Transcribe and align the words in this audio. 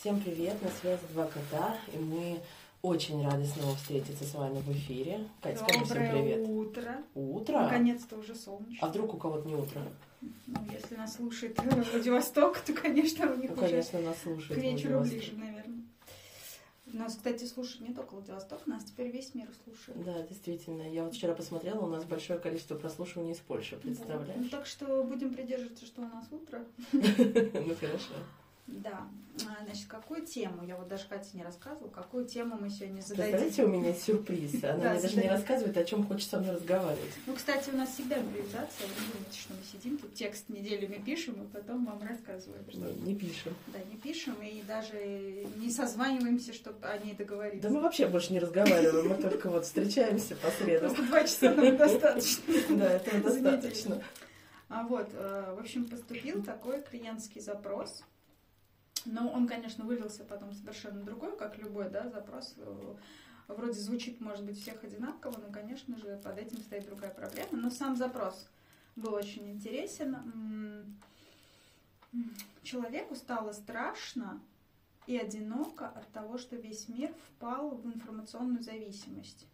Всем 0.00 0.18
привет, 0.18 0.62
на 0.62 0.70
связи 0.70 1.02
Два 1.12 1.26
Кота, 1.26 1.76
и 1.92 1.98
мы 1.98 2.40
очень 2.80 3.22
рады 3.22 3.44
снова 3.44 3.76
встретиться 3.76 4.24
с 4.24 4.32
вами 4.32 4.58
в 4.60 4.72
эфире. 4.72 5.28
Катя, 5.42 5.58
скажи 5.58 5.84
всем 5.84 5.96
привет. 5.98 6.48
утро. 6.48 7.02
Утро? 7.14 7.60
Наконец-то 7.60 8.16
уже 8.16 8.34
солнечно. 8.34 8.78
А 8.80 8.88
вдруг 8.88 9.12
у 9.12 9.18
кого-то 9.18 9.46
не 9.46 9.54
утро? 9.54 9.82
Ну, 10.22 10.56
если 10.72 10.96
нас 10.96 11.16
слушает 11.16 11.60
Владивосток, 11.92 12.60
то, 12.60 12.72
конечно, 12.72 13.30
у 13.30 13.36
них 13.36 13.50
Ну, 13.50 13.56
уже 13.56 13.68
конечно, 13.68 14.00
нас 14.00 14.16
к 14.16 14.22
слушают. 14.22 14.62
вечеру 14.62 15.00
ближе, 15.00 15.32
наверное. 15.34 15.84
Нас, 16.86 17.16
кстати, 17.16 17.44
слушает 17.44 17.86
не 17.86 17.94
только 17.94 18.14
Владивосток, 18.14 18.66
нас 18.66 18.82
теперь 18.84 19.10
весь 19.10 19.34
мир 19.34 19.48
слушает. 19.64 20.02
Да, 20.02 20.22
действительно. 20.22 20.90
Я 20.90 21.04
вот 21.04 21.14
вчера 21.14 21.34
посмотрела, 21.34 21.80
у 21.80 21.88
нас 21.88 22.04
большое 22.04 22.38
количество 22.38 22.74
прослушиваний 22.74 23.32
из 23.32 23.38
Польши. 23.38 23.74
Ну, 23.74 23.82
представляешь? 23.82 24.48
так 24.50 24.64
что 24.64 25.04
будем 25.04 25.34
придерживаться, 25.34 25.84
что 25.84 26.00
у 26.00 26.06
нас 26.06 26.24
утро. 26.30 26.64
Ну, 26.92 27.74
хорошо. 27.74 28.14
Да. 28.66 29.08
А, 29.46 29.64
Значит, 29.64 29.86
какую 29.88 30.26
тему, 30.26 30.64
я 30.66 30.76
вот 30.76 30.88
даже 30.88 31.04
Кате 31.08 31.30
не 31.34 31.42
рассказывала, 31.42 31.88
какую 31.88 32.26
тему 32.26 32.58
мы 32.60 32.68
сегодня 32.68 32.96
Представляете, 32.96 33.38
зададим. 33.38 33.64
у 33.64 33.68
меня 33.68 33.94
сюрприз. 33.94 34.64
Она 34.64 34.76
Да, 34.76 34.92
мне 34.92 35.00
даже 35.00 35.16
не 35.16 35.28
рассказывает, 35.28 35.76
о 35.76 35.84
чем 35.84 36.06
хочет 36.06 36.28
со 36.28 36.38
мной 36.40 36.56
разговаривать. 36.56 37.10
Ну, 37.26 37.34
кстати, 37.34 37.70
у 37.70 37.76
нас 37.76 37.90
всегда 37.90 38.18
импровизация. 38.18 38.86
Вы 38.86 39.06
не 39.06 39.12
думайте, 39.12 39.40
что 39.40 39.54
мы 39.54 39.60
сидим 39.72 39.98
тут, 39.98 40.14
текст 40.14 40.48
неделями 40.48 41.02
пишем, 41.04 41.34
и 41.42 41.46
потом 41.46 41.86
вам 41.86 42.02
рассказываем. 42.02 42.64
Что... 42.68 42.78
Не, 42.78 42.92
не 43.12 43.14
пишем. 43.14 43.54
Да, 43.68 43.78
не 43.90 43.96
пишем 43.96 44.34
и 44.42 44.62
даже 44.62 45.46
не 45.56 45.70
созваниваемся, 45.70 46.52
чтобы 46.52 46.86
о 46.86 46.98
ней 46.98 47.14
договориться. 47.14 47.68
Да 47.68 47.74
мы 47.74 47.80
вообще 47.80 48.08
больше 48.08 48.32
не 48.32 48.40
разговариваем, 48.40 49.08
мы 49.08 49.14
только 49.14 49.48
вот 49.48 49.64
встречаемся 49.64 50.36
по 50.36 50.50
средам. 50.50 50.94
Просто 50.94 51.06
два 51.10 51.22
часа 51.24 51.54
нам 51.54 51.76
достаточно. 51.76 52.42
Да, 52.70 52.90
этого 52.92 53.16
неделю. 53.16 53.42
достаточно. 53.42 54.02
А 54.68 54.84
вот, 54.84 55.08
э, 55.14 55.54
в 55.56 55.60
общем, 55.60 55.86
поступил 55.86 56.42
такой 56.44 56.82
клиентский 56.82 57.40
запрос. 57.40 58.04
Но 59.04 59.30
он, 59.30 59.46
конечно, 59.46 59.84
вылился 59.84 60.24
потом 60.24 60.52
совершенно 60.52 61.02
другой, 61.02 61.36
как 61.36 61.58
любой, 61.58 61.88
да, 61.90 62.08
запрос. 62.08 62.54
Э, 62.58 62.94
Вроде 63.56 63.80
звучит, 63.80 64.20
может 64.20 64.44
быть, 64.44 64.60
всех 64.60 64.84
одинаково, 64.84 65.38
но, 65.38 65.52
конечно 65.52 65.96
же, 65.98 66.20
под 66.22 66.38
этим 66.38 66.58
стоит 66.58 66.86
другая 66.86 67.10
проблема. 67.10 67.48
Но 67.52 67.70
сам 67.70 67.96
запрос 67.96 68.48
был 68.94 69.14
очень 69.14 69.50
интересен. 69.50 70.96
Человеку 72.62 73.16
стало 73.16 73.52
страшно 73.52 74.40
и 75.06 75.16
одиноко 75.16 75.88
от 75.88 76.06
того, 76.12 76.38
что 76.38 76.56
весь 76.56 76.88
мир 76.88 77.12
впал 77.28 77.70
в 77.70 77.86
информационную 77.86 78.62
зависимость. 78.62 79.46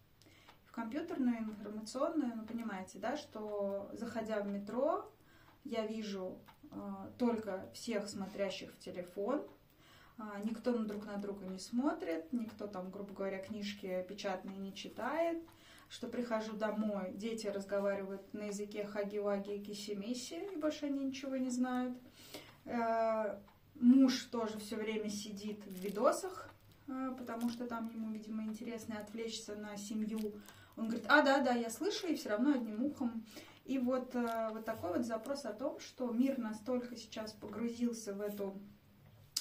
В 0.67 0.73
компьютерную 0.73 1.39
информационную, 1.39 2.37
ну, 2.37 2.45
понимаете, 2.45 2.99
да, 2.99 3.17
что 3.17 3.89
заходя 3.95 4.43
в 4.43 4.49
метро, 4.49 5.11
я 5.65 5.87
вижу 5.87 6.39
только 7.19 7.69
всех 7.73 8.09
смотрящих 8.09 8.73
в 8.73 8.79
телефон, 8.79 9.47
а, 10.19 10.41
никто 10.45 10.73
друг 10.73 11.05
на 11.05 11.19
друга 11.19 11.45
не 11.45 11.59
смотрит, 11.59 12.33
никто 12.33 12.67
там, 12.67 12.91
грубо 12.91 13.13
говоря, 13.13 13.39
книжки 13.39 14.05
печатные 14.09 14.57
не 14.57 14.75
читает, 14.75 15.43
что 15.89 16.09
прихожу 16.09 16.57
домой, 16.57 17.13
дети 17.15 17.47
разговаривают 17.47 18.33
на 18.33 18.45
языке 18.45 18.87
хаги-ваги 18.87 19.57
и 19.57 19.63
киси-миси, 19.63 20.55
и 20.55 20.57
больше 20.57 20.87
они 20.87 21.05
ничего 21.05 21.37
не 21.37 21.51
знают. 21.51 21.97
Э, 22.65 23.39
Муж 23.75 24.23
тоже 24.33 24.59
все 24.59 24.77
время 24.77 25.11
сидит 25.11 25.63
в 25.67 25.71
видосах, 25.71 26.49
э, 26.89 27.15
потому 27.19 27.51
что 27.51 27.67
там 27.67 27.91
ему, 27.91 28.11
видимо, 28.11 28.43
интересно 28.45 28.99
отвлечься 28.99 29.55
на 29.55 29.77
семью. 29.77 30.33
Он 30.77 30.89
говорит, 30.89 31.07
а, 31.09 31.21
да, 31.21 31.41
да, 31.41 31.53
я 31.53 31.69
слышу, 31.69 32.07
и 32.07 32.17
все 32.17 32.31
равно 32.31 32.55
одним 32.55 32.83
ухом. 32.83 33.25
И 33.67 33.79
вот, 33.79 34.15
э, 34.15 34.49
вот 34.53 34.65
такой 34.65 34.93
вот 34.93 35.05
запрос 35.05 35.45
о 35.45 35.53
том, 35.53 35.81
что 35.81 36.11
мир 36.13 36.39
настолько 36.39 36.97
сейчас 36.97 37.33
погрузился 37.33 38.15
в 38.15 38.21
эту 38.21 38.55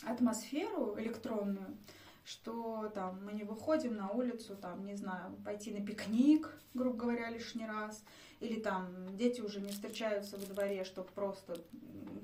атмосферу 0.03 0.95
электронную, 0.97 1.77
что 2.23 2.91
там 2.95 3.23
мы 3.23 3.33
не 3.33 3.43
выходим 3.43 3.95
на 3.95 4.09
улицу, 4.09 4.55
там, 4.55 4.83
не 4.85 4.95
знаю, 4.95 5.35
пойти 5.45 5.71
на 5.71 5.85
пикник, 5.85 6.49
грубо 6.73 6.97
говоря, 6.97 7.29
лишний 7.29 7.67
раз, 7.67 8.03
или 8.39 8.59
там 8.59 9.15
дети 9.15 9.41
уже 9.41 9.61
не 9.61 9.69
встречаются 9.69 10.37
во 10.37 10.45
дворе, 10.47 10.83
чтобы 10.85 11.09
просто, 11.13 11.57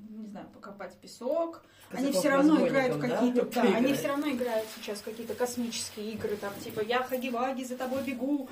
не 0.09 0.25
знаю, 0.25 0.47
покопать 0.55 0.95
песок. 0.97 1.63
Они 1.91 2.07
Казаков 2.07 2.19
все 2.19 2.29
равно 2.29 2.67
играют 2.67 2.95
в 2.95 2.99
да, 2.99 3.07
какие-то, 3.09 3.45
да, 3.45 3.61
они 3.61 3.73
поиграть? 3.73 3.99
все 3.99 4.07
равно 4.07 4.29
играют 4.31 4.67
сейчас 4.75 5.01
какие-то 5.01 5.35
космические 5.35 6.13
игры, 6.13 6.35
там, 6.37 6.53
типа 6.63 6.81
я 6.81 7.03
хаги-ваги, 7.03 7.63
за 7.63 7.77
тобой 7.77 8.01
бегу. 8.03 8.49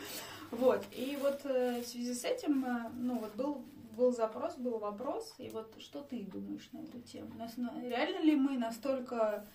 Вот. 0.51 0.83
И 0.91 1.17
вот 1.21 1.41
э, 1.45 1.81
в 1.81 1.87
связи 1.87 2.13
с 2.13 2.23
этим, 2.25 2.65
э, 2.65 2.89
ну, 2.95 3.19
вот 3.19 3.35
был 3.35 3.63
был 3.95 4.13
запрос, 4.13 4.55
был 4.55 4.79
вопрос, 4.79 5.35
и 5.39 5.49
вот 5.49 5.73
что 5.79 6.01
ты 6.01 6.23
думаешь 6.23 6.69
на 6.71 6.79
эту 6.79 7.01
тему? 7.01 7.33
Нас- 7.37 7.57
на- 7.57 7.81
реально 7.81 8.23
ли 8.23 8.33
мы 8.33 8.57
настолько 8.57 9.45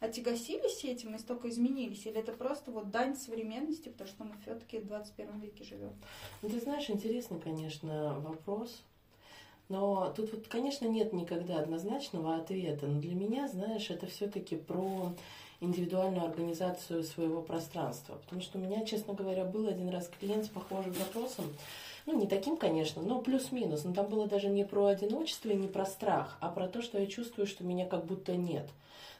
отягосились 0.00 0.82
этим 0.84 1.14
и 1.14 1.18
столько 1.18 1.50
изменились, 1.50 2.06
или 2.06 2.16
это 2.18 2.32
просто 2.32 2.70
вот 2.70 2.90
дань 2.90 3.14
современности, 3.14 3.90
потому 3.90 4.08
что 4.08 4.24
мы 4.24 4.34
все-таки 4.42 4.78
в 4.78 4.86
21 4.86 5.40
веке 5.40 5.64
живем? 5.64 5.92
Ну, 6.40 6.48
ты 6.48 6.58
знаешь, 6.60 6.88
интересный, 6.88 7.38
конечно, 7.38 8.18
вопрос. 8.20 8.82
Но 9.68 10.12
тут 10.16 10.32
вот, 10.32 10.48
конечно, 10.48 10.86
нет 10.86 11.12
никогда 11.12 11.60
однозначного 11.60 12.36
ответа. 12.36 12.86
Но 12.86 13.00
для 13.00 13.14
меня, 13.14 13.46
знаешь, 13.48 13.90
это 13.90 14.06
все-таки 14.06 14.56
про 14.56 15.12
индивидуальную 15.60 16.24
организацию 16.24 17.04
своего 17.04 17.42
пространства. 17.42 18.16
Потому 18.24 18.40
что 18.40 18.58
у 18.58 18.60
меня, 18.60 18.84
честно 18.84 19.14
говоря, 19.14 19.44
был 19.44 19.68
один 19.68 19.88
раз 19.90 20.10
клиент 20.18 20.46
с 20.46 20.48
похожим 20.48 20.94
запросом. 20.94 21.46
Ну, 22.06 22.18
не 22.18 22.26
таким, 22.26 22.56
конечно, 22.56 23.02
но 23.02 23.20
плюс-минус. 23.20 23.84
Но 23.84 23.92
там 23.92 24.06
было 24.06 24.26
даже 24.26 24.48
не 24.48 24.64
про 24.64 24.86
одиночество 24.86 25.50
и 25.50 25.56
не 25.56 25.68
про 25.68 25.84
страх, 25.84 26.38
а 26.40 26.48
про 26.48 26.66
то, 26.66 26.80
что 26.80 26.98
я 26.98 27.06
чувствую, 27.06 27.46
что 27.46 27.62
меня 27.62 27.86
как 27.86 28.06
будто 28.06 28.34
нет. 28.36 28.68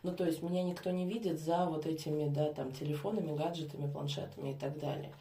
Ну, 0.02 0.12
то 0.12 0.24
есть 0.24 0.42
меня 0.42 0.62
никто 0.62 0.90
не 0.90 1.04
видит 1.04 1.40
за 1.40 1.66
вот 1.66 1.84
этими, 1.86 2.28
да, 2.28 2.52
там, 2.52 2.72
телефонами, 2.72 3.36
гаджетами, 3.36 3.90
планшетами 3.90 4.52
и 4.52 4.54
так 4.54 4.78
далее. 4.78 5.12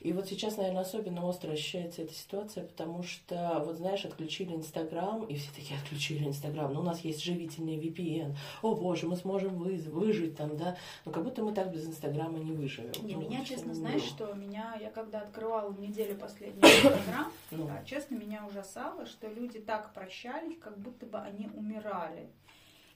И 0.00 0.12
вот 0.12 0.26
сейчас, 0.28 0.56
наверное, 0.56 0.82
особенно 0.82 1.24
остро 1.26 1.52
ощущается 1.52 2.02
эта 2.02 2.12
ситуация, 2.12 2.64
потому 2.66 3.02
что, 3.02 3.62
вот 3.64 3.76
знаешь, 3.76 4.04
отключили 4.04 4.54
Инстаграм, 4.54 5.24
и 5.24 5.34
все 5.36 5.50
такие 5.54 5.78
отключили 5.80 6.24
Инстаграм. 6.26 6.72
Ну, 6.72 6.80
у 6.80 6.82
нас 6.82 7.00
есть 7.00 7.22
живительный 7.22 7.76
VPN. 7.78 8.36
О, 8.62 8.74
боже, 8.74 9.06
мы 9.06 9.16
сможем 9.16 9.54
вы- 9.56 9.76
выжить 9.76 10.36
там, 10.36 10.56
да. 10.56 10.76
Но 11.04 11.12
как 11.12 11.24
будто 11.24 11.42
мы 11.42 11.52
так 11.52 11.72
без 11.72 11.86
Инстаграма 11.86 12.38
не 12.38 12.52
выживем. 12.52 12.92
Не, 13.02 13.14
Ну, 13.14 13.22
меня, 13.22 13.44
честно, 13.44 13.74
знаешь, 13.74 14.02
равно. 14.18 14.26
что 14.26 14.34
меня, 14.34 14.76
я 14.80 14.90
когда 14.90 15.20
открывала 15.20 15.72
неделю 15.72 16.16
последний 16.16 16.60
Инстаграм, 16.62 17.32
Ну, 17.50 17.68
а, 17.70 17.82
честно, 17.84 18.16
меня 18.16 18.44
ужасало, 18.46 19.06
что 19.06 19.28
люди 19.28 19.58
так 19.60 19.92
прощались, 19.94 20.58
как 20.58 20.76
будто 20.78 21.06
бы 21.06 21.18
они 21.18 21.48
умирали. 21.54 22.28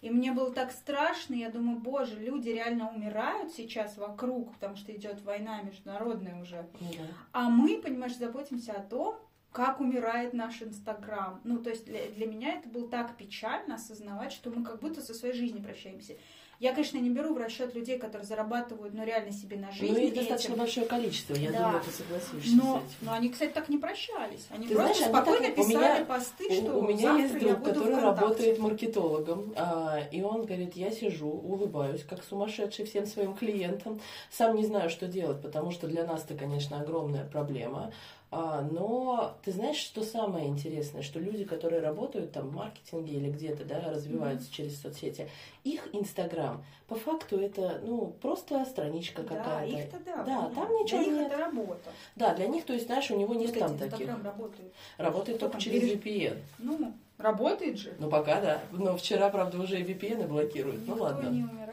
И 0.01 0.11
мне 0.11 0.33
было 0.33 0.51
так 0.53 0.73
страшно, 0.73 1.35
я 1.35 1.51
думаю, 1.51 1.79
боже, 1.79 2.19
люди 2.19 2.49
реально 2.49 2.91
умирают 2.91 3.53
сейчас 3.53 3.99
вокруг, 3.99 4.55
потому 4.55 4.77
что 4.77 4.95
идет 4.97 5.21
война 5.23 5.61
международная 5.63 6.41
уже. 6.41 6.67
ну 6.81 6.89
да. 6.93 7.05
А 7.33 7.51
мы, 7.51 7.79
понимаешь, 7.79 8.17
заботимся 8.17 8.73
о 8.73 8.83
том, 8.83 9.17
как 9.53 9.81
умирает 9.81 10.33
наш 10.33 10.63
Инстаграм. 10.63 11.41
Ну, 11.45 11.59
то 11.59 11.71
есть 11.71 11.85
для, 11.85 12.09
для 12.11 12.27
меня 12.27 12.55
это 12.55 12.69
было 12.69 12.89
так 12.89 13.17
печально 13.17 13.75
осознавать, 13.75 14.33
что 14.33 14.51
мы 14.51 14.65
как 14.65 14.81
будто 14.81 15.03
со 15.03 15.13
своей 15.13 15.35
жизнью 15.35 15.63
прощаемся. 15.63 16.15
Я, 16.61 16.75
конечно, 16.75 16.99
не 16.99 17.09
беру 17.09 17.33
в 17.33 17.39
расчет 17.39 17.75
людей, 17.75 17.99
которые 17.99 18.27
зарабатывают, 18.27 18.93
ну, 18.93 19.03
реально 19.03 19.33
себе 19.33 19.57
на 19.57 19.73
жизнь. 19.73 19.95
Ну, 19.95 19.99
их 19.99 20.15
достаточно 20.15 20.57
большое 20.57 20.85
количество, 20.85 21.33
я 21.35 21.51
Да. 21.51 21.59
думаю, 21.59 21.83
ты 21.83 21.91
согласишься 21.91 22.55
Но, 22.55 22.63
с 22.63 22.77
этим. 22.81 22.97
но 23.01 23.13
они, 23.15 23.31
кстати, 23.31 23.51
так 23.53 23.71
не 23.71 23.79
прощались. 23.79 24.47
Они 24.51 24.69
Ты 24.69 24.75
просто 24.75 24.95
знаешь, 24.99 25.11
спокойно 25.11 25.47
так- 25.47 25.59
у 25.59 25.67
писали 25.69 25.95
меня- 25.95 26.05
посты, 26.05 26.53
что 26.55 26.75
У, 26.75 26.79
у 26.81 26.83
меня 26.83 27.17
есть 27.17 27.39
друг, 27.39 27.65
который 27.65 27.95
ВКонтакте. 27.97 28.21
работает 28.21 28.59
маркетологом, 28.59 29.55
а, 29.57 30.01
и 30.13 30.21
он 30.21 30.45
говорит, 30.45 30.77
я 30.77 30.91
сижу, 30.91 31.31
улыбаюсь, 31.31 32.05
как 32.05 32.23
сумасшедший 32.23 32.85
всем 32.85 33.07
своим 33.07 33.35
клиентам, 33.35 33.99
сам 34.31 34.55
не 34.55 34.67
знаю, 34.67 34.91
что 34.91 35.07
делать, 35.07 35.41
потому 35.41 35.71
что 35.71 35.89
для 35.89 36.05
нас 36.05 36.27
это, 36.29 36.35
конечно, 36.35 36.79
огромная 36.79 37.25
проблема. 37.25 37.91
А, 38.33 38.63
но 38.63 39.35
ты 39.43 39.51
знаешь, 39.51 39.77
что 39.77 40.05
самое 40.05 40.47
интересное, 40.47 41.03
что 41.03 41.19
люди, 41.19 41.45
которые 41.45 41.81
работают 41.83 42.31
там 42.31 42.49
в 42.51 42.55
маркетинге 42.55 43.15
или 43.15 43.29
где-то, 43.31 43.65
да, 43.65 43.81
развиваются 43.91 44.53
через 44.53 44.81
соцсети, 44.81 45.29
их 45.65 45.89
Инстаграм, 45.93 46.63
по 46.87 46.95
факту 46.95 47.39
это, 47.41 47.81
ну, 47.85 48.15
просто 48.23 48.65
страничка 48.67 49.23
Да, 49.23 49.35
какая-то. 49.37 49.77
их-то 49.77 49.99
да. 50.07 50.17
Да, 50.19 50.25
понятно. 50.25 50.55
там 50.55 50.73
ничего 50.77 51.03
Для 51.03 51.11
них 51.13 51.21
нет. 51.23 51.33
это 51.33 51.39
работа. 51.41 51.91
Да, 52.15 52.35
для 52.35 52.47
них, 52.47 52.65
то 52.65 52.73
есть, 52.73 52.87
знаешь, 52.87 53.11
у 53.11 53.17
него 53.17 53.35
нет 53.35 53.49
Кстати, 53.53 53.63
там 53.63 53.79
таких. 53.79 53.93
Инстаграм 54.09 54.23
работает. 54.25 54.73
Работает 54.99 55.39
Что 55.39 55.47
только 55.49 55.61
через 55.61 55.83
переж- 55.83 56.01
VPN. 56.03 56.39
Ну, 56.59 56.93
работает 57.19 57.79
же. 57.79 57.95
Ну, 57.99 58.09
пока 58.09 58.41
да. 58.41 58.61
Но 58.71 58.97
вчера, 58.97 59.29
правда, 59.31 59.59
уже 59.61 59.81
и 59.81 59.83
VPN 59.85 60.29
блокируют. 60.29 60.87
Ну, 60.87 60.93
Никто 60.93 61.03
ладно. 61.05 61.29
не 61.31 61.43
умирает. 61.43 61.70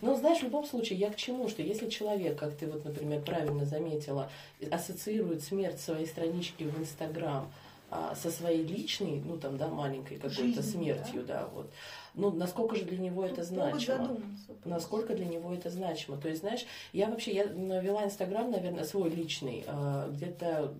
Но 0.00 0.14
знаешь, 0.16 0.40
в 0.40 0.44
любом 0.44 0.64
случае, 0.64 0.98
я 0.98 1.10
к 1.10 1.16
чему? 1.16 1.48
Что 1.48 1.62
если 1.62 1.88
человек, 1.88 2.38
как 2.38 2.56
ты 2.56 2.66
вот, 2.66 2.84
например, 2.84 3.22
правильно 3.22 3.64
заметила, 3.64 4.30
ассоциирует 4.70 5.42
смерть 5.42 5.80
своей 5.80 6.06
странички 6.06 6.64
в 6.64 6.78
Инстаграм 6.78 7.50
а, 7.90 8.14
со 8.14 8.30
своей 8.30 8.64
личной, 8.64 9.20
ну 9.24 9.36
там, 9.36 9.58
да, 9.58 9.68
маленькой 9.68 10.18
какой-то 10.18 10.62
смертью, 10.62 11.24
да. 11.26 11.48
вот. 11.52 11.70
Ну, 12.14 12.30
насколько 12.30 12.76
же 12.76 12.84
для 12.84 12.98
него 12.98 13.24
это 13.24 13.42
значимо? 13.42 14.16
Насколько 14.64 15.14
для 15.14 15.26
него 15.26 15.52
это 15.52 15.70
значимо? 15.70 16.16
То 16.16 16.28
есть, 16.28 16.40
знаешь, 16.40 16.64
я 16.92 17.08
вообще, 17.08 17.32
я 17.32 17.44
вела 17.44 18.04
Инстаграм, 18.04 18.50
наверное, 18.50 18.84
свой 18.84 19.10
личный, 19.10 19.64
а, 19.66 20.08
где-то, 20.08 20.72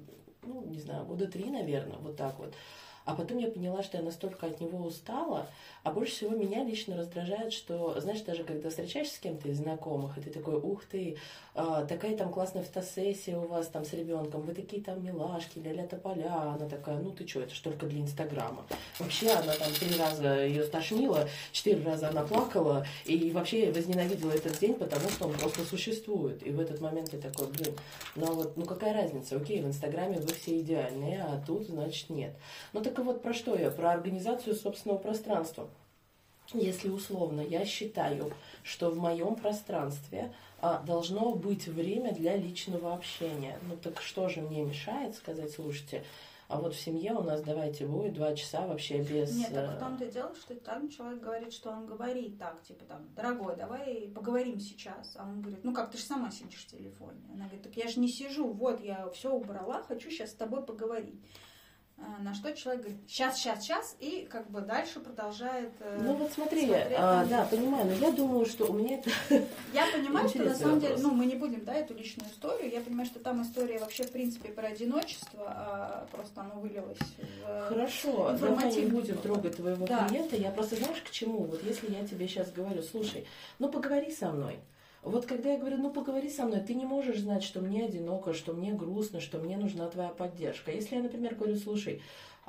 ну, 0.42 0.64
не 0.66 0.80
знаю, 0.80 1.04
года 1.04 1.26
три, 1.26 1.50
наверное, 1.50 1.98
вот 1.98 2.16
так 2.16 2.38
вот. 2.38 2.54
А 3.04 3.14
потом 3.14 3.38
я 3.38 3.48
поняла, 3.48 3.82
что 3.82 3.96
я 3.96 4.02
настолько 4.02 4.46
от 4.46 4.60
него 4.60 4.86
устала, 4.86 5.48
а 5.82 5.90
больше 5.90 6.12
всего 6.12 6.36
меня 6.36 6.62
лично 6.62 6.96
раздражает, 6.96 7.52
что, 7.52 7.98
знаешь, 8.00 8.20
даже 8.20 8.44
когда 8.44 8.68
встречаешься 8.68 9.16
с 9.16 9.18
кем-то 9.18 9.48
из 9.48 9.58
знакомых, 9.58 10.18
и 10.18 10.20
ты 10.20 10.30
такой, 10.30 10.54
ух 10.56 10.84
ты, 10.84 11.16
а, 11.54 11.84
такая 11.86 12.16
там 12.16 12.30
классная 12.30 12.62
фотосессия 12.62 13.36
у 13.36 13.46
вас 13.46 13.68
там 13.68 13.84
с 13.84 13.92
ребенком, 13.94 14.42
вы 14.42 14.54
такие 14.54 14.82
там 14.82 15.04
милашки, 15.04 15.58
ля-ля 15.58 15.86
тополя, 15.86 16.54
она 16.54 16.68
такая, 16.68 16.98
ну 16.98 17.10
ты 17.10 17.26
что, 17.26 17.40
это 17.40 17.54
ж 17.54 17.58
только 17.60 17.86
для 17.86 18.00
Инстаграма. 18.00 18.64
Вообще 18.98 19.30
она 19.30 19.54
там 19.54 19.72
три 19.72 19.96
раза 19.98 20.44
ее 20.44 20.64
стошнила, 20.64 21.28
четыре 21.52 21.82
раза 21.82 22.10
она 22.10 22.22
плакала, 22.22 22.86
и 23.06 23.30
вообще 23.30 23.72
возненавидела 23.72 24.32
этот 24.32 24.58
день, 24.58 24.74
потому 24.74 25.08
что 25.08 25.26
он 25.26 25.32
просто 25.32 25.64
существует. 25.64 26.46
И 26.46 26.50
в 26.50 26.60
этот 26.60 26.80
момент 26.80 27.12
я 27.12 27.18
такой, 27.18 27.48
блин, 27.48 27.74
ну 28.14 28.26
вот, 28.34 28.56
ну 28.56 28.66
какая 28.66 28.92
разница, 28.92 29.36
окей, 29.36 29.62
в 29.62 29.66
Инстаграме 29.66 30.18
вы 30.18 30.34
все 30.34 30.60
идеальные, 30.60 31.22
а 31.22 31.42
тут, 31.46 31.66
значит, 31.66 32.10
нет. 32.10 32.34
Ну 32.72 32.82
так 32.90 33.04
вот 33.04 33.22
про 33.22 33.32
что 33.32 33.56
я? 33.56 33.70
Про 33.70 33.92
организацию 33.92 34.54
собственного 34.54 34.98
пространства. 34.98 35.68
Если 36.52 36.88
условно 36.88 37.40
я 37.40 37.64
считаю, 37.64 38.32
что 38.64 38.90
в 38.90 38.98
моем 38.98 39.36
пространстве 39.36 40.32
а, 40.60 40.82
должно 40.82 41.32
быть 41.34 41.68
время 41.68 42.12
для 42.12 42.36
личного 42.36 42.92
общения, 42.92 43.58
ну 43.68 43.76
так 43.76 44.02
что 44.02 44.28
же 44.28 44.40
мне 44.40 44.62
мешает 44.62 45.14
сказать, 45.14 45.52
слушайте, 45.52 46.04
а 46.50 46.60
вот 46.60 46.74
в 46.74 46.80
семье 46.80 47.12
у 47.12 47.22
нас 47.22 47.42
давайте 47.42 47.86
будет 47.86 48.14
два 48.14 48.34
часа 48.34 48.66
вообще 48.66 49.00
без... 49.02 49.36
Нет, 49.36 49.54
так 49.54 49.76
в 49.76 49.78
том-то 49.78 50.04
и 50.04 50.10
дело, 50.10 50.34
что 50.34 50.56
там 50.56 50.88
человек 50.88 51.22
говорит, 51.22 51.52
что 51.52 51.70
он 51.70 51.86
говорит 51.86 52.40
так, 52.40 52.60
типа 52.64 52.84
там, 52.86 53.08
дорогой, 53.14 53.54
давай 53.54 54.10
поговорим 54.12 54.58
сейчас. 54.58 55.14
А 55.16 55.22
он 55.22 55.42
говорит, 55.42 55.62
ну 55.62 55.72
как, 55.72 55.92
ты 55.92 55.98
же 55.98 56.02
сама 56.02 56.32
сидишь 56.32 56.64
в 56.64 56.66
телефоне. 56.66 57.20
Она 57.32 57.44
говорит, 57.44 57.62
так 57.62 57.76
я 57.76 57.86
же 57.86 58.00
не 58.00 58.08
сижу, 58.08 58.52
вот 58.52 58.80
я 58.80 59.08
все 59.10 59.32
убрала, 59.32 59.84
хочу 59.84 60.10
сейчас 60.10 60.30
с 60.30 60.34
тобой 60.34 60.64
поговорить. 60.64 61.22
А, 62.02 62.22
на 62.22 62.34
что 62.34 62.52
человек 62.54 62.82
говорит, 62.82 63.00
сейчас, 63.06 63.36
сейчас, 63.36 63.62
сейчас, 63.62 63.96
и 64.00 64.26
как 64.30 64.50
бы 64.50 64.62
дальше 64.62 65.00
продолжает. 65.00 65.70
Э, 65.80 66.00
ну 66.02 66.14
вот 66.14 66.32
смотри, 66.32 66.70
а, 66.72 67.26
да, 67.26 67.44
понимаю, 67.44 67.86
но 67.86 67.92
я 67.92 68.10
думаю, 68.10 68.46
что 68.46 68.66
у 68.66 68.72
меня 68.72 68.96
это. 68.98 69.10
Я 69.74 69.86
понимаю, 69.92 70.28
что 70.28 70.44
на 70.44 70.54
самом 70.54 70.80
деле, 70.80 70.96
ну 70.98 71.10
мы 71.10 71.26
не 71.26 71.34
будем, 71.34 71.62
да, 71.64 71.74
эту 71.74 71.94
личную 71.94 72.30
историю. 72.30 72.70
Я 72.72 72.80
понимаю, 72.80 73.06
что 73.06 73.20
там 73.20 73.42
история 73.42 73.78
вообще 73.78 74.04
в 74.04 74.12
принципе 74.12 74.48
про 74.48 74.68
одиночество, 74.68 75.44
а 75.46 76.08
просто 76.10 76.40
оно 76.40 76.54
вылилось 76.54 76.98
в. 77.18 77.68
Хорошо, 77.68 78.34
давай 78.40 78.74
не 78.74 78.86
будем 78.86 79.18
трогать 79.18 79.56
твоего 79.56 79.86
да. 79.86 80.08
клиента. 80.08 80.36
Я 80.36 80.50
просто 80.52 80.76
знаешь 80.76 81.02
к 81.02 81.10
чему? 81.10 81.44
Вот 81.44 81.62
если 81.64 81.92
я 81.92 82.06
тебе 82.06 82.26
сейчас 82.28 82.50
говорю, 82.50 82.82
слушай, 82.82 83.26
ну 83.58 83.68
поговори 83.68 84.10
со 84.10 84.30
мной. 84.30 84.58
Вот 85.02 85.24
когда 85.24 85.52
я 85.52 85.58
говорю, 85.58 85.78
ну 85.78 85.90
поговори 85.90 86.28
со 86.28 86.44
мной, 86.44 86.60
ты 86.60 86.74
не 86.74 86.84
можешь 86.84 87.20
знать, 87.20 87.42
что 87.42 87.60
мне 87.60 87.86
одиноко, 87.86 88.34
что 88.34 88.52
мне 88.52 88.72
грустно, 88.72 89.20
что 89.20 89.38
мне 89.38 89.56
нужна 89.56 89.88
твоя 89.88 90.10
поддержка. 90.10 90.70
Если 90.70 90.96
я, 90.96 91.02
например, 91.02 91.36
говорю, 91.36 91.56
слушай, 91.56 92.02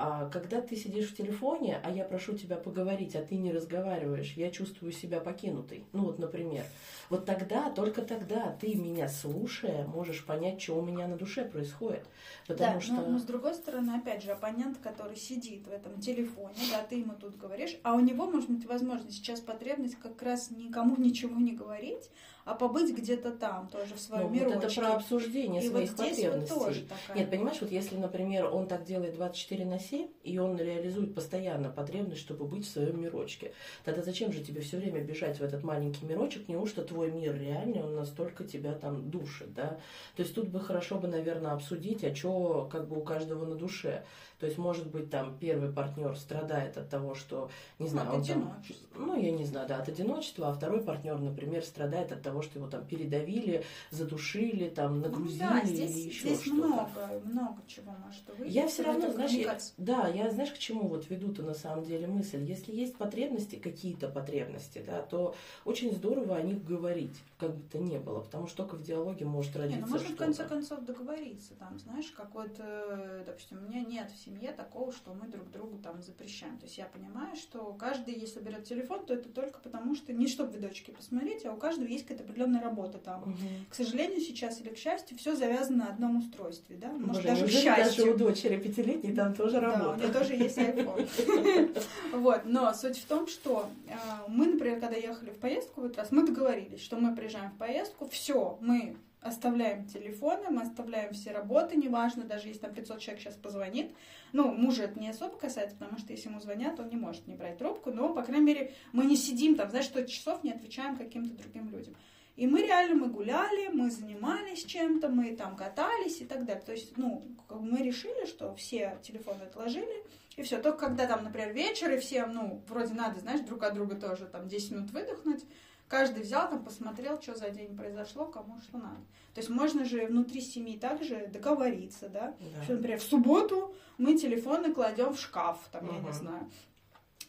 а 0.03 0.29
когда 0.29 0.61
ты 0.61 0.75
сидишь 0.75 1.09
в 1.09 1.15
телефоне, 1.15 1.79
а 1.83 1.91
я 1.91 2.03
прошу 2.03 2.35
тебя 2.35 2.55
поговорить, 2.55 3.15
а 3.15 3.21
ты 3.21 3.35
не 3.35 3.51
разговариваешь, 3.51 4.33
я 4.33 4.49
чувствую 4.49 4.91
себя 4.91 5.19
покинутой. 5.19 5.85
Ну 5.93 6.05
вот, 6.05 6.17
например. 6.17 6.65
Вот 7.09 7.25
тогда, 7.25 7.69
только 7.69 8.01
тогда 8.01 8.57
ты 8.59 8.73
меня 8.73 9.07
слушая, 9.07 9.85
можешь 9.85 10.25
понять, 10.25 10.61
что 10.61 10.79
у 10.79 10.81
меня 10.81 11.07
на 11.07 11.17
душе 11.17 11.43
происходит. 11.45 12.05
Потому 12.47 12.75
да, 12.75 12.81
что... 12.81 12.93
но, 12.93 13.07
но 13.09 13.19
с 13.19 13.23
другой 13.23 13.53
стороны, 13.53 13.91
опять 13.91 14.23
же, 14.23 14.31
оппонент, 14.31 14.77
который 14.77 15.17
сидит 15.17 15.67
в 15.67 15.71
этом 15.71 15.99
телефоне, 15.99 16.55
да, 16.71 16.83
ты 16.83 16.95
ему 16.95 17.13
тут 17.13 17.37
говоришь, 17.37 17.77
а 17.83 17.93
у 17.93 17.99
него 17.99 18.25
может 18.25 18.49
быть 18.49 18.65
возможность 18.65 19.17
сейчас 19.17 19.39
потребность 19.41 19.95
как 19.95 20.21
раз 20.23 20.51
никому 20.51 20.95
ничего 20.95 21.35
не 21.35 21.51
говорить, 21.51 22.09
а 22.45 22.55
побыть 22.55 22.95
где-то 22.95 23.31
там, 23.31 23.67
тоже 23.67 23.95
в 23.95 23.99
своем 23.99 24.27
ну, 24.27 24.29
мирочке. 24.29 24.55
Вот 24.55 24.63
это 24.63 24.75
про 24.75 24.93
обсуждение 24.95 25.63
и 25.63 25.69
своих 25.69 25.89
вот 25.91 25.97
потребностей. 25.97 26.53
Вот 26.53 26.65
тоже 26.65 26.81
такая... 26.81 27.17
Нет, 27.17 27.29
понимаешь, 27.29 27.57
вот 27.61 27.71
если, 27.71 27.97
например, 27.97 28.45
он 28.45 28.67
так 28.67 28.83
делает 28.83 29.15
24 29.15 29.65
на 29.65 29.79
7, 29.79 30.07
и 30.23 30.37
он 30.39 30.57
реализует 30.57 31.13
постоянно 31.13 31.69
потребность, 31.69 32.21
чтобы 32.21 32.45
быть 32.45 32.65
в 32.65 32.69
своем 32.69 33.01
мирочке, 33.01 33.53
тогда 33.83 34.01
зачем 34.01 34.31
же 34.31 34.43
тебе 34.43 34.61
все 34.61 34.77
время 34.77 35.01
бежать 35.01 35.39
в 35.39 35.43
этот 35.43 35.63
маленький 35.63 36.05
мирочек? 36.05 36.47
Неужто 36.47 36.83
твой 36.83 37.11
мир 37.11 37.39
реальный, 37.39 37.83
он 37.83 37.95
настолько 37.95 38.43
тебя 38.43 38.73
там 38.73 39.09
душит, 39.09 39.53
да? 39.53 39.79
То 40.15 40.23
есть 40.23 40.33
тут 40.33 40.49
бы 40.49 40.59
хорошо 40.59 40.97
бы, 40.97 41.07
наверное, 41.07 41.51
обсудить, 41.51 42.03
а 42.03 42.15
что 42.15 42.67
как 42.71 42.87
бы 42.87 42.97
у 42.97 43.01
каждого 43.01 43.45
на 43.45 43.55
душе. 43.55 44.03
То 44.41 44.47
есть, 44.47 44.57
может 44.57 44.87
быть, 44.87 45.11
там 45.11 45.37
первый 45.39 45.71
партнер 45.71 46.17
страдает 46.17 46.75
от 46.75 46.89
того, 46.89 47.13
что, 47.13 47.51
не 47.77 47.87
знаю, 47.87 48.09
от 48.09 48.15
он 48.15 48.23
там, 48.23 48.63
ну, 48.95 49.21
я 49.21 49.31
не 49.31 49.45
знаю, 49.45 49.67
да, 49.67 49.77
от 49.77 49.87
одиночества, 49.87 50.49
а 50.49 50.53
второй 50.53 50.81
партнер, 50.81 51.19
например, 51.19 51.63
страдает 51.63 52.11
от 52.11 52.23
того, 52.23 52.41
что 52.41 52.57
его 52.57 52.67
там 52.67 52.83
передавили, 52.83 53.63
задушили, 53.91 54.69
там, 54.69 54.99
нагрузили 54.99 55.43
ну, 55.43 55.49
да, 55.61 55.63
здесь, 55.63 55.95
или 55.95 56.07
еще 56.07 56.19
здесь 56.29 56.41
что-то. 56.41 56.55
много, 56.55 57.21
много 57.23 57.61
чего 57.67 57.91
может 58.03 58.39
выйти. 58.39 58.51
Я 58.51 58.67
все 58.67 58.81
равно, 58.81 59.11
знаешь, 59.11 59.31
я, 59.31 59.59
да, 59.77 60.07
я, 60.07 60.31
знаешь, 60.31 60.49
к 60.49 60.57
чему 60.57 60.87
вот 60.87 61.07
веду-то 61.07 61.43
на 61.43 61.53
самом 61.53 61.85
деле 61.85 62.07
мысль. 62.07 62.43
Если 62.43 62.73
есть 62.73 62.95
потребности, 62.95 63.57
какие-то 63.57 64.07
потребности, 64.09 64.83
да, 64.83 65.03
то 65.03 65.35
очень 65.65 65.93
здорово 65.93 66.35
о 66.35 66.41
них 66.41 66.65
говорить, 66.65 67.15
как 67.37 67.55
бы 67.55 67.61
то 67.71 67.77
ни 67.77 67.99
было, 67.99 68.21
потому 68.21 68.47
что 68.47 68.63
только 68.63 68.75
в 68.75 68.81
диалоге 68.81 69.23
может 69.23 69.55
родиться 69.55 69.81
не, 69.81 69.85
ну, 69.85 69.91
можно 69.91 70.09
в 70.09 70.15
конце 70.15 70.47
концов 70.47 70.83
договориться, 70.83 71.53
там, 71.59 71.77
знаешь, 71.77 72.11
как 72.17 72.33
вот, 72.33 72.55
э, 72.57 73.23
допустим, 73.23 73.59
у 73.59 73.69
меня 73.69 73.81
нет 73.85 74.09
в 74.09 74.19
семье 74.31 74.51
такого, 74.51 74.91
что 74.91 75.13
мы 75.13 75.27
друг 75.27 75.49
другу 75.51 75.77
там 75.77 76.01
запрещаем. 76.01 76.57
То 76.57 76.65
есть 76.65 76.77
я 76.77 76.85
понимаю, 76.85 77.35
что 77.35 77.73
каждый, 77.73 78.15
если 78.15 78.39
берет 78.39 78.63
телефон, 78.63 79.05
то 79.05 79.13
это 79.13 79.29
только 79.29 79.59
потому, 79.59 79.95
что 79.95 80.13
не 80.13 80.27
чтобы 80.27 80.51
вы 80.51 80.59
дочки 80.59 80.91
посмотреть, 80.91 81.45
а 81.45 81.51
у 81.51 81.57
каждого 81.57 81.87
есть 81.87 82.03
какая-то 82.03 82.23
определенная 82.23 82.61
работа 82.61 82.97
там. 82.97 83.23
Угу. 83.23 83.37
К 83.69 83.75
сожалению, 83.75 84.21
сейчас 84.21 84.61
или 84.61 84.69
к 84.69 84.77
счастью, 84.77 85.17
все 85.17 85.35
завязано 85.35 85.85
на 85.85 85.87
одном 85.89 86.17
устройстве, 86.17 86.77
да? 86.77 86.91
Может, 86.91 87.23
Боже, 87.23 87.27
даже 87.27 87.45
к 87.47 87.49
счастью. 87.49 88.05
Даже 88.05 88.11
у 88.11 88.17
дочери 88.17 88.57
пятилетней 88.57 89.13
там 89.13 89.33
тоже 89.33 89.59
работа. 89.59 89.83
Да, 89.83 89.91
у 89.91 89.97
нее 89.97 90.13
тоже 90.13 90.33
есть 90.33 90.57
iPhone. 90.57 91.81
Вот, 92.13 92.41
но 92.45 92.73
суть 92.73 92.97
в 92.97 93.05
том, 93.05 93.27
что 93.27 93.69
э, 93.87 93.93
мы, 94.27 94.47
например, 94.47 94.79
когда 94.79 94.95
ехали 94.95 95.31
в 95.31 95.39
поездку 95.39 95.81
в 95.81 95.85
этот 95.85 95.97
раз, 95.97 96.11
мы 96.11 96.25
договорились, 96.25 96.81
что 96.81 96.97
мы 96.97 97.15
приезжаем 97.15 97.51
в 97.51 97.57
поездку, 97.57 98.07
все, 98.09 98.57
мы 98.61 98.97
оставляем 99.21 99.85
телефоны, 99.85 100.49
мы 100.49 100.63
оставляем 100.63 101.13
все 101.13 101.31
работы, 101.31 101.75
неважно, 101.75 102.23
даже 102.23 102.47
если 102.47 102.61
там 102.61 102.73
500 102.73 102.99
человек 102.99 103.21
сейчас 103.21 103.35
позвонит. 103.35 103.91
Ну, 104.33 104.51
мужа 104.51 104.83
это 104.83 104.99
не 104.99 105.09
особо 105.09 105.37
касается, 105.37 105.75
потому 105.77 105.99
что 105.99 106.11
если 106.11 106.29
ему 106.29 106.39
звонят, 106.39 106.79
он 106.79 106.89
не 106.89 106.95
может 106.95 107.27
не 107.27 107.35
брать 107.35 107.59
трубку, 107.59 107.91
но, 107.91 108.13
по 108.13 108.23
крайней 108.23 108.45
мере, 108.45 108.73
мы 108.91 109.05
не 109.05 109.15
сидим 109.15 109.55
там, 109.55 109.69
знаешь, 109.69 109.85
100 109.85 110.03
часов 110.03 110.43
не 110.43 110.51
отвечаем 110.51 110.97
каким-то 110.97 111.35
другим 111.35 111.69
людям. 111.69 111.95
И 112.35 112.47
мы 112.47 112.63
реально, 112.63 112.95
мы 112.95 113.07
гуляли, 113.09 113.67
мы 113.67 113.91
занимались 113.91 114.63
чем-то, 114.63 115.09
мы 115.09 115.35
там 115.35 115.55
катались 115.55 116.21
и 116.21 116.25
так 116.25 116.45
далее. 116.45 116.63
То 116.63 116.71
есть, 116.71 116.97
ну, 116.97 117.23
мы 117.49 117.79
решили, 117.79 118.25
что 118.25 118.55
все 118.55 118.97
телефоны 119.03 119.43
отложили, 119.43 120.03
и 120.37 120.41
все. 120.41 120.59
Только 120.61 120.87
когда 120.87 121.05
там, 121.05 121.23
например, 121.23 121.53
вечер, 121.53 121.91
и 121.91 121.99
все, 121.99 122.25
ну, 122.25 122.63
вроде 122.67 122.93
надо, 122.93 123.19
знаешь, 123.19 123.41
друг 123.41 123.61
от 123.63 123.73
друга 123.73 123.95
тоже 123.95 124.25
там 124.25 124.47
10 124.47 124.71
минут 124.71 124.91
выдохнуть, 124.91 125.43
Каждый 125.91 126.23
взял 126.23 126.49
там, 126.49 126.63
посмотрел, 126.63 127.21
что 127.21 127.35
за 127.35 127.49
день 127.49 127.75
произошло, 127.75 128.25
кому 128.25 128.57
что 128.61 128.77
надо. 128.77 129.01
То 129.33 129.41
есть 129.41 129.49
можно 129.49 129.83
же 129.83 130.05
внутри 130.05 130.39
семьи 130.39 130.77
также 130.77 131.27
договориться, 131.27 132.07
да? 132.07 132.33
да. 132.39 132.63
Что, 132.63 132.75
например, 132.75 132.97
в 132.97 133.03
субботу 133.03 133.75
мы 133.97 134.17
телефоны 134.17 134.73
кладем 134.73 135.13
в 135.13 135.19
шкаф, 135.19 135.59
там, 135.69 135.89
угу. 135.89 135.95
я 135.95 135.99
не 135.99 136.11
знаю, 136.13 136.49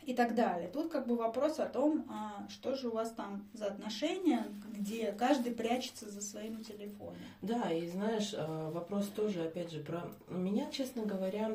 и 0.06 0.14
так 0.14 0.36
далее. 0.36 0.68
Тут 0.68 0.92
как 0.92 1.08
бы 1.08 1.16
вопрос 1.16 1.58
о 1.58 1.66
том, 1.66 2.06
а, 2.08 2.46
что 2.48 2.76
же 2.76 2.86
у 2.86 2.92
вас 2.92 3.10
там 3.10 3.48
за 3.52 3.66
отношения, 3.66 4.46
где 4.70 5.10
каждый 5.10 5.52
прячется 5.52 6.08
за 6.08 6.20
своим 6.20 6.62
телефоном. 6.62 7.16
Да, 7.40 7.68
и 7.72 7.88
знаешь, 7.88 8.32
а, 8.32 8.70
вопрос 8.70 9.08
тоже, 9.08 9.42
опять 9.42 9.72
же, 9.72 9.80
про 9.80 10.04
меня, 10.28 10.70
честно 10.70 11.02
говоря, 11.02 11.50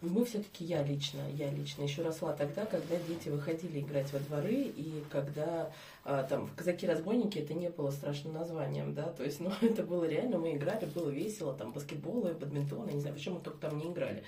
мы 0.00 0.24
все-таки, 0.24 0.64
я 0.64 0.82
лично, 0.82 1.20
я 1.36 1.50
лично 1.50 1.82
еще 1.82 2.02
росла 2.02 2.32
тогда, 2.32 2.64
когда 2.64 2.96
дети 2.96 3.28
выходили 3.28 3.80
играть 3.80 4.10
во 4.12 4.18
дворы, 4.18 4.54
и 4.54 5.04
когда 5.10 5.72
а, 6.04 6.22
там 6.22 6.48
казаки-разбойники 6.56 7.38
это 7.38 7.52
не 7.52 7.68
было 7.68 7.90
страшным 7.90 8.32
названием, 8.32 8.94
да, 8.94 9.04
то 9.12 9.24
есть, 9.24 9.40
ну, 9.40 9.52
это 9.60 9.82
было 9.82 10.04
реально, 10.04 10.38
мы 10.38 10.54
играли, 10.54 10.86
было 10.86 11.10
весело, 11.10 11.54
там, 11.54 11.72
баскетбол 11.72 12.28
и 12.28 12.32
бадминтон, 12.32 12.88
я 12.88 12.94
не 12.94 13.00
знаю, 13.00 13.14
почему 13.14 13.36
мы 13.36 13.40
только 13.42 13.58
там 13.58 13.78
не 13.78 13.90
играли. 13.92 14.24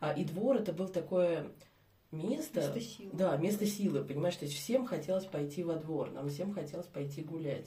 А, 0.00 0.12
и 0.12 0.24
двор 0.24 0.56
это 0.56 0.72
был 0.72 0.88
такое 0.88 1.46
место, 2.12 2.60
место 2.60 2.80
силы. 2.80 3.10
да, 3.14 3.36
место 3.36 3.66
силы, 3.66 4.04
понимаешь, 4.04 4.36
то 4.36 4.44
есть 4.44 4.56
всем 4.56 4.86
хотелось 4.86 5.24
пойти 5.24 5.64
во 5.64 5.76
двор, 5.76 6.10
нам 6.10 6.28
всем 6.28 6.52
хотелось 6.52 6.86
пойти 6.86 7.22
гулять. 7.22 7.66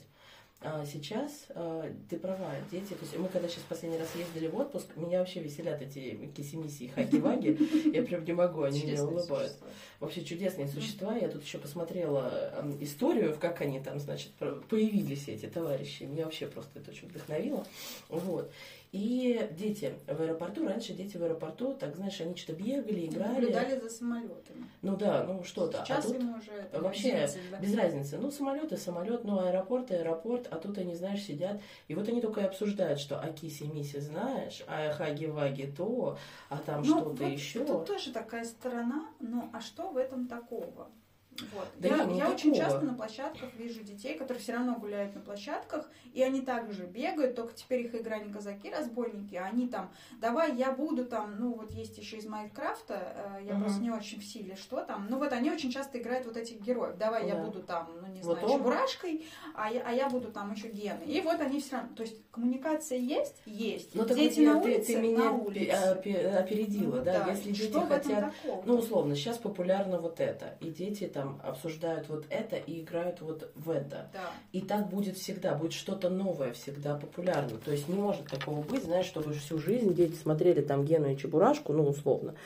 А 0.60 0.84
сейчас 0.84 1.46
э, 1.50 1.92
ты 2.10 2.18
права, 2.18 2.50
дети, 2.68 2.88
то 2.88 3.02
есть 3.02 3.16
мы 3.16 3.28
когда 3.28 3.46
сейчас 3.46 3.62
последний 3.68 3.96
раз 3.96 4.08
ездили 4.16 4.48
в 4.48 4.56
отпуск, 4.56 4.88
меня 4.96 5.20
вообще 5.20 5.38
веселят 5.38 5.80
эти 5.80 6.28
киси-миси 6.34 6.82
и 6.82 6.88
хаги-ваги, 6.88 7.92
я 7.94 8.02
прям 8.02 8.24
не 8.24 8.32
могу, 8.32 8.62
они 8.62 8.82
меня 8.82 9.04
улыбают. 9.04 9.56
Вообще 10.00 10.24
чудесные 10.24 10.66
существа, 10.66 11.14
я 11.14 11.28
тут 11.28 11.44
еще 11.44 11.58
посмотрела 11.58 12.28
э, 12.32 12.76
историю, 12.80 13.36
как 13.40 13.60
они 13.60 13.78
там, 13.78 14.00
значит, 14.00 14.32
появились 14.68 15.28
эти 15.28 15.46
товарищи, 15.46 16.02
меня 16.02 16.24
вообще 16.24 16.48
просто 16.48 16.80
это 16.80 16.90
очень 16.90 17.06
вдохновило, 17.06 17.64
вот. 18.08 18.50
И 18.90 19.48
дети 19.52 19.94
в 20.06 20.20
аэропорту, 20.20 20.66
раньше 20.66 20.94
дети 20.94 21.18
в 21.18 21.22
аэропорту, 21.22 21.74
так 21.74 21.94
знаешь, 21.96 22.20
они 22.22 22.34
что-то 22.36 22.62
бегали, 22.62 23.06
играли. 23.06 23.34
Наблюдали 23.34 23.78
за 23.78 23.90
самолетами. 23.90 24.66
Ну 24.80 24.96
да, 24.96 25.24
ну 25.24 25.44
что-то. 25.44 25.84
Сейчас 25.84 26.06
а 26.06 26.08
тут 26.08 26.16
им 26.16 26.34
уже 26.34 26.68
вообще 26.72 27.10
без 27.10 27.20
разницы, 27.20 27.40
да. 27.50 27.58
без 27.58 27.74
разницы. 27.74 28.18
Ну, 28.18 28.30
самолет 28.30 28.72
и 28.72 28.76
самолет, 28.76 29.24
ну, 29.24 29.40
аэропорт 29.40 29.90
аэропорт, 29.90 30.48
а 30.50 30.56
тут 30.56 30.78
они, 30.78 30.94
знаешь, 30.94 31.22
сидят. 31.22 31.60
И 31.88 31.94
вот 31.94 32.08
они 32.08 32.22
только 32.22 32.40
и 32.40 32.44
обсуждают, 32.44 32.98
что 32.98 33.20
а 33.20 33.30
киси 33.30 33.64
миси 33.64 34.00
знаешь, 34.00 34.64
а 34.66 34.90
хаги-ваги 34.92 35.66
то, 35.76 36.16
а 36.48 36.56
там 36.56 36.80
Ну, 36.80 36.86
что-то 36.86 37.24
вот 37.24 37.30
еще. 37.30 37.64
Тут 37.64 37.86
тоже 37.86 38.12
такая 38.12 38.44
сторона, 38.44 39.06
ну 39.20 39.50
а 39.52 39.60
что 39.60 39.90
в 39.90 39.98
этом 39.98 40.26
такого? 40.26 40.88
Вот. 41.52 41.68
Да 41.78 41.88
я 41.88 42.04
нет, 42.04 42.16
я 42.18 42.30
очень 42.30 42.54
часто 42.54 42.80
на 42.80 42.94
площадках 42.94 43.50
вижу 43.54 43.82
детей, 43.82 44.16
которые 44.18 44.42
все 44.42 44.52
равно 44.54 44.74
гуляют 44.74 45.14
на 45.14 45.20
площадках, 45.20 45.88
и 46.12 46.22
они 46.22 46.40
также 46.40 46.86
бегают, 46.86 47.36
только 47.36 47.54
теперь 47.54 47.86
их 47.86 47.94
игра 47.94 48.18
не 48.18 48.32
казаки, 48.32 48.70
разбойники, 48.70 49.34
а 49.36 49.44
они 49.44 49.68
там, 49.68 49.90
давай 50.20 50.54
я 50.56 50.72
буду 50.72 51.04
там, 51.04 51.36
ну 51.38 51.52
вот 51.54 51.70
есть 51.72 51.96
еще 51.98 52.16
из 52.16 52.26
Майнкрафта, 52.26 53.38
э, 53.40 53.44
я 53.44 53.52
Мгм. 53.54 53.62
просто 53.62 53.82
не 53.82 53.90
очень 53.90 54.20
в 54.20 54.24
силе, 54.24 54.56
что 54.56 54.82
там, 54.82 55.06
ну 55.08 55.18
вот 55.18 55.32
они 55.32 55.50
очень 55.50 55.70
часто 55.70 55.98
играют 55.98 56.26
вот 56.26 56.36
этих 56.36 56.60
героев, 56.60 56.96
давай 56.96 57.26
я 57.28 57.36
Да. 57.36 57.44
буду 57.44 57.62
там, 57.62 57.88
ну 58.00 58.06
не 58.08 58.20
Вот 58.22 58.38
знаю, 58.38 58.46
он. 58.48 58.58
чебурашкой, 58.58 59.26
а 59.54 59.70
я, 59.70 59.82
а 59.86 59.92
я 59.92 60.08
буду 60.08 60.32
там 60.32 60.52
еще 60.52 60.68
гены. 60.68 61.04
И 61.04 61.20
вот 61.20 61.40
они 61.40 61.60
все 61.60 61.76
равно, 61.76 61.94
то 61.94 62.02
есть 62.02 62.27
коммуникация 62.38 62.98
есть? 62.98 63.34
Есть. 63.46 63.92
Так 63.92 64.14
Дети 64.14 64.40
на 64.40 64.60
ты, 64.60 64.68
улице? 64.74 64.86
ты 64.86 64.96
меня 65.00 65.18
на 65.24 65.32
улице. 65.32 65.70
опе- 65.72 66.26
опередила, 66.36 66.96
Ну 66.96 67.04
да, 67.04 67.26
если 67.30 67.52
дети 67.52 67.68
что 67.68 67.80
хотят? 67.82 68.32
Ну, 68.64 68.76
условно, 68.78 69.14
сейчас 69.16 69.38
популярно 69.38 69.98
вот 69.98 70.20
это. 70.20 70.54
И 70.60 70.70
дети 70.70 71.06
там 71.06 71.40
обсуждают 71.44 72.08
вот 72.08 72.24
это 72.30 72.56
и 72.56 72.80
играют 72.80 73.20
вот 73.20 73.50
в 73.54 73.70
это. 73.70 74.08
Да. 74.12 74.30
И 74.52 74.60
так 74.60 74.88
будет 74.88 75.16
всегда, 75.16 75.54
будет 75.54 75.72
что-то 75.72 76.08
новое 76.10 76.52
всегда 76.52 76.94
популярно. 76.96 77.58
То 77.58 77.72
есть 77.72 77.88
не 77.88 77.94
может 77.96 78.26
такого 78.28 78.62
быть, 78.62 78.84
знаешь, 78.84 79.06
чтобы 79.06 79.32
всю 79.34 79.58
жизнь 79.58 79.94
дети 79.94 80.14
смотрели 80.14 80.60
там 80.60 80.84
Гену 80.84 81.10
и 81.12 81.16
Чебурашку, 81.16 81.72
ну, 81.72 81.84
условно, 81.88 82.34
а, 82.34 82.36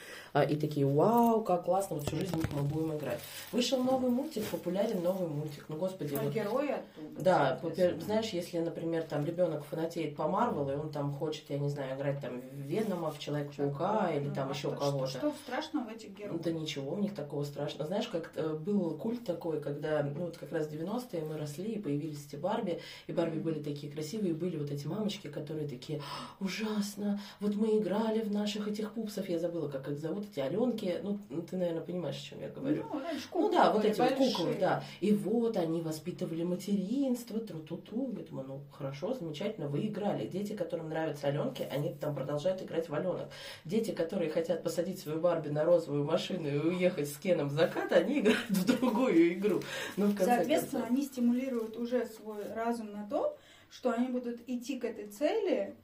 и 0.40 0.56
такие, 0.56 0.86
вау, 0.86 1.42
как 1.42 1.64
классно, 1.64 1.96
вот 1.96 2.06
всю 2.06 2.16
жизнь 2.16 2.34
мы 2.56 2.62
будем 2.62 2.96
играть. 2.96 3.20
Вышел 3.52 3.82
новый 3.82 4.10
мультик, 4.10 4.44
популярен 4.46 5.02
новый 5.02 5.28
мультик. 5.28 5.66
Ну, 5.68 5.76
господи, 5.76 6.14
А 6.14 6.22
вот 6.22 6.32
герои 6.32 6.70
оттуда. 6.70 7.22
да, 7.22 7.60
знаешь, 8.00 8.30
если, 8.30 8.58
например, 8.58 9.02
там 9.02 9.26
ребенок 9.26 9.62
фанатеет 9.64 10.16
по 10.16 10.28
Марвел, 10.28 10.70
и 10.70 10.74
он 10.74 10.90
там 10.90 11.12
хочет, 11.12 11.50
я 11.50 11.58
не 11.58 11.68
знаю, 11.68 11.96
играть 11.96 12.20
там 12.22 12.40
в 12.40 12.54
Венома, 12.54 13.10
в 13.10 13.18
Человека-паука 13.18 14.10
или 14.14 14.28
Ну, 14.28 14.34
там 14.34 14.48
а 14.48 14.52
еще 14.52 14.68
что- 14.68 14.76
кого-то. 14.76 15.06
Что, 15.06 15.18
что 15.18 15.32
страшного 15.44 15.84
в 15.84 15.88
этих 15.90 16.16
героях? 16.16 16.40
Да 16.40 16.50
ничего, 16.50 16.92
у 16.94 16.98
них 16.98 17.14
такого 17.14 17.44
страшного. 17.44 17.86
Знаешь, 17.86 18.08
как 18.08 18.32
э, 18.36 18.54
был 18.54 18.96
культ 18.96 19.24
такой, 19.26 19.60
когда, 19.60 20.02
ну 20.02 20.24
вот 20.26 20.38
как 20.38 20.50
раз 20.52 20.66
90-е 20.66 21.24
мы 21.24 21.36
росли, 21.36 21.72
и 21.74 21.78
появились 21.78 22.24
эти 22.26 22.36
Барби, 22.36 22.80
и 23.06 23.12
Барби 23.12 23.38
были 23.38 23.62
такие 23.62 23.92
красивые, 23.92 24.30
и 24.30 24.34
были 24.34 24.56
вот 24.56 24.70
эти 24.70 24.86
мамочки, 24.86 25.26
которые 25.26 25.68
такие, 25.68 25.98
«А, 26.00 26.42
ужасно, 26.42 27.20
вот 27.40 27.54
мы 27.54 27.78
играли 27.78 28.22
в 28.22 28.32
наших 28.32 28.66
этих 28.68 28.92
пупсов, 28.92 29.28
я 29.28 29.38
забыла, 29.38 29.68
как 29.68 29.88
их 29.88 29.98
зовут, 29.98 30.21
эти 30.30 30.40
Аленки, 30.40 30.98
ну 31.02 31.18
ты, 31.42 31.56
наверное, 31.56 31.82
понимаешь, 31.82 32.16
о 32.20 32.30
чем 32.30 32.40
я 32.40 32.48
говорю. 32.48 32.84
Ну, 32.92 33.00
раньше 33.00 33.26
Ну 33.32 33.40
куклы 33.42 33.52
да, 33.52 33.72
вот 33.72 33.84
эти 33.84 33.98
вот 33.98 34.10
большие. 34.10 34.34
куклы, 34.34 34.56
да. 34.60 34.84
И 35.00 35.12
вот 35.12 35.56
они 35.56 35.80
воспитывали 35.80 36.42
материнство, 36.42 37.38
тру-ту-ту. 37.40 38.14
Я 38.18 38.24
думаю, 38.24 38.46
ну 38.48 38.60
хорошо, 38.72 39.14
замечательно, 39.14 39.68
вы 39.68 39.86
играли. 39.86 40.26
Дети, 40.26 40.54
которым 40.54 40.88
нравятся 40.88 41.28
Аленки, 41.28 41.66
они 41.70 41.94
там 41.94 42.14
продолжают 42.14 42.62
играть 42.62 42.88
в 42.88 42.94
Аленок. 42.94 43.28
Дети, 43.64 43.90
которые 43.92 44.30
хотят 44.30 44.62
посадить 44.62 44.98
свою 45.00 45.20
Барби 45.20 45.48
на 45.48 45.64
розовую 45.64 46.04
машину 46.04 46.48
и 46.48 46.58
уехать 46.58 47.08
с 47.08 47.16
Кеном 47.16 47.48
в 47.48 47.52
закат, 47.52 47.92
они 47.92 48.20
играют 48.20 48.48
в 48.50 48.64
другую 48.66 49.34
игру. 49.34 49.60
Ну, 49.96 50.06
в 50.06 50.16
конце 50.16 50.36
Соответственно, 50.36 50.82
концов. 50.82 50.90
они 50.98 51.02
стимулируют 51.06 51.76
уже 51.76 52.06
свой 52.06 52.44
разум 52.54 52.92
на 52.92 53.06
то, 53.08 53.36
что 53.70 53.90
они 53.90 54.08
будут 54.08 54.40
идти 54.46 54.78
к 54.78 54.84
этой 54.84 55.06
цели, 55.08 55.74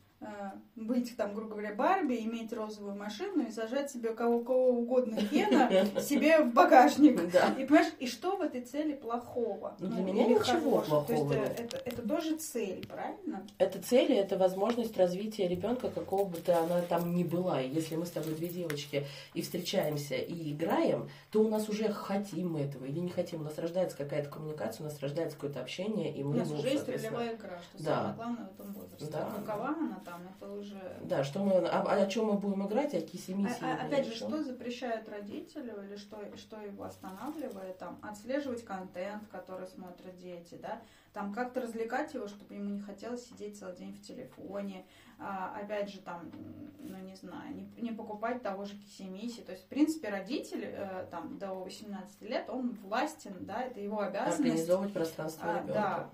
быть 0.75 1.17
там, 1.17 1.35
грубо 1.35 1.53
говоря, 1.53 1.75
Барби, 1.75 2.15
иметь 2.25 2.53
розовую 2.53 2.97
машину 2.97 3.47
и 3.47 3.51
сажать 3.51 3.91
себе 3.91 4.13
кого, 4.15 4.41
кого 4.41 4.71
угодно 4.71 5.17
Гена 5.31 5.71
себе 6.01 6.43
в 6.43 6.53
багажник. 6.53 7.19
Да. 7.33 7.49
И 7.59 7.65
понимаешь, 7.67 7.93
и 7.99 8.07
что 8.07 8.37
в 8.37 8.41
этой 8.41 8.63
цели 8.63 8.95
плохого? 8.95 9.77
Ну, 9.79 9.89
для 9.89 10.03
меня 10.03 10.25
или 10.25 10.35
ничего 10.35 10.81
хорошего? 10.81 10.81
То 11.05 11.07
плохого 11.07 11.33
есть 11.33 11.49
нет. 11.49 11.61
э, 11.61 11.63
это, 11.65 11.77
это 11.85 12.09
тоже 12.09 12.37
цель, 12.37 12.87
правильно? 12.87 13.47
Это 13.59 13.81
цели, 13.83 14.15
это 14.15 14.37
возможность 14.39 14.97
развития 14.97 15.47
ребенка, 15.47 15.91
какого 15.91 16.25
бы 16.25 16.39
то 16.39 16.59
она 16.63 16.81
там 16.83 17.15
ни 17.15 17.23
была. 17.23 17.61
И 17.61 17.69
если 17.69 17.97
мы 17.97 18.07
с 18.07 18.11
тобой 18.11 18.35
две 18.35 18.49
девочки 18.49 19.05
и 19.35 19.43
встречаемся, 19.43 20.15
и 20.17 20.53
играем, 20.53 21.09
то 21.31 21.41
у 21.43 21.49
нас 21.49 21.69
уже 21.69 21.89
хотим 21.93 22.53
мы 22.55 22.61
этого 22.63 22.85
или 22.87 22.99
не 22.99 23.11
хотим. 23.11 23.43
У 23.43 23.45
нас 23.45 23.59
рождается 23.59 23.97
какая-то 23.97 24.31
коммуникация, 24.31 24.85
у 24.87 24.89
нас 24.89 24.99
рождается 25.01 25.37
какое-то 25.37 25.61
общение, 25.61 26.13
и 26.15 26.23
У 26.23 26.29
мы, 26.31 26.39
нас 26.39 26.49
ну, 26.49 26.57
уже 26.57 26.69
есть 26.69 26.89
ролевая 26.89 27.37
игра, 27.37 27.59
что 27.63 27.85
Да. 27.85 27.95
самое 27.95 28.15
главное 28.17 28.47
в 28.47 28.61
этом 28.61 28.73
возрасте. 28.73 29.07
Да. 29.13 29.31
Какова 29.45 29.69
она 29.69 30.01
там, 30.09 30.23
это 30.27 30.51
уже... 30.51 30.81
Да, 31.03 31.23
что 31.23 31.41
мы, 31.41 31.53
а, 31.53 31.83
а 31.83 31.95
о 32.03 32.07
чем 32.07 32.27
мы 32.27 32.35
будем 32.39 32.67
играть, 32.67 32.95
о 32.95 33.01
киси 33.01 33.37
А- 33.61 33.65
а- 33.83 33.87
опять 33.87 34.07
же, 34.07 34.15
что 34.15 34.43
запрещает 34.43 35.07
родителю 35.09 35.85
или 35.85 35.97
что, 35.97 36.19
что 36.37 36.61
его 36.61 36.85
останавливает, 36.85 37.77
там, 37.79 37.99
отслеживать 38.03 38.65
контент, 38.65 39.25
который 39.31 39.67
смотрят 39.67 40.17
дети, 40.17 40.59
да, 40.61 40.81
там 41.13 41.35
как-то 41.35 41.61
развлекать 41.61 42.15
его, 42.15 42.27
чтобы 42.27 42.55
ему 42.55 42.71
не 42.71 42.81
хотелось 42.81 43.27
сидеть 43.29 43.59
целый 43.59 43.77
день 43.77 43.93
в 43.93 44.01
телефоне, 44.01 44.87
А, 45.21 45.53
опять 45.61 45.91
же, 45.91 45.99
там, 45.99 46.31
ну 46.79 46.97
не 46.99 47.17
знаю, 47.17 47.53
не, 47.53 47.83
не 47.83 47.91
покупать 47.91 48.41
того 48.41 48.65
же 48.65 48.77
кисимиси, 48.77 49.41
то 49.41 49.51
есть, 49.51 49.65
в 49.65 49.67
принципе, 49.67 50.11
родитель 50.11 50.63
э, 50.65 51.09
там 51.11 51.39
до 51.39 51.55
18 51.55 52.23
лет, 52.23 52.49
он 52.49 52.71
властен, 52.85 53.35
да, 53.41 53.63
это 53.63 53.81
его 53.81 53.99
обязанность. 53.99 54.39
Организовывать 54.39 54.93
пространство 54.93 55.51
А, 55.51 55.55
ребенка. 55.55 55.73
да. 55.75 56.11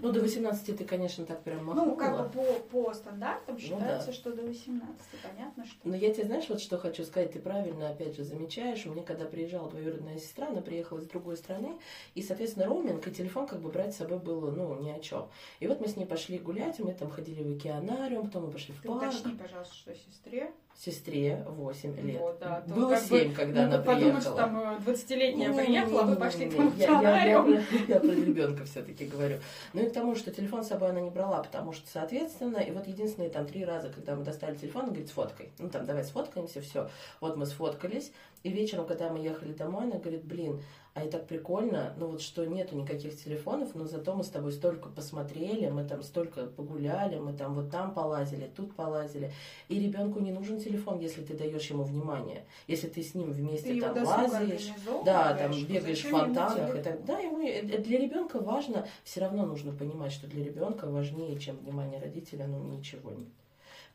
Ну, 0.00 0.12
до 0.12 0.20
18 0.20 0.76
ты, 0.76 0.84
конечно, 0.84 1.24
так 1.26 1.42
прям 1.42 1.64
махнула. 1.64 1.86
Ну, 1.86 1.96
как 1.96 2.16
бы 2.18 2.28
по, 2.30 2.84
по 2.84 2.94
стандартам 2.94 3.54
Ну 3.56 3.60
считается, 3.60 4.06
да. 4.08 4.12
что 4.12 4.32
до 4.32 4.42
18, 4.42 4.96
понятно, 5.22 5.64
что... 5.66 5.76
Но 5.84 5.96
я 5.96 6.12
тебе 6.12 6.24
знаешь, 6.24 6.48
вот 6.48 6.60
что 6.60 6.78
хочу 6.78 7.04
сказать, 7.04 7.32
ты 7.32 7.40
правильно, 7.40 7.88
опять 7.90 8.16
же, 8.16 8.24
замечаешь. 8.24 8.84
Мне 8.86 9.02
когда 9.02 9.24
приезжала 9.26 9.68
двоюродная 9.70 10.18
сестра, 10.18 10.48
она 10.48 10.60
приехала 10.62 10.98
из 10.98 11.06
другой 11.06 11.36
страны, 11.36 11.78
и, 12.14 12.22
соответственно, 12.22 12.66
роуминг 12.66 13.06
и 13.06 13.10
телефон 13.10 13.46
как 13.46 13.60
бы 13.60 13.70
брать 13.70 13.94
с 13.94 13.98
собой 13.98 14.18
было, 14.18 14.50
ну, 14.50 14.80
ни 14.82 14.90
о 14.90 14.98
чем. 15.00 15.28
И 15.60 15.66
вот 15.66 15.80
мы 15.80 15.88
с 15.88 15.96
ней 15.96 16.06
пошли 16.06 16.38
гулять, 16.38 16.78
мы 16.78 16.94
там 16.94 17.10
ходили 17.10 17.42
в 17.42 17.56
океанариум, 17.56 18.26
потом 18.26 18.46
мы 18.46 18.52
пошли 18.52 18.74
в 18.74 18.80
Ты 18.82 18.88
парк. 18.88 19.02
уточни, 19.02 19.32
пожалуйста, 19.36 19.74
что 19.74 19.94
сестре. 19.94 20.52
Сестре 20.78 21.42
8 21.48 22.00
лет. 22.02 22.20
Вот, 22.20 22.38
да, 22.38 22.60
то 22.60 22.74
было 22.74 22.90
как 22.90 23.02
бы 23.08 23.18
7, 23.18 23.32
когда 23.34 23.60
она 23.64 23.70
Могут 23.78 23.86
подумать, 23.86 24.22
что 24.22 24.32
приехала. 24.34 24.36
там 24.36 24.58
э, 24.86 24.90
20-летняя 24.92 25.48
Не-не-не-не-не-не. 25.48 25.80
приехала, 25.86 26.02
вы 26.02 26.16
пошли 26.16 26.50
там 26.50 26.72
Я- 26.76 27.00
я- 27.00 27.24
я 27.24 27.42
про- 27.42 27.60
Я 27.88 28.00
про 28.00 28.08
ребенка 28.10 28.64
все-таки 28.66 29.06
говорю. 29.06 29.38
Ну 29.72 29.82
и 29.82 29.88
к 29.88 29.92
тому, 29.94 30.14
что 30.14 30.30
телефон 30.30 30.62
с 30.64 30.68
собой 30.68 30.90
она 30.90 31.00
не 31.00 31.10
брала, 31.10 31.42
потому 31.42 31.72
что, 31.72 31.88
соответственно, 31.90 32.58
и 32.58 32.70
вот 32.72 32.86
единственные 32.86 33.30
там 33.30 33.46
три 33.46 33.64
раза, 33.64 33.88
когда 33.88 34.14
мы 34.16 34.22
достали 34.24 34.54
телефон, 34.54 34.82
она 34.82 34.90
говорит, 34.90 35.08
сфоткай. 35.08 35.48
Ну 35.58 35.70
там, 35.70 35.86
давай 35.86 36.04
сфоткаемся, 36.04 36.60
все. 36.60 36.90
Вот 37.20 37.36
мы 37.38 37.46
сфоткались, 37.46 38.12
и 38.42 38.50
вечером, 38.50 38.86
когда 38.86 39.08
мы 39.08 39.18
ехали 39.18 39.52
домой, 39.54 39.84
она 39.84 39.96
говорит, 39.98 40.24
блин, 40.24 40.62
а 40.96 41.04
и 41.04 41.10
так 41.10 41.26
прикольно, 41.26 41.92
ну 41.98 42.06
вот 42.06 42.22
что 42.22 42.46
нету 42.46 42.74
никаких 42.74 43.22
телефонов, 43.22 43.74
но 43.74 43.84
зато 43.84 44.14
мы 44.14 44.24
с 44.24 44.28
тобой 44.28 44.50
столько 44.50 44.88
посмотрели, 44.88 45.68
мы 45.68 45.84
там 45.84 46.02
столько 46.02 46.46
погуляли, 46.46 47.18
мы 47.18 47.34
там 47.34 47.52
вот 47.54 47.70
там 47.70 47.92
полазили, 47.92 48.50
тут 48.56 48.74
полазили. 48.74 49.30
И 49.68 49.78
ребенку 49.78 50.20
не 50.20 50.32
нужен 50.32 50.58
телефон, 50.58 50.98
если 50.98 51.22
ты 51.22 51.34
даешь 51.34 51.68
ему 51.68 51.82
внимание. 51.82 52.46
Если 52.66 52.88
ты 52.88 53.02
с 53.02 53.14
ним 53.14 53.26
Ты 53.26 53.42
вместе 53.42 53.76
его 53.76 53.92
там 53.92 54.04
лазишь, 54.04 54.72
да, 55.04 55.34
там 55.34 55.52
бегаешь 55.52 56.02
в 56.02 56.08
фонтанах 56.08 56.82
так 56.82 57.04
да, 57.04 57.18
ему 57.18 57.46
э, 57.46 57.60
для 57.60 57.98
ребенка 57.98 58.40
важно, 58.40 58.88
все 59.04 59.20
равно 59.20 59.44
нужно 59.44 59.72
понимать, 59.72 60.12
что 60.12 60.26
для 60.26 60.44
ребенка 60.44 60.86
важнее, 60.86 61.38
чем 61.38 61.58
внимание 61.58 62.00
родителя, 62.00 62.46
ну 62.46 62.58
ничего 62.62 63.10
нет. 63.10 63.28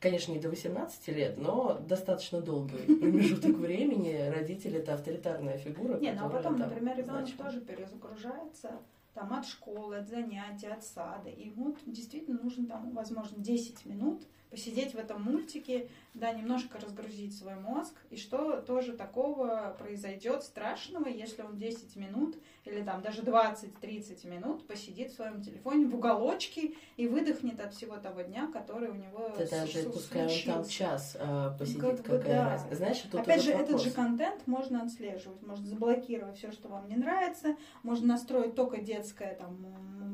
Конечно, 0.02 0.32
не 0.32 0.40
до 0.40 0.50
18 0.50 1.08
лет, 1.10 1.38
но 1.38 1.80
достаточно 1.88 2.42
долгий 2.42 2.96
промежуток 3.00 3.56
времени 3.56 4.32
родитель 4.36 4.76
это 4.78 4.96
авторитарная 4.96 5.60
фигура. 5.60 6.00
Не, 6.00 6.12
ну 6.14 6.26
а 6.26 6.30
потом, 6.30 6.58
например, 6.58 6.98
ребенок 6.98 7.30
тоже 7.38 7.62
перезагружается 7.62 8.80
там 9.14 9.32
от 9.32 9.46
школы, 9.46 9.98
от 9.98 10.10
занятий, 10.10 10.66
от 10.66 10.84
сада. 10.84 11.30
И 11.30 11.50
ему 11.50 11.76
действительно 11.86 12.40
нужно 12.42 12.66
там, 12.66 12.90
возможно, 12.94 13.38
10 13.38 13.86
минут 13.86 14.24
посидеть 14.52 14.94
в 14.94 14.98
этом 14.98 15.24
мультике, 15.24 15.88
да, 16.14 16.32
немножко 16.34 16.78
разгрузить 16.80 17.36
свой 17.36 17.56
мозг. 17.56 17.94
И 18.10 18.18
что 18.18 18.62
тоже 18.62 18.92
такого 18.94 19.76
произойдет 19.80 20.44
страшного, 20.44 21.08
если 21.08 21.42
он 21.42 21.58
10 21.58 21.96
минут 21.96 22.36
или 22.66 22.84
там 22.84 23.02
даже 23.02 23.22
20-30 23.22 24.28
минут 24.28 24.68
посидит 24.68 25.12
в 25.12 25.16
своем 25.16 25.42
телефоне 25.42 25.88
в 25.88 25.96
уголочке 25.96 26.74
и 26.98 27.08
выдохнет 27.08 27.60
от 27.62 27.74
всего 27.74 27.96
того 27.96 28.22
дня, 28.22 28.50
который 28.52 28.90
у 28.90 28.96
него 28.96 29.34
Да 29.38 29.48
даже 29.48 29.90
пускай 29.90 30.26
он 30.28 30.54
там 30.54 30.66
час 30.66 31.16
э, 31.20 31.52
посидит, 31.58 31.82
Как 31.82 31.98
бы 31.98 32.04
какая 32.04 32.44
да. 32.44 32.50
разница. 32.50 32.76
Знаешь, 32.76 33.00
тут 33.00 33.22
Опять 33.22 33.42
же, 33.42 33.52
этот 33.52 33.68
вопрос. 33.68 33.84
же 33.84 33.92
контент 33.92 34.48
можно 34.48 34.84
отслеживать, 34.84 35.42
можно 35.42 35.66
заблокировать 35.66 36.38
все, 36.38 36.52
что 36.52 36.68
вам 36.68 36.90
не 36.90 36.98
нравится, 36.98 37.56
можно 37.84 38.08
настроить 38.08 38.54
только 38.56 38.82
детское 38.82 39.34
там 39.36 39.66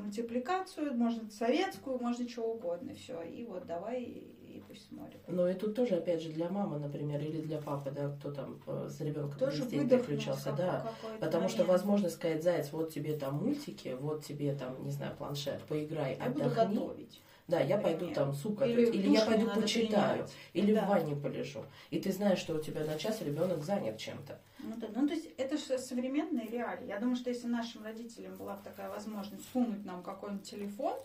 мультипликацию, 0.07 0.93
можно 0.93 1.29
советскую, 1.29 1.99
можно 1.99 2.27
чего 2.27 2.53
угодно, 2.53 2.93
все. 2.95 3.21
И 3.21 3.45
вот 3.45 3.65
давай 3.65 4.01
и, 4.03 4.61
пусть 4.67 4.87
смотрит. 4.87 5.19
Но 5.27 5.47
и 5.49 5.53
тут 5.53 5.75
тоже, 5.75 5.95
опять 5.95 6.21
же, 6.21 6.29
для 6.29 6.49
мамы, 6.49 6.79
например, 6.79 7.21
или 7.21 7.41
для 7.41 7.59
папы, 7.59 7.91
да, 7.91 8.09
кто 8.09 8.31
там 8.31 8.59
э, 8.65 8.87
с 8.89 8.99
ребенком 9.01 9.37
Тоже 9.39 9.65
переключался, 9.65 10.53
да. 10.53 10.91
Потому 11.19 11.47
что 11.49 11.59
момент. 11.59 11.77
возможно 11.79 12.09
сказать, 12.09 12.43
заяц, 12.43 12.71
вот 12.71 12.91
тебе 12.93 13.17
там 13.17 13.35
мультики, 13.35 13.95
вот 13.99 14.23
тебе 14.25 14.53
там, 14.55 14.83
не 14.83 14.91
знаю, 14.91 15.15
планшет, 15.17 15.61
поиграй, 15.67 16.17
Я 16.19 16.29
буду 16.29 16.45
отдохни. 16.45 16.75
готовить. 16.75 17.21
Да, 17.47 17.61
я 17.61 17.77
Например. 17.77 17.99
пойду 17.99 18.13
там 18.13 18.33
сука, 18.33 18.65
Или 18.65 18.87
или, 18.87 19.09
я 19.11 19.25
пойду 19.25 19.47
почитаю, 19.49 20.23
принять. 20.25 20.33
или 20.53 20.73
Да. 20.75 20.81
в 20.85 20.89
ванне 20.89 21.15
полежу. 21.15 21.63
И 21.91 21.99
ты 21.99 22.11
знаешь, 22.11 22.39
что 22.39 22.55
у 22.55 22.59
тебя 22.61 22.83
на 22.83 22.97
час 22.97 23.21
ребенок 23.21 23.63
занят 23.63 23.97
чем-то. 23.97 24.37
Ну, 24.59 24.75
да, 24.77 24.87
ну, 24.95 25.07
то 25.07 25.13
есть 25.13 25.27
это 25.37 25.57
же 25.57 25.77
современные 25.77 26.47
реалии. 26.47 26.87
Я 26.87 26.99
думаю, 26.99 27.15
что 27.15 27.29
если 27.29 27.47
нашим 27.47 27.83
родителям 27.83 28.35
была 28.37 28.55
бы 28.55 28.63
такая 28.63 28.89
возможность 28.89 29.47
сунуть 29.51 29.85
нам 29.85 30.01
какой-нибудь 30.01 30.49
телефон, 30.49 30.97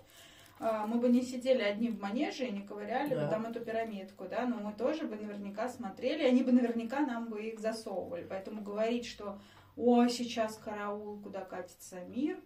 а, 0.59 0.87
мы 0.87 0.99
бы 0.99 1.09
не 1.09 1.23
сидели 1.23 1.61
одни 1.61 1.89
в 1.91 2.01
манеже 2.01 2.47
и 2.47 2.53
не 2.53 2.63
ковыряли 2.63 3.11
Да. 3.15 3.25
бы 3.25 3.31
там 3.31 3.47
эту 3.47 3.61
пирамидку, 3.61 4.25
да, 4.29 4.47
но 4.47 4.57
мы 4.57 4.73
тоже 4.73 5.07
бы 5.07 5.17
наверняка 5.17 5.69
смотрели, 5.69 6.23
они 6.23 6.43
бы 6.43 6.53
наверняка 6.53 7.01
нам 7.01 7.27
бы 7.29 7.43
их 7.43 7.59
засовывали. 7.61 8.25
Поэтому 8.29 8.63
говорить, 8.63 9.05
что 9.07 9.39
о, 9.77 10.07
сейчас 10.09 10.57
караул, 10.57 11.19
куда 11.21 11.41
катится 11.41 12.01
мир, 12.05 12.39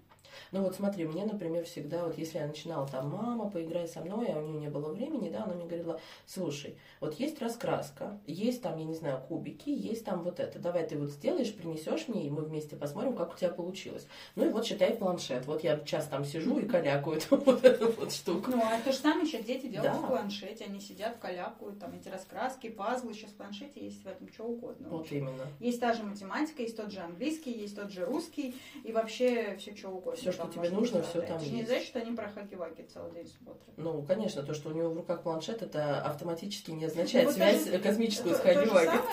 Ну 0.53 0.63
вот 0.63 0.75
смотри, 0.75 1.05
мне, 1.07 1.25
например, 1.25 1.65
всегда, 1.65 2.05
вот 2.05 2.17
если 2.19 2.39
я 2.39 2.47
начинала 2.47 2.87
там, 2.89 3.11
мама, 3.11 3.51
поиграй 3.51 3.89
со 3.89 4.01
мной, 4.01 4.27
а 4.29 4.39
у 4.39 4.43
нее 4.47 4.61
не 4.61 4.69
было 4.69 4.93
времени, 4.93 5.31
да, 5.31 5.45
она 5.45 5.55
мне 5.55 5.65
говорила, 5.67 6.01
слушай, 6.27 6.77
вот 7.01 7.15
есть 7.21 7.41
раскраска, 7.41 8.19
есть 8.27 8.63
там, 8.63 8.79
я 8.79 8.85
не 8.85 8.95
знаю, 8.95 9.23
кубики, 9.29 9.71
есть 9.71 10.05
там 10.05 10.23
вот 10.23 10.41
это, 10.41 10.59
давай 10.59 10.87
ты 10.87 10.97
вот 10.99 11.11
сделаешь, 11.11 11.55
принесешь 11.55 12.09
мне, 12.09 12.27
и 12.27 12.31
мы 12.31 12.43
вместе 12.43 12.77
посмотрим, 12.77 13.15
как 13.15 13.35
у 13.35 13.37
тебя 13.37 13.51
получилось. 13.51 14.07
Ну 14.35 14.47
и 14.47 14.49
вот 14.49 14.65
считай 14.67 14.95
планшет, 14.95 15.47
вот 15.47 15.63
я 15.65 15.79
час 15.81 16.07
там 16.09 16.25
сижу 16.25 16.59
и 16.59 16.67
калякаю 16.67 17.17
эту 17.19 17.37
вот 17.45 17.65
эту 17.65 17.93
вот 17.93 18.13
штуку. 18.13 18.51
Ну, 18.51 18.63
а 18.63 18.81
то 18.81 18.93
же 18.93 18.99
самое 18.99 19.27
сейчас 19.27 19.45
дети 19.45 19.67
делают 19.67 19.93
Да. 19.93 19.99
в 19.99 20.07
планшете. 20.09 20.65
Они 20.65 20.81
сидят, 20.81 21.19
калякают, 21.19 21.79
там 21.79 21.95
эти 21.95 22.09
раскраски, 22.09 22.69
пазлы. 22.69 23.15
Сейчас 23.15 23.31
в 23.31 23.35
планшете 23.35 23.85
есть 23.85 24.03
в 24.03 24.07
этом 24.07 24.29
что 24.33 24.45
угодно. 24.45 24.89
Вот 24.89 25.11
именно. 25.13 25.47
Есть 25.61 25.81
та 25.81 25.93
же 25.93 26.03
математика, 26.03 26.63
есть 26.63 26.77
тот 26.77 26.91
же 26.91 27.01
английский, 27.01 27.53
есть 27.53 27.77
тот 27.77 27.91
же 27.91 28.05
русский, 28.05 28.55
и 28.85 28.93
вообще 28.93 29.57
все 29.59 29.75
что 29.77 29.89
угодно. 29.91 30.26
Всё, 30.33 30.43
что 30.45 30.53
тебе 30.53 30.71
нужно, 30.71 31.03
всё 31.03 31.23
там 31.23 31.41
же 31.41 31.51
не 31.51 31.59
есть. 31.59 31.69
значит, 31.69 31.87
что 31.89 31.99
они 32.01 32.15
про 32.15 32.29
хаки-ваки 32.29 32.83
целый 32.83 33.13
день 33.13 33.27
смотрят. 33.27 33.77
Ну, 33.77 34.03
конечно, 34.03 34.43
то, 34.43 34.55
что 34.55 34.71
у 34.71 34.73
него 34.73 34.91
в 34.91 34.97
руках 34.97 35.23
планшет, 35.23 35.63
это 35.63 36.03
автоматически 36.03 36.71
не 36.71 36.85
означает 36.85 37.27
Вот 37.27 37.35
связь 37.35 37.69
космическую 37.83 38.35
с 38.35 38.39
самое 38.39 38.57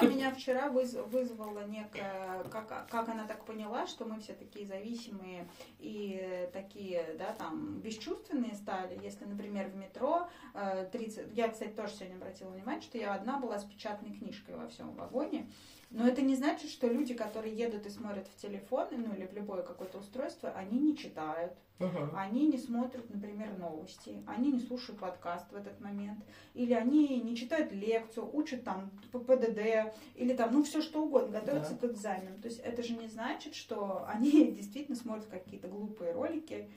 меня 0.07 0.33
вчера 0.33 0.69
выз- 0.69 1.01
вызвало 1.09 1.65
некое, 1.65 2.43
как, 2.51 3.09
она 3.09 3.27
так 3.27 3.45
поняла, 3.45 3.87
что 3.87 4.05
мы 4.05 4.19
все 4.19 4.33
такие 4.33 4.65
зависимые 4.65 5.47
и 5.79 6.49
такие, 6.53 7.15
да, 7.17 7.33
там, 7.37 7.79
бесчувственные 7.79 8.55
стали. 8.55 8.99
Если, 9.03 9.25
например, 9.25 9.67
в 9.69 9.75
метро 9.75 10.27
э, 10.53 10.87
30... 10.91 11.35
Я, 11.35 11.49
кстати, 11.49 11.71
тоже 11.71 11.93
сегодня 11.93 12.15
обратила 12.15 12.49
внимание, 12.49 12.81
что 12.81 12.97
я 12.97 13.13
одна 13.13 13.39
была 13.39 13.59
с 13.59 13.63
печатной 13.65 14.11
книжкой 14.11 14.55
во 14.55 14.67
всем 14.67 14.93
вагоне. 14.95 15.49
Но 15.93 16.07
это 16.07 16.23
не 16.23 16.35
значит, 16.35 16.71
что 16.71 16.87
люди, 16.87 17.13
которые 17.13 17.55
едут 17.55 17.85
и 17.85 17.89
смотрят 17.91 18.27
в 18.27 18.41
телефон, 18.41 18.87
ну 18.91 19.13
или 19.15 19.27
в 19.27 19.33
любое 19.33 19.61
какое-то 19.61 19.99
устройство, 19.99 20.49
они 20.49 20.79
не 20.79 20.97
читают. 20.97 21.53
Мгм. 21.77 22.09
Они 22.15 22.47
не 22.47 22.57
смотрят, 22.57 23.07
например, 23.11 23.55
новости, 23.59 24.23
они 24.25 24.51
не 24.51 24.59
слушают 24.59 24.99
подкаст 24.99 25.51
в 25.51 25.55
этот 25.55 25.79
момент, 25.81 26.23
или 26.55 26.73
они 26.73 27.19
не 27.19 27.35
читают 27.35 27.71
лекцию, 27.71 28.27
учат 28.35 28.63
там 28.63 28.89
ПДД, 29.11 29.93
или 30.15 30.35
там, 30.35 30.53
ну, 30.53 30.63
все 30.63 30.81
что 30.81 31.03
угодно, 31.03 31.39
готовятся 31.39 31.75
к 31.75 31.83
экзамену. 31.83 32.39
То 32.41 32.47
есть 32.47 32.59
это 32.59 32.81
же 32.81 32.93
не 32.93 33.07
значит, 33.07 33.53
что 33.53 34.03
они 34.07 34.51
действительно 34.51 34.97
смотрят 34.97 35.27
какие-то 35.27 35.67
глупые 35.67 36.13
ролики 36.13 36.69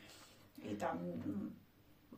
и 0.62 0.76
там 0.76 0.98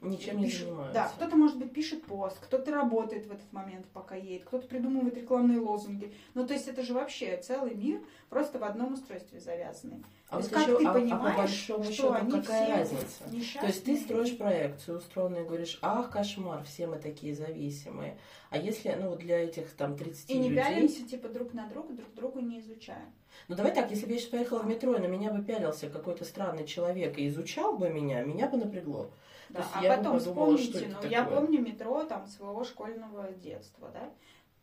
Ничем 0.01 0.39
не 0.39 0.45
пишут- 0.47 0.61
занимаются. 0.69 0.95
Да, 0.95 1.09
кто-то, 1.17 1.37
может 1.37 1.59
быть, 1.59 1.73
пишет 1.73 2.05
пост, 2.05 2.39
кто-то 2.41 2.71
работает 2.71 3.27
в 3.27 3.33
этот 3.33 3.53
момент, 3.53 3.87
пока 3.93 4.15
едет, 4.15 4.45
кто-то 4.47 4.67
придумывает 4.69 5.17
рекламные 5.17 5.59
лозунги. 5.61 6.13
Ну, 6.35 6.47
то 6.47 6.55
есть 6.55 6.69
это 6.69 6.83
же 6.83 6.95
вообще 6.95 7.37
целый 7.39 7.75
мир 7.75 8.01
просто 8.29 8.59
в 8.59 8.65
одном 8.65 8.95
устройстве 8.95 9.41
завязанный. 9.41 10.05
А 10.29 10.37
То 10.37 10.37
вот 10.37 10.43
есть 10.43 10.51
как 10.53 10.63
еще, 10.69 10.79
ты 10.79 10.85
а- 10.85 10.91
а, 10.91 10.93
по 10.95 11.01
понимаешь, 11.01 11.37
большому 11.37 11.85
что 11.85 11.93
счету, 11.93 12.13
они 12.13 12.31
какая 12.31 12.65
все 12.65 12.75
разница? 12.75 13.05
То 13.25 13.31
есть 13.67 13.85
ты 13.85 13.93
несчастные? 13.93 13.97
строишь 13.97 14.37
проекцию 14.39 14.99
устроенную 14.99 15.45
и 15.45 15.47
говоришь, 15.49 15.79
ах, 15.83 16.11
кошмар, 16.11 16.63
все 16.65 16.87
мы 16.87 16.99
такие 16.99 17.35
зависимые. 17.35 18.19
А 18.51 18.59
если, 18.59 18.91
ну, 19.01 19.09
вот 19.11 19.19
для 19.19 19.39
этих 19.45 19.71
там 19.73 19.97
30 19.97 20.31
И 20.31 20.39
не 20.39 20.51
людей... 20.51 20.63
пялимся 20.65 21.09
типа 21.09 21.29
друг 21.29 21.55
на 21.55 21.67
друга, 21.69 21.93
друг 21.95 22.15
другу 22.15 22.41
не 22.41 22.61
изучаем. 22.61 23.11
Ну 23.49 23.57
давай 23.57 23.75
так, 23.75 23.91
если 23.91 24.07
бы 24.07 24.13
я 24.13 24.19
сейчас 24.19 24.31
поехала 24.31 24.61
в 24.61 24.67
метро, 24.67 24.95
и 24.95 24.99
на 25.01 25.07
меня 25.07 25.31
бы 25.33 25.43
пялился 25.43 25.89
какой-то 25.89 26.25
странный 26.25 26.67
человек 26.67 27.19
и 27.19 27.29
изучал 27.29 27.77
бы 27.77 27.89
меня, 27.89 28.23
меня 28.23 28.49
бы 28.49 28.59
напрягло. 28.59 29.11
Да, 29.51 29.67
а 29.75 29.83
я 29.83 29.97
потом 29.97 30.19
подумала, 30.19 30.57
вспомните, 30.57 30.97
ну 31.03 31.09
я 31.09 31.25
помню 31.25 31.61
метро 31.61 32.05
там 32.05 32.27
своего 32.27 32.65
школьного 32.65 33.33
детства, 33.33 33.91
да. 33.93 34.11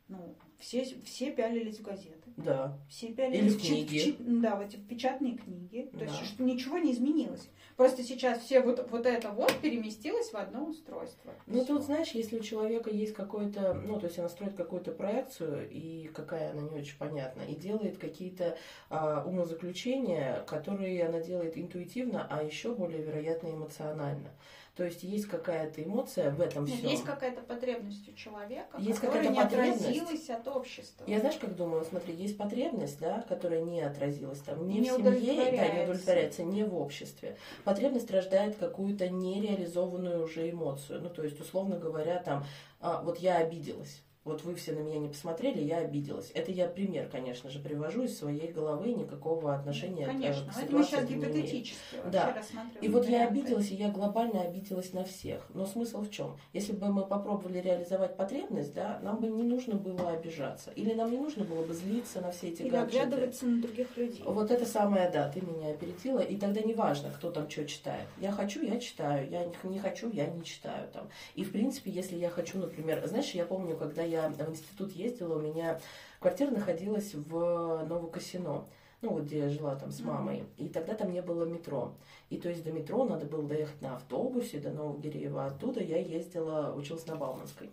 Ну, 0.08 0.36
все, 0.60 0.86
все 1.04 1.32
пялились 1.32 1.80
в 1.80 1.82
газеты. 1.82 2.30
Да. 2.38 2.78
Все 2.88 3.08
пялились 3.12 3.54
Или 3.54 3.58
в 3.58 3.60
книги. 3.60 3.98
чи- 3.98 4.16
да, 4.20 4.56
в 4.56 4.62
эти 4.62 4.76
печатные 4.76 5.36
книги. 5.36 5.90
То 5.94 5.98
Да. 5.98 6.06
есть 6.06 6.26
что 6.26 6.44
ничего 6.44 6.78
не 6.78 6.92
изменилось. 6.92 7.50
Просто 7.76 8.04
сейчас 8.04 8.40
все 8.44 8.62
вот, 8.62 8.88
вот 8.92 9.08
это 9.08 9.32
вот 9.32 9.52
переместилось 9.62 10.32
в 10.32 10.36
одно 10.36 10.66
устройство. 10.66 11.34
Ну, 11.48 11.58
Всё. 11.64 11.74
тут, 11.74 11.84
знаешь, 11.86 12.12
если 12.12 12.38
у 12.38 12.44
человека 12.44 12.92
есть 12.92 13.16
какой-то, 13.16 13.74
ну, 13.74 14.00
то 14.00 14.06
есть 14.06 14.20
она 14.20 14.30
строит 14.30 14.54
какую-то 14.54 14.92
проекцию, 14.92 15.68
и 15.72 16.08
какая 16.14 16.52
она 16.52 16.62
не 16.62 16.78
очень 16.82 16.98
понятна, 17.00 17.42
и 17.42 17.56
делает 17.56 17.98
какие-то 17.98 18.58
а, 18.92 19.24
умозаключения, 19.26 20.44
которые 20.44 21.04
она 21.06 21.20
делает 21.20 21.58
интуитивно, 21.58 22.28
а 22.30 22.44
еще 22.44 22.76
более 22.76 23.02
вероятно 23.02 23.48
эмоционально. 23.48 24.30
То 24.76 24.84
есть 24.84 25.04
есть 25.04 25.28
какая-то 25.28 25.82
эмоция 25.82 26.32
в 26.32 26.42
этом 26.42 26.66
всем. 26.68 26.86
есть 26.90 27.04
какая-то 27.06 27.42
потребность 27.42 28.10
у 28.10 28.14
человека, 28.14 28.78
Есть 28.78 29.00
которая 29.00 29.30
не 29.30 29.36
потребность. 29.42 29.82
отразилась 29.82 30.30
от 30.30 30.48
общества. 30.50 31.06
Я 31.08 31.20
знаешь, 31.22 31.38
как 31.38 31.56
думаю, 31.56 31.86
смотри, 31.86 32.14
есть 32.14 32.38
потребность, 32.38 33.00
да, 33.00 33.22
которая 33.30 33.62
не 33.62 33.80
отразилась 33.82 34.40
там 34.40 34.68
ни 34.68 34.80
Не 34.80 34.90
в 34.90 34.94
семье, 34.96 34.98
да, 35.04 35.10
не 35.12 35.18
удовлетворяется. 35.22 35.84
удовлетворяется, 35.84 36.44
не 36.44 36.64
в 36.66 36.76
обществе. 36.76 37.38
Потребность 37.64 38.12
рождает 38.12 38.58
какую-то 38.58 39.08
нереализованную 39.08 40.24
уже 40.26 40.50
эмоцию. 40.50 41.02
Ну, 41.02 41.10
то 41.10 41.24
есть, 41.24 41.40
условно 41.40 41.78
говоря, 41.78 42.22
там, 42.22 42.44
а, 42.82 43.02
вот 43.02 43.20
я 43.20 43.38
обиделась. 43.38 44.02
Вот 44.26 44.44
вы 44.44 44.56
все 44.56 44.72
на 44.72 44.80
меня 44.80 44.98
не 44.98 45.08
посмотрели, 45.08 45.62
я 45.62 45.78
обиделась. 45.78 46.32
Это 46.34 46.52
я 46.52 46.68
пример, 46.68 47.08
конечно 47.12 47.52
же, 47.52 47.60
привожу 47.60 48.04
из 48.04 48.18
своей 48.18 48.52
головы, 48.52 48.92
никакого 48.94 49.54
отношения 49.54 50.08
Конечно, 50.08 50.52
к 50.52 50.58
это 50.58 50.76
мы 50.76 50.84
ситуации 50.84 50.90
сейчас 50.90 51.04
это 51.04 51.14
не 51.14 51.20
имеет. 51.20 51.36
гипотетически 51.36 51.98
Да. 52.12 52.36
И 52.82 52.88
вот 52.90 53.08
я 53.08 53.28
обиделась, 53.28 53.70
и 53.70 53.76
я 53.76 53.90
глобально 53.90 54.42
обиделась 54.42 54.94
на 54.94 55.04
всех. 55.04 55.46
Но 55.54 55.68
смысл 55.68 56.02
в 56.02 56.10
чем? 56.10 56.38
Если 56.54 56.74
бы 56.74 56.88
мы 56.88 57.06
попробовали 57.06 57.60
реализовать 57.60 58.18
потребность, 58.18 58.74
да, 58.74 59.00
нам 59.04 59.20
бы 59.20 59.28
не 59.28 59.44
нужно 59.44 59.76
было 59.76 60.10
обижаться. 60.10 60.72
Или 60.72 60.96
нам 60.96 61.12
не 61.12 61.20
нужно 61.20 61.44
было 61.44 61.64
бы 61.64 61.76
злиться 61.76 62.20
на 62.20 62.32
все 62.32 62.48
эти 62.48 62.64
Или 62.64 62.70
гаджеты. 62.70 63.04
оглядываться 63.04 63.46
на 63.46 63.62
других 63.62 63.96
людей. 63.96 64.24
Вот 64.26 64.50
это 64.50 64.66
самое, 64.66 65.08
да, 65.12 65.30
ты 65.30 65.42
меня 65.42 65.70
опередила, 65.70 66.20
и 66.20 66.36
тогда 66.36 66.62
не 66.62 66.74
важно, 66.74 67.12
кто 67.12 67.30
там 67.30 67.48
что 67.48 67.64
читает. 67.66 68.08
Я 68.18 68.32
хочу, 68.32 68.64
я 68.64 68.80
читаю, 68.80 69.30
я 69.30 69.46
не 69.64 69.78
хочу, 69.78 70.10
я 70.12 70.26
не 70.26 70.44
читаю 70.44 70.90
там. 70.92 71.10
И 71.36 71.44
в 71.44 71.52
принципе, 71.52 71.92
если 71.92 72.16
я 72.16 72.32
хочу, 72.32 72.58
например, 72.58 73.06
знаешь, 73.06 73.30
я 73.32 73.46
помню, 73.46 73.78
когда 73.78 74.02
я 74.02 74.15
в 74.22 74.50
институт 74.50 74.92
ездила, 74.92 75.38
у 75.38 75.42
меня 75.42 75.80
квартира 76.20 76.52
находилась 76.52 77.14
в 77.14 77.86
Новокосино. 77.88 78.66
Ну, 79.02 79.12
вот 79.12 79.26
где 79.26 79.40
я 79.40 79.50
жила 79.50 79.76
там 79.76 79.92
с 79.92 80.00
мамой. 80.00 80.46
И 80.58 80.68
тогда 80.68 80.96
там 80.96 81.12
не 81.12 81.22
было 81.22 81.46
метро. 81.46 81.94
И 82.32 82.38
то 82.38 82.50
есть 82.50 82.64
до 82.64 82.72
метро 82.72 83.06
надо 83.06 83.26
было 83.26 83.44
доехать 83.44 83.80
на 83.82 83.98
автобусе 83.98 84.60
до 84.60 84.72
Новогиреева. 84.72 85.46
Оттуда 85.46 85.84
я 85.84 86.00
ездила, 86.00 86.74
училась 86.76 87.06
на 87.06 87.16
Бауманской. 87.16 87.70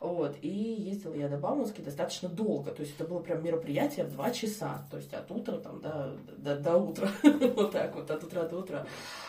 Вот, 0.00 0.36
и 0.42 0.48
ездила 0.48 1.14
я 1.14 1.28
до 1.28 1.36
Бауманской 1.36 1.84
достаточно 1.84 2.28
долго. 2.28 2.72
То 2.72 2.82
есть 2.82 2.96
это 2.96 3.08
было 3.08 3.20
прям 3.20 3.44
мероприятие 3.44 4.06
в 4.06 4.10
два 4.10 4.32
часа. 4.32 4.84
То 4.90 4.96
есть 4.96 5.14
от 5.14 5.30
утра 5.30 5.58
там 5.58 5.80
до, 5.80 6.16
до, 6.36 6.56
до 6.58 6.76
утра. 6.78 7.08
вот 7.22 7.70
так 7.70 7.94
вот, 7.94 8.10
от 8.10 8.24
утра 8.24 8.48
до 8.48 8.58
утра. 8.58 8.86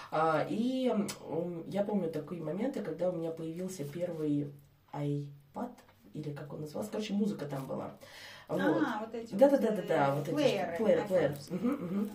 А, 0.09 0.47
и 0.49 0.91
я 1.67 1.83
помню 1.83 2.09
такие 2.09 2.41
моменты, 2.41 2.81
когда 2.81 3.09
у 3.09 3.13
меня 3.15 3.29
появился 3.29 3.83
первый 3.83 4.51
iPad, 4.91 5.73
или 6.13 6.31
как 6.31 6.53
он 6.53 6.61
назывался, 6.61 6.91
короче, 6.91 7.13
музыка 7.13 7.45
там 7.45 7.65
была. 7.65 7.95
Вот. 8.47 8.83
А, 8.85 8.99
вот 8.99 9.13
эти 9.13 9.33
Да, 9.33 9.49
да, 9.49 9.57
вот, 9.57 9.61
да, 9.61 9.71
да, 9.71 9.81
да, 9.81 10.07
э, 10.07 10.15
вот 10.15 10.27
эти 10.27 10.35
плееры. 10.35 10.77
плеер, 10.77 11.07
плеер. 11.07 11.37
мгм. 11.49 12.11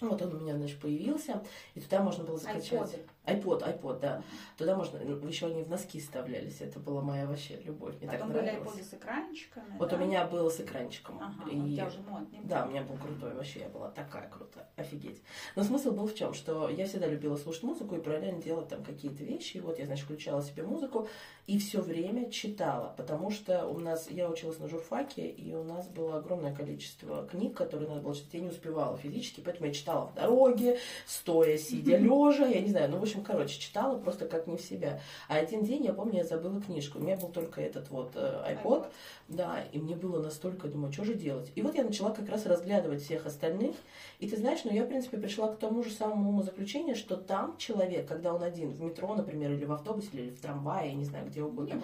Вот 0.00 0.22
он 0.22 0.34
у 0.34 0.40
меня, 0.40 0.56
значит, 0.56 0.80
появился, 0.80 1.42
и 1.74 1.80
туда 1.80 2.02
можно 2.02 2.24
было 2.24 2.36
закачать. 2.38 2.72
Айподы. 2.72 2.98
iPod, 3.24 3.62
iPod, 3.62 4.00
да. 4.00 4.22
Туда 4.58 4.76
можно, 4.76 4.98
еще 4.98 5.46
они 5.46 5.62
в 5.62 5.70
носки 5.70 6.00
вставлялись, 6.00 6.60
это 6.60 6.80
была 6.80 7.02
моя 7.02 7.26
вообще 7.26 7.56
любовь, 7.64 7.94
мне 8.00 8.10
Потом 8.10 8.28
так 8.28 8.36
были 8.36 8.44
нравилось. 8.46 8.68
айподы 8.68 8.84
с 8.84 8.94
экранчиками. 8.94 9.78
Вот 9.78 9.90
да? 9.90 9.96
у 9.96 9.98
меня 10.00 10.26
был 10.26 10.50
с 10.50 10.60
экранчиком. 10.60 11.18
Ага, 11.20 11.50
и... 11.50 11.56
у 11.56 11.68
тебя 11.68 11.86
уже 11.86 12.00
модный. 12.00 12.40
Да, 12.42 12.66
у 12.66 12.70
меня 12.70 12.82
был 12.82 12.96
крутой 12.96 13.34
вообще, 13.34 13.60
я 13.60 13.68
была 13.68 13.90
такая 13.90 14.28
крутая, 14.28 14.68
офигеть. 14.76 15.22
Но 15.54 15.62
смысл 15.62 15.92
был 15.92 16.06
в 16.06 16.14
чем, 16.14 16.34
что 16.34 16.68
я 16.68 16.86
всегда 16.86 17.06
любила 17.06 17.36
слушать 17.36 17.62
музыку 17.62 17.94
и 17.94 18.00
параллельно 18.00 18.42
делать 18.42 18.68
там 18.68 18.82
какие-то 18.82 19.22
вещи. 19.22 19.58
И 19.58 19.60
вот 19.60 19.78
я, 19.78 19.86
значит, 19.86 20.04
включала 20.04 20.42
себе 20.42 20.64
музыку 20.64 21.08
и 21.46 21.58
все 21.58 21.80
время 21.80 22.30
читала, 22.30 22.94
потому 22.96 23.30
что 23.30 23.66
у 23.66 23.78
нас, 23.78 24.08
я 24.08 24.28
училась 24.30 24.58
на 24.58 24.68
журфаке, 24.68 25.28
и 25.28 25.52
у 25.54 25.64
нас 25.64 25.88
было 25.88 26.18
огромное 26.18 26.54
количество 26.54 27.26
книг, 27.26 27.56
которые 27.56 27.88
надо 27.88 28.00
было 28.00 28.14
читать, 28.14 28.34
я 28.34 28.40
не 28.40 28.48
успевала 28.48 28.96
физически, 28.96 29.40
поэтому 29.40 29.66
я 29.66 29.74
читала 29.74 30.06
в 30.06 30.14
дороге, 30.14 30.78
стоя, 31.04 31.58
сидя, 31.58 31.96
лежа, 31.98 32.46
я 32.46 32.60
не 32.60 32.70
знаю, 32.70 32.90
ну, 32.90 32.98
в 32.98 33.02
общем, 33.12 33.20
общем, 33.20 33.24
короче, 33.24 33.60
читала 33.60 33.98
просто 33.98 34.26
как 34.26 34.46
не 34.46 34.56
в 34.56 34.60
себя. 34.60 35.00
А 35.28 35.36
один 35.36 35.64
день, 35.64 35.84
я 35.84 35.92
помню, 35.92 36.18
я 36.18 36.24
забыла 36.24 36.60
книжку. 36.60 36.98
У 36.98 37.02
меня 37.02 37.16
был 37.16 37.28
только 37.28 37.60
этот 37.60 37.90
вот 37.90 38.12
э, 38.14 38.44
iPod, 38.52 38.64
iPod. 38.64 38.86
да, 39.28 39.60
и 39.72 39.78
мне 39.78 39.94
было 39.94 40.22
настолько, 40.22 40.68
думаю, 40.68 40.92
что 40.92 41.04
же 41.04 41.14
делать. 41.14 41.52
И 41.54 41.62
вот 41.62 41.74
я 41.74 41.84
начала 41.84 42.10
как 42.10 42.28
раз 42.28 42.46
разглядывать 42.46 43.02
всех 43.02 43.26
остальных. 43.26 43.76
И 44.18 44.28
ты 44.28 44.36
знаешь, 44.36 44.60
ну 44.64 44.72
я, 44.72 44.84
в 44.84 44.88
принципе, 44.88 45.18
пришла 45.18 45.48
к 45.48 45.58
тому 45.58 45.82
же 45.82 45.90
самому 45.90 46.42
заключению, 46.42 46.96
что 46.96 47.16
там 47.16 47.56
человек, 47.58 48.06
когда 48.06 48.34
он 48.34 48.42
один, 48.42 48.70
в 48.70 48.80
метро, 48.80 49.14
например, 49.14 49.52
или 49.52 49.64
в 49.64 49.72
автобусе, 49.72 50.08
или 50.12 50.30
в 50.30 50.40
трамвае, 50.40 50.90
я 50.90 50.94
не 50.94 51.04
знаю, 51.04 51.26
где 51.26 51.42
угодно. 51.42 51.74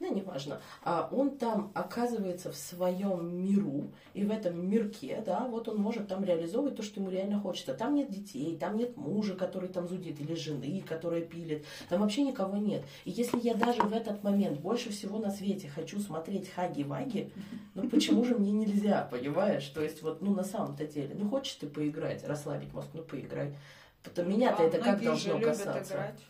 Не. 0.00 0.08
Да, 0.08 0.14
неважно. 0.14 0.60
А 0.82 1.08
он 1.12 1.36
там 1.36 1.70
оказывается 1.74 2.50
в 2.50 2.56
своем 2.56 3.36
миру, 3.36 3.90
и 4.14 4.24
в 4.24 4.30
этом 4.30 4.68
мирке, 4.68 5.22
да, 5.24 5.46
вот 5.46 5.68
он 5.68 5.78
может 5.78 6.08
там 6.08 6.24
реализовывать 6.24 6.76
то, 6.76 6.82
что 6.82 7.00
ему 7.00 7.10
реально 7.10 7.40
хочется. 7.40 7.74
Там 7.74 7.94
нет 7.94 8.10
детей, 8.10 8.56
там 8.56 8.76
нет 8.76 8.96
мужа, 8.96 9.34
который 9.34 9.68
там 9.68 9.88
зудит, 9.88 10.20
или 10.20 10.34
жены, 10.34 10.75
которая 10.80 11.22
пилит. 11.22 11.64
Там 11.88 12.00
вообще 12.00 12.22
никого 12.22 12.56
нет. 12.56 12.82
И 13.04 13.10
если 13.10 13.38
я 13.40 13.54
даже 13.54 13.82
в 13.82 13.92
этот 13.92 14.22
момент 14.22 14.60
больше 14.60 14.90
всего 14.90 15.18
на 15.18 15.30
свете 15.30 15.68
хочу 15.68 16.00
смотреть 16.00 16.50
хаги-ваги, 16.50 17.30
ну 17.74 17.88
почему 17.88 18.24
же 18.24 18.36
мне 18.36 18.52
нельзя, 18.52 19.08
понимаешь? 19.10 19.66
То 19.66 19.82
есть 19.82 20.02
вот, 20.02 20.22
ну 20.22 20.34
на 20.34 20.44
самом-то 20.44 20.86
деле, 20.86 21.14
ну 21.18 21.28
хочешь 21.28 21.54
ты 21.54 21.66
поиграть, 21.66 22.26
расслабить 22.26 22.72
мозг, 22.72 22.88
ну 22.94 23.02
поиграй. 23.02 23.54
Потом 24.02 24.30
меня-то 24.30 24.62
А 24.62 24.66
это 24.66 24.78
как 24.78 25.02
должно 25.02 25.40
касаться? 25.40 25.94
играть. 25.94 26.20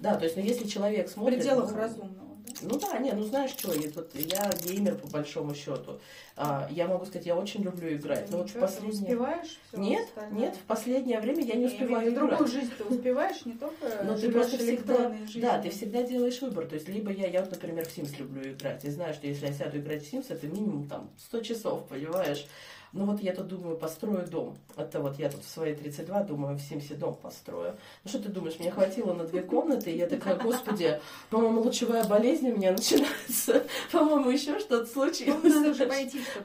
Да, 0.00 0.16
то 0.16 0.24
есть, 0.24 0.36
ну 0.36 0.42
если 0.42 0.66
человек 0.66 1.08
В 1.08 1.12
смотрит... 1.12 1.38
пределах 1.38 1.70
ну, 1.72 1.76
разумного? 1.76 2.23
Ну 2.62 2.78
да, 2.78 2.98
не, 2.98 3.12
ну 3.12 3.22
знаешь 3.24 3.50
что, 3.50 3.72
и 3.72 3.88
вот 3.88 4.10
я 4.14 4.50
геймер 4.64 4.96
по 4.96 5.06
большому 5.08 5.54
счету. 5.54 5.98
А, 6.36 6.68
я 6.70 6.88
могу 6.88 7.04
сказать, 7.06 7.26
я 7.26 7.36
очень 7.36 7.62
люблю 7.62 7.94
играть. 7.94 8.30
Но 8.30 8.38
вот 8.38 8.50
в 8.50 8.54
Ничего, 8.54 8.66
ты 8.66 8.72
последнее... 8.72 9.02
успеваешь 9.02 9.60
Нет, 9.72 10.04
остальное? 10.08 10.38
нет, 10.40 10.56
в 10.56 10.62
последнее 10.66 11.20
время 11.20 11.42
я 11.44 11.54
не 11.54 11.62
Я 11.62 11.68
успеваю 11.68 12.10
играть. 12.10 12.28
другую 12.28 12.48
жизнь 12.48 12.70
ты 12.76 12.84
успеваешь, 12.84 13.44
не 13.44 13.52
только 13.52 13.86
Но 14.04 14.18
ты 14.18 14.30
просто 14.32 14.58
всегда, 14.58 15.10
жизнью. 15.26 15.42
да, 15.42 15.62
ты 15.62 15.70
всегда 15.70 16.02
делаешь 16.02 16.40
выбор. 16.42 16.66
То 16.66 16.74
есть, 16.74 16.88
либо 16.88 17.12
я, 17.12 17.28
я 17.28 17.40
вот, 17.40 17.50
например, 17.52 17.84
в 17.86 17.96
Sims 17.96 18.16
люблю 18.18 18.50
играть. 18.52 18.84
И 18.84 18.90
знаю, 18.90 19.14
что 19.14 19.26
если 19.26 19.46
я 19.46 19.52
сяду 19.52 19.78
играть 19.78 20.04
в 20.04 20.12
Sims, 20.12 20.26
это 20.28 20.46
минимум 20.48 20.88
там 20.88 21.10
100 21.28 21.40
часов, 21.42 21.86
понимаешь? 21.88 22.46
Ну 22.94 23.06
вот 23.06 23.20
я 23.20 23.34
тут 23.34 23.48
думаю, 23.48 23.76
построю 23.76 24.24
дом. 24.24 24.56
Это 24.76 25.00
вот 25.00 25.18
я 25.18 25.28
тут 25.28 25.42
в 25.42 25.48
свои 25.48 25.74
32 25.74 26.22
думаю, 26.22 26.56
в 26.56 26.60
Симсе 26.60 26.94
дом 26.94 27.16
построю. 27.16 27.74
Ну 28.04 28.08
что 28.08 28.22
ты 28.22 28.28
думаешь, 28.28 28.60
мне 28.60 28.70
хватило 28.70 29.12
на 29.12 29.24
две 29.24 29.42
комнаты, 29.42 29.90
и 29.90 29.96
я 29.96 30.06
такая, 30.06 30.36
господи, 30.36 31.00
по-моему, 31.28 31.60
лучевая 31.62 32.04
болезнь 32.04 32.48
у 32.50 32.56
меня 32.56 32.70
начинается. 32.70 33.64
По-моему, 33.92 34.30
еще 34.30 34.60
что-то 34.60 34.86
случилось. 34.86 35.42
Ну. 35.42 35.74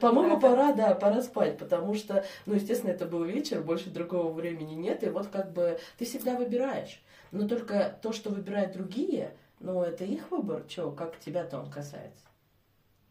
По-моему, 0.00 0.40
пора, 0.40 0.72
да, 0.72 0.94
пора 0.94 1.22
спать, 1.22 1.56
потому 1.56 1.94
что, 1.94 2.24
ну, 2.46 2.54
естественно, 2.54 2.90
это 2.90 3.06
был 3.06 3.22
вечер, 3.22 3.62
больше 3.62 3.88
другого 3.88 4.32
времени 4.32 4.74
нет, 4.74 5.04
и 5.04 5.08
вот 5.08 5.28
как 5.28 5.52
бы 5.52 5.78
ты 5.98 6.04
всегда 6.04 6.34
выбираешь. 6.34 7.00
Но 7.30 7.46
только 7.46 7.96
то, 8.02 8.12
что 8.12 8.30
выбирают 8.30 8.72
другие, 8.72 9.34
ну, 9.60 9.82
это 9.84 10.04
их 10.04 10.32
выбор, 10.32 10.64
что, 10.68 10.90
как 10.90 11.20
тебя-то 11.20 11.60
он 11.60 11.70
касается. 11.70 12.29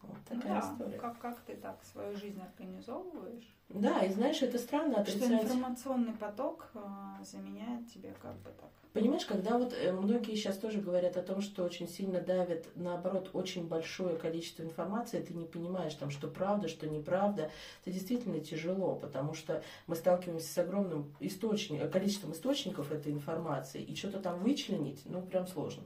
Вот 0.02 0.18
Ну 0.30 0.36
такая 0.42 0.62
да, 0.62 0.74
история. 0.74 0.98
как, 0.98 1.20
как 1.20 1.40
ты 1.42 1.56
так 1.56 1.78
свою 1.84 2.16
жизнь 2.16 2.42
организовываешь? 2.42 3.56
Да, 3.70 4.00
и 4.04 4.12
знаешь, 4.12 4.42
это 4.42 4.58
странно 4.58 4.94
Что 4.94 5.02
отрицать. 5.02 5.44
информационный 5.44 6.14
поток 6.14 6.70
а, 6.74 7.20
заменяет 7.24 7.92
тебе 7.94 8.16
как 8.22 8.36
бы 8.38 8.50
так. 8.60 8.70
Понимаешь, 8.94 9.26
когда 9.26 9.58
вот 9.60 9.72
э, 9.74 9.92
многие 9.92 10.34
сейчас 10.36 10.58
тоже 10.58 10.80
говорят 10.82 11.16
о 11.16 11.22
том, 11.22 11.42
что 11.42 11.64
очень 11.64 11.88
сильно 11.88 12.20
давит, 12.22 12.68
наоборот, 12.76 13.30
очень 13.34 13.68
большое 13.68 14.18
количество 14.18 14.64
информации, 14.64 15.22
ты 15.22 15.36
не 15.36 15.46
понимаешь, 15.46 15.94
там, 15.94 16.10
что 16.10 16.28
правда, 16.28 16.68
что 16.68 16.88
неправда, 16.90 17.52
это 17.84 17.92
действительно 17.94 18.40
тяжело, 18.40 18.96
потому 18.96 19.36
что 19.36 19.64
мы 19.86 19.96
сталкиваемся 19.96 20.52
с 20.52 20.58
огромным 20.58 21.14
источник, 21.20 21.92
количеством 21.92 22.32
источников 22.32 22.92
этой 22.92 23.12
информации, 23.14 23.84
и 23.84 23.96
что-то 23.96 24.20
там 24.22 24.40
вычленить, 24.40 25.02
ну, 25.06 25.22
прям 25.22 25.46
сложно. 25.46 25.84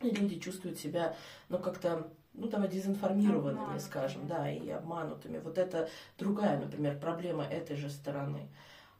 И 0.00 0.10
люди 0.10 0.40
чувствуют 0.40 0.80
себя, 0.80 1.14
ну, 1.48 1.58
как-то, 1.60 2.08
ну, 2.34 2.48
давай, 2.48 2.68
дезинформированными, 2.68 3.60
Обманутыми. 3.62 3.78
скажем, 3.78 4.26
да, 4.26 4.50
и 4.50 4.68
обманутыми. 4.68 5.38
Вот 5.38 5.56
это 5.58 5.88
другая, 6.18 6.58
например, 6.58 6.98
проблема 6.98 7.44
этой 7.44 7.76
же 7.76 7.88
стороны. 7.90 8.48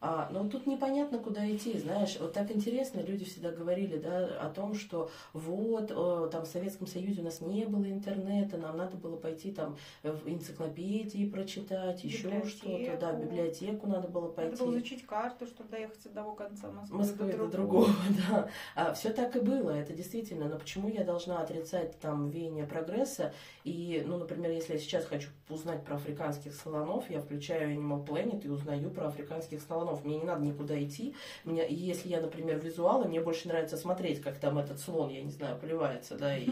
А, 0.07 0.29
но 0.31 0.47
тут 0.47 0.67
непонятно, 0.67 1.19
куда 1.19 1.51
идти, 1.51 1.79
знаешь, 1.79 2.19
вот 2.21 2.35
так 2.35 2.51
интересно, 2.51 3.01
люди 3.01 3.25
всегда 3.25 3.51
говорили, 3.51 3.97
да, 3.97 4.27
о 4.38 4.51
том, 4.51 4.75
что 4.75 5.11
вот, 5.33 5.90
э, 5.90 6.29
там 6.31 6.45
в 6.45 6.47
Советском 6.47 6.87
Союзе 6.87 7.23
у 7.23 7.25
нас 7.25 7.40
не 7.40 7.64
было 7.64 7.90
интернета, 7.90 8.59
нам 8.59 8.77
надо 8.77 8.99
было 8.99 9.17
пойти 9.17 9.51
там 9.51 9.79
в 10.03 10.29
энциклопедии 10.29 11.27
прочитать, 11.27 12.05
еще 12.05 12.45
что-то, 12.45 12.99
да, 13.01 13.12
в 13.12 13.23
Библиотеку. 13.23 13.87
надо 13.87 14.09
было 14.09 14.29
пойти. 14.29 14.51
Надо 14.51 14.64
было 14.64 14.75
изучить 14.75 15.07
карту, 15.07 15.47
чтобы 15.47 15.71
доехать 15.71 16.03
с 16.03 16.05
одного 16.05 16.35
конца 16.35 16.71
Москвы, 16.71 16.99
Москвы 16.99 17.33
до 17.33 17.47
другого, 17.47 17.88
да. 18.29 18.49
А, 18.75 18.93
все 18.93 19.11
так 19.11 19.35
и 19.37 19.40
было, 19.40 19.71
это 19.71 19.95
действительно. 19.95 20.51
Но 20.51 20.59
почему 20.59 20.90
я 20.90 21.05
должна 21.05 21.40
отрицать 21.40 21.99
там 22.01 22.29
веяние 22.29 22.67
прогресса? 22.67 23.33
И, 23.64 24.05
ну, 24.07 24.19
например, 24.19 24.51
если 24.51 24.75
я 24.75 24.79
сейчас 24.79 25.07
хочу 25.07 25.31
узнать 25.49 25.83
про 25.83 25.95
африканских 25.97 26.55
слонов, 26.55 27.09
я 27.09 27.23
включаю 27.23 27.75
Animal 27.75 28.07
Planet 28.07 28.43
и 28.45 28.49
узнаю 28.49 28.90
про 28.90 29.07
африканских 29.07 29.62
слонов. 29.62 29.93
Мне 30.02 30.16
не 30.16 30.24
надо 30.24 30.42
никуда 30.44 30.83
идти. 30.83 31.14
И 31.44 31.74
если 31.74 32.09
я, 32.09 32.20
например, 32.20 32.59
визуалы, 32.59 33.04
мне 33.07 33.20
больше 33.20 33.48
нравится 33.48 33.76
смотреть, 33.76 34.20
как 34.22 34.38
там 34.38 34.59
этот 34.59 34.80
слон, 34.80 35.11
я 35.11 35.22
не 35.22 35.30
знаю, 35.30 35.59
поливается, 35.59 36.16
да, 36.16 36.37
и, 36.37 36.48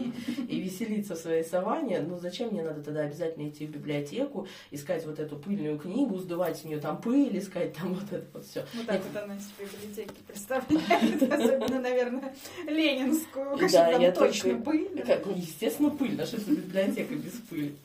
и 0.47 0.59
веселиться 0.59 1.15
в 1.15 1.17
своей 1.17 1.43
саванне. 1.43 1.99
Ну, 1.99 2.19
зачем 2.19 2.49
мне 2.49 2.63
надо 2.63 2.83
тогда 2.83 3.01
обязательно 3.01 3.49
идти 3.49 3.65
в 3.65 3.71
библиотеку, 3.71 4.47
искать 4.71 5.05
вот 5.05 5.19
эту 5.19 5.35
пыльную 5.37 5.77
книгу, 5.79 6.17
сдувать 6.19 6.57
с 6.57 6.63
нее 6.63 6.79
там 6.79 7.01
пыль, 7.01 7.37
искать 7.37 7.73
там 7.73 7.93
вот 7.93 8.11
это 8.11 8.25
вот 8.33 8.45
все. 8.45 8.65
Вот 8.75 8.85
так 8.85 9.01
вот 9.03 9.23
она 9.23 9.37
себе 9.39 9.67
библиотеки 9.71 10.19
представляет, 10.27 11.23
особенно, 11.33 11.81
наверное, 11.81 12.33
ленинскую, 12.67 13.51
Да, 13.51 13.57
конечно, 13.57 13.91
там 13.91 14.01
я 14.01 14.11
точно 14.11 14.61
пыль. 14.61 14.89
Естественно, 15.35 15.89
пыль. 15.89 16.15
Наша 16.15 16.37
библиотека 16.37 17.15
без 17.15 17.33
пыли. 17.49 17.75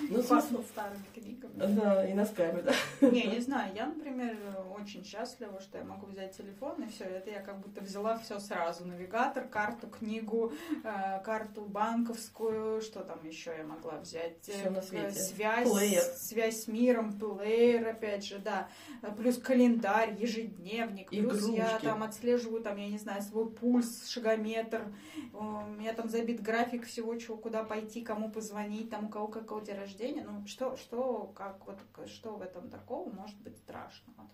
Ну, 0.00 0.22
Пахнет 0.22 0.60
старыми 0.66 1.04
книгами. 1.14 1.74
да, 1.74 2.08
и 2.08 2.14
носками, 2.14 2.62
да. 2.62 2.72
Не, 3.08 3.24
не 3.24 3.40
знаю, 3.40 3.72
я, 3.74 3.86
например, 3.86 4.36
очень 4.78 5.01
счастлива, 5.04 5.60
что 5.60 5.78
я 5.78 5.84
могу 5.84 6.06
взять 6.06 6.36
телефон, 6.36 6.82
и 6.82 6.88
все, 6.88 7.04
это 7.04 7.30
я 7.30 7.40
как 7.40 7.60
будто 7.60 7.80
взяла 7.80 8.18
все 8.18 8.38
сразу. 8.40 8.84
Навигатор, 8.84 9.46
карту, 9.48 9.88
книгу, 9.88 10.52
э, 10.84 11.20
карту 11.24 11.62
банковскую, 11.62 12.80
что 12.80 13.00
там 13.04 13.24
еще 13.24 13.54
я 13.56 13.64
могла 13.64 13.98
взять? 13.98 14.48
На 14.70 14.78
Э, 14.78 14.82
свете. 14.82 15.12
Связь, 15.12 15.70
Плеер. 15.70 16.02
связь 16.02 16.62
с 16.64 16.68
миром, 16.68 17.18
плеер, 17.18 17.86
опять 17.88 18.24
же, 18.24 18.38
да. 18.38 18.68
Э, 19.02 19.12
Плюс 19.16 19.38
календарь, 19.38 20.14
ежедневник, 20.20 21.10
плюс 21.10 21.48
я 21.48 21.66
Игрушки. 21.68 21.84
там 21.86 22.02
отслеживаю, 22.02 22.62
там, 22.62 22.76
я 22.76 22.88
не 22.88 22.98
знаю, 22.98 23.22
свой 23.22 23.50
пульс, 23.50 24.08
шагометр, 24.08 24.82
у 25.32 25.42
меня 25.66 25.92
там 25.92 26.08
забит 26.08 26.42
график 26.42 26.86
всего, 26.86 27.14
чего, 27.16 27.36
куда 27.36 27.62
пойти, 27.64 28.02
кому 28.02 28.30
позвонить, 28.30 28.90
там 28.90 29.06
у 29.06 29.08
кого 29.08 29.28
какого 29.28 29.60
день 29.62 29.76
рождения. 29.76 30.22
Ну, 30.28 30.46
что, 30.46 30.76
что, 30.76 31.32
как, 31.34 31.64
вот, 31.66 31.78
что 32.08 32.36
в 32.36 32.42
этом 32.42 32.68
такого 32.70 33.10
может 33.10 33.36
быть 33.40 33.56
страшного? 33.58 34.28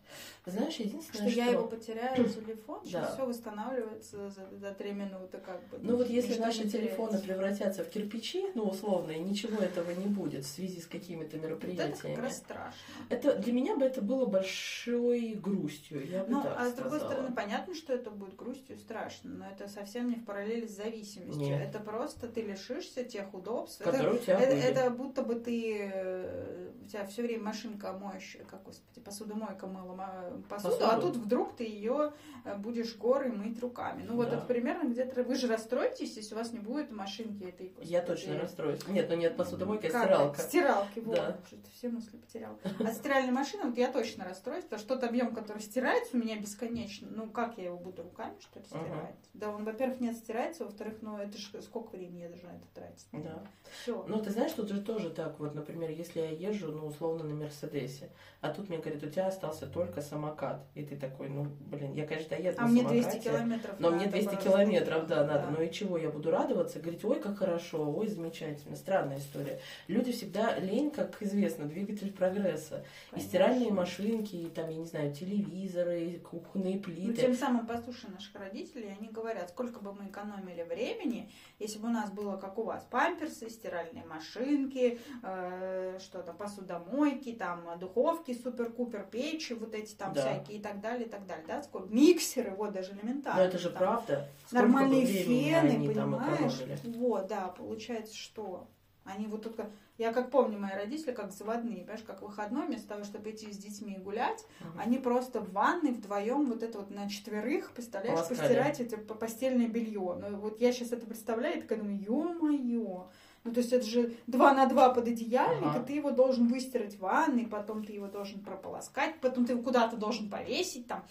Знаешь, 0.59 0.75
Что 0.75 0.83
единственное, 0.83 1.31
я 1.31 1.47
его 1.47 1.67
потеряю, 1.67 2.25
телефон, 2.29 2.81
Да. 2.83 2.89
сейчас 2.89 3.15
все 3.15 3.27
восстанавливается 3.27 4.31
за, 4.31 4.49
за 4.59 4.73
три 4.75 4.93
минуты, 4.93 5.39
как 5.39 5.67
бы. 5.69 5.79
Ну 5.81 5.97
вот 5.97 6.09
если 6.11 6.39
наши 6.39 6.69
телефоны 6.69 7.19
превратятся 7.21 7.85
в 7.85 7.89
кирпичи, 7.91 8.47
ну 8.55 8.65
условно, 8.65 9.13
и 9.13 9.19
ничего 9.21 9.63
этого 9.63 9.91
не 9.93 10.07
будет 10.07 10.45
в 10.45 10.49
связи 10.49 10.81
с 10.81 10.87
какими-то 10.87 11.37
Вот 11.37 11.45
это 11.45 11.55
как 11.59 11.65
мероприятиями. 11.69 12.21
раз 12.21 12.37
страшно. 12.39 12.79
Это 13.09 13.35
для 13.37 13.53
меня 13.53 13.77
бы 13.77 13.85
это 13.85 14.03
было 14.03 14.27
большой 14.27 15.35
грустью, 15.35 16.07
я 16.09 16.25
бы 16.25 16.31
Ну, 16.31 16.43
а 16.45 16.67
с 16.69 16.73
другой 16.75 16.99
сказала. 16.99 17.13
стороны, 17.13 17.35
понятно, 17.35 17.75
что 17.75 17.93
это 17.93 18.11
будет 18.11 18.37
грустью 18.37 18.77
и 18.77 18.79
страшно, 18.79 19.31
но 19.31 19.47
это 19.49 19.69
совсем 19.69 20.09
не 20.11 20.17
в 20.17 20.25
параллели 20.25 20.67
с 20.67 20.77
зависимостью. 20.77 21.43
Нет. 21.47 21.69
Это 21.69 21.79
просто 21.81 22.29
ты 22.29 22.43
лишишься 22.43 23.05
тех 23.05 23.33
удобств. 23.35 23.81
Это- 23.81 23.91
которые 23.93 24.15
у 24.17 24.19
тебя 24.19 24.39
Это, 24.39 24.51
были. 24.55 24.63
это 24.63 24.91
будто 24.91 25.23
бы 25.23 25.35
ты 25.37 25.79
э, 25.93 26.71
у 26.85 26.89
тебя 26.89 27.07
все 27.07 27.23
время 27.23 27.45
машинка 27.45 27.93
моющая, 27.93 28.45
как 28.45 28.63
господи, 28.65 29.01
посудомойка 29.01 29.67
мыла 29.67 29.95
ма- 30.39 30.45
посуду, 30.49 30.77
а 30.85 30.97
Посуду. 30.97 31.13
тут 31.15 31.17
вдруг 31.25 31.57
ты 31.57 31.65
ее 31.65 32.13
будешь 32.59 32.97
горы 32.97 33.31
мыть 33.31 33.61
руками. 33.61 34.05
Ну 34.07 34.17
вот 34.17 34.31
Да. 34.31 34.37
это 34.37 34.47
примерно 34.47 34.89
где-то 34.89 35.23
вы 35.23 35.35
же 35.35 35.49
расстроитесь, 35.49 36.17
если 36.17 36.35
у 36.35 36.39
вас 36.39 36.53
не 36.53 36.61
будет 36.61 36.91
машинки 36.91 37.45
этой. 37.45 37.73
Я 37.83 38.01
господи, 38.01 38.07
точно 38.27 38.41
расстроюсь. 38.41 38.89
Нет, 38.89 39.07
ну 39.11 39.17
нет 39.17 39.37
посудомойка, 39.37 39.87
а 39.89 39.91
стиралка. 39.91 40.41
Стиралки, 40.41 41.01
вот. 41.01 41.17
Да. 41.17 41.37
Что-то 41.47 41.71
все 41.75 41.89
мысли 41.91 42.17
потеряла. 42.17 42.57
А 42.81 42.93
стиральная 42.93 43.33
машина, 43.33 43.65
вот 43.67 43.77
я 43.77 43.91
точно 43.93 44.25
расстроюсь, 44.25 44.65
потому 44.65 44.81
что 44.81 44.95
тот 44.95 45.05
объем, 45.05 45.35
который 45.35 45.61
стирается, 45.61 46.17
у 46.17 46.21
меня 46.21 46.39
бесконечно. 46.41 47.09
Ну, 47.11 47.29
как 47.29 47.59
я 47.59 47.65
его 47.67 47.77
буду 47.77 48.03
руками, 48.03 48.35
что 48.41 48.61
ли, 48.61 48.65
Ага. 48.71 48.85
стирать? 48.85 49.15
Да, 49.35 49.51
он, 49.51 49.65
во-первых, 49.65 50.01
не 50.01 50.09
отстирается, 50.11 50.65
во-вторых, 50.65 50.95
ну, 51.03 51.19
это 51.19 51.37
же 51.37 51.61
сколько 51.63 51.91
времени 51.97 52.23
я 52.23 52.29
должна 52.29 52.51
это 52.55 52.67
тратить? 52.75 53.07
Да. 53.13 53.43
Все. 53.83 54.05
Ну, 54.09 54.23
ты 54.23 54.31
знаешь, 54.31 54.53
тут 54.53 54.69
же 54.71 54.81
тоже 54.81 55.11
так, 55.11 55.39
вот, 55.39 55.55
например, 55.55 55.91
если 55.91 56.21
я 56.21 56.31
езжу, 56.31 56.73
ну, 56.73 56.87
условно, 56.87 57.25
на 57.25 57.35
Мерседесе, 57.35 58.09
а 58.41 58.51
тут 58.51 58.69
мне 58.69 58.79
говорят, 58.79 59.03
у 59.03 59.09
тебя 59.11 59.27
остался 59.27 59.67
только 59.67 60.01
самокат. 60.29 60.67
И 60.75 60.83
ты 60.85 60.97
такой, 60.97 61.29
ну, 61.29 61.45
блин, 61.61 61.93
я, 61.95 62.07
конечно, 62.07 62.31
доеду 62.37 62.57
А 62.59 62.63
на 62.63 62.69
мне 62.69 62.83
самокате. 62.83 63.11
200 63.11 63.29
километров 63.29 63.75
Но 63.79 63.91
мне 63.91 63.99
надо 64.07 64.11
200 64.13 64.25
просто. 64.29 64.43
километров, 64.51 65.07
да, 65.07 65.25
надо. 65.25 65.47
Да. 65.49 65.55
Ну 65.57 65.63
и 65.63 65.71
чего, 65.71 65.99
я 65.99 66.11
буду 66.11 66.31
радоваться, 66.31 66.81
говорить, 66.81 67.05
ой, 67.05 67.21
как 67.21 67.39
хорошо, 67.39 67.91
ой, 67.93 68.07
замечательно. 68.09 68.77
Странная 68.77 69.19
история. 69.19 69.61
Люди 69.87 70.13
всегда, 70.13 70.57
лень, 70.59 70.91
как 70.91 71.21
известно, 71.23 71.67
двигатель 71.67 72.13
прогресса. 72.13 72.85
И 73.09 73.11
Конечно. 73.11 73.29
стиральные 73.29 73.73
машинки, 73.73 74.37
и 74.37 74.47
там, 74.49 74.69
я 74.71 74.77
не 74.77 74.87
знаю, 74.87 75.13
телевизоры, 75.15 76.01
и 76.01 76.19
кухонные 76.19 76.77
Ну, 76.77 76.83
плиты. 76.83 77.21
тем 77.23 77.35
самым 77.35 77.67
послушай 77.67 78.11
наших 78.11 78.35
родителей, 78.35 78.95
они 78.99 79.09
говорят, 79.09 79.51
сколько 79.51 79.81
бы 79.81 79.93
мы 79.93 80.07
экономили 80.09 80.63
времени, 80.63 81.31
если 81.59 81.79
бы 81.79 81.89
у 81.89 81.93
нас 81.93 82.11
было, 82.11 82.37
как 82.37 82.59
у 82.59 82.63
вас, 82.65 82.87
памперсы, 82.91 83.49
стиральные 83.51 84.05
машинки, 84.05 84.99
э, 85.23 85.99
что 86.01 86.23
там, 86.23 86.37
посудомойки, 86.37 87.33
там, 87.33 87.61
духовки, 87.79 88.33
супер-купер, 88.33 89.07
печи, 89.11 89.53
вот 89.55 89.75
эти 89.75 89.95
там 89.95 90.13
Да. 90.19 90.35
всякие 90.35 90.59
и 90.59 90.63
так 90.63 90.81
далее, 90.81 91.07
и 91.07 91.11
так 91.11 91.27
далее, 91.27 91.45
да, 91.47 91.63
сколько, 91.63 91.89
миксеры, 91.93 92.51
вот 92.53 92.73
даже 92.73 92.93
элементарно. 92.93 93.41
Но 93.41 93.47
это 93.49 93.59
же 93.59 93.71
там, 93.71 93.79
правда. 93.79 94.29
Сколько 94.47 94.63
Нормальные 94.67 95.07
фены, 95.07 95.87
понимаешь? 95.87 96.63
Вот, 96.85 97.27
да, 97.27 97.49
получается, 97.49 98.17
что 98.17 98.67
они 99.05 99.27
вот 99.27 99.43
только... 99.43 99.71
Я 99.97 100.13
как 100.13 100.31
помню, 100.31 100.59
мои 100.61 100.75
родители 100.75 101.11
как 101.13 101.33
заводные, 101.33 101.79
понимаешь, 101.79 102.03
как 102.07 102.23
выходной, 102.23 102.67
вместо 102.67 102.89
того, 102.89 103.03
чтобы 103.05 103.31
идти 103.31 103.51
с 103.53 103.57
детьми 103.57 103.95
и 103.95 103.99
гулять, 103.99 104.45
Мгм. 104.61 104.79
они 104.79 104.99
просто 104.99 105.41
в 105.41 105.51
ванной 105.53 105.91
вдвоем 105.91 106.47
вот 106.47 106.63
это 106.63 106.79
вот 106.79 106.91
на 106.91 107.09
четверых, 107.09 107.73
представляешь, 107.73 108.15
Полоскали. 108.19 108.39
постирать 108.39 108.81
это 108.81 108.97
по- 108.99 109.15
постельное 109.15 109.67
белье. 109.67 110.17
Ну 110.21 110.37
вот 110.37 110.61
я 110.61 110.73
сейчас 110.73 110.93
это 110.93 111.05
представляю, 111.07 111.59
и 111.59 111.61
такая 111.63 111.79
думаю, 111.81 111.99
ё-моё. 112.01 113.09
Ну, 113.45 113.53
то 113.53 113.61
есть 113.61 113.73
это 113.73 113.87
же 113.87 114.13
два 114.27 114.53
на 114.53 114.67
два 114.67 114.91
пододеяльник, 114.91 115.63
Ага. 115.69 115.83
и 115.83 115.87
ты 115.87 115.93
его 115.95 116.11
должен 116.11 116.49
выстирать 116.49 116.95
в 116.97 116.99
ванной, 116.99 117.47
потом 117.47 117.85
ты 117.85 117.93
его 117.93 118.07
должен 118.09 118.41
прополоскать, 118.41 119.21
потом 119.21 119.47
ты 119.47 119.53
его 119.55 119.63
куда-то 119.63 119.97
должен 119.97 120.29
повесить 120.29 120.87
там. 120.87 121.03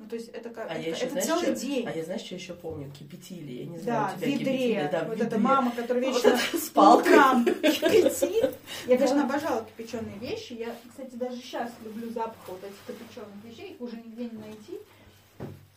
Ну, 0.00 0.06
то 0.08 0.16
есть 0.16 0.28
это 0.30 0.50
как 0.50 0.68
А 0.68 0.74
это, 0.74 0.90
еще, 0.90 1.04
это 1.04 1.10
знаешь, 1.10 1.26
целый 1.26 1.42
что- 1.44 1.54
день. 1.66 1.86
А 1.86 1.92
я 1.92 2.02
знаешь, 2.04 2.22
что 2.22 2.34
еще 2.34 2.54
помню? 2.54 2.90
Кипятили. 2.98 3.52
Я 3.52 3.66
не 3.66 3.76
Да, 3.78 3.82
знаю, 3.84 4.08
в 4.08 4.16
у 4.16 4.18
тебя 4.18 4.26
ведре. 4.32 4.44
кипятили. 4.44 4.88
Да, 4.90 5.04
вот 5.04 5.10
ведре. 5.12 5.26
эта 5.28 5.38
мама, 5.38 5.70
которая 5.70 6.04
Вот 6.04 6.14
вечно 6.16 6.28
это 6.30 6.58
с 6.58 6.68
палкой. 6.70 7.12
кипятит. 7.62 8.54
Я, 8.88 8.96
конечно, 8.96 9.16
Да. 9.18 9.24
обожала 9.24 9.64
кипяченые 9.64 10.18
вещи. 10.18 10.54
Я, 10.54 10.74
кстати, 10.90 11.14
даже 11.14 11.36
сейчас 11.36 11.70
люблю 11.84 12.10
запах 12.10 12.36
вот 12.48 12.58
этих 12.64 12.74
кипяченых 12.88 13.28
вещей. 13.44 13.72
Их 13.74 13.80
уже 13.80 13.96
нигде 13.98 14.24
не 14.24 14.38
найти. 14.38 14.80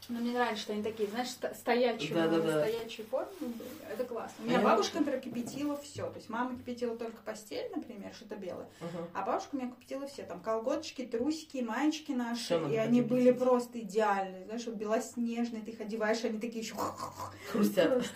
Но 0.10 0.20
мне 0.20 0.32
нравится, 0.32 0.64
что 0.64 0.74
они 0.74 0.84
такие, 0.84 1.10
знаешь, 1.10 1.28
стоячие, 1.30 2.14
Да-да-да. 2.14 2.66
стоячие 2.66 3.06
формы 3.08 3.32
были. 3.40 3.70
Это 3.92 4.06
классно. 4.06 4.36
У 4.40 4.48
А 4.48 4.50
меня 4.50 4.60
бабушка, 4.62 5.00
например, 5.00 5.20
кипятила 5.20 5.76
все. 5.78 6.04
То 6.10 6.16
есть 6.16 6.30
мама 6.30 6.56
кипятила 6.58 6.96
только 6.98 7.18
постель, 7.24 7.70
например, 7.76 8.14
что-то 8.14 8.36
белое. 8.38 8.68
Мгм. 8.80 9.08
А 9.14 9.26
бабушка 9.26 9.50
у 9.54 9.58
меня 9.58 9.70
кипятила 9.72 10.08
все. 10.08 10.24
Там 10.24 10.40
колготочки, 10.40 11.06
трусики, 11.06 11.58
маечки 11.58 12.14
наши. 12.14 12.58
Надо 12.58 12.74
и 12.74 12.78
они 12.78 13.02
были 13.02 13.32
покипятить. 13.32 13.40
просто 13.44 13.80
идеальные. 13.82 14.46
Знаешь, 14.46 14.66
вот 14.66 14.76
белоснежные. 14.76 15.62
Ты 15.62 15.72
их 15.72 15.82
одеваешь, 15.82 16.24
они 16.24 16.40
такие 16.40 16.62
еще... 16.62 16.76
Хрустят. 17.52 18.06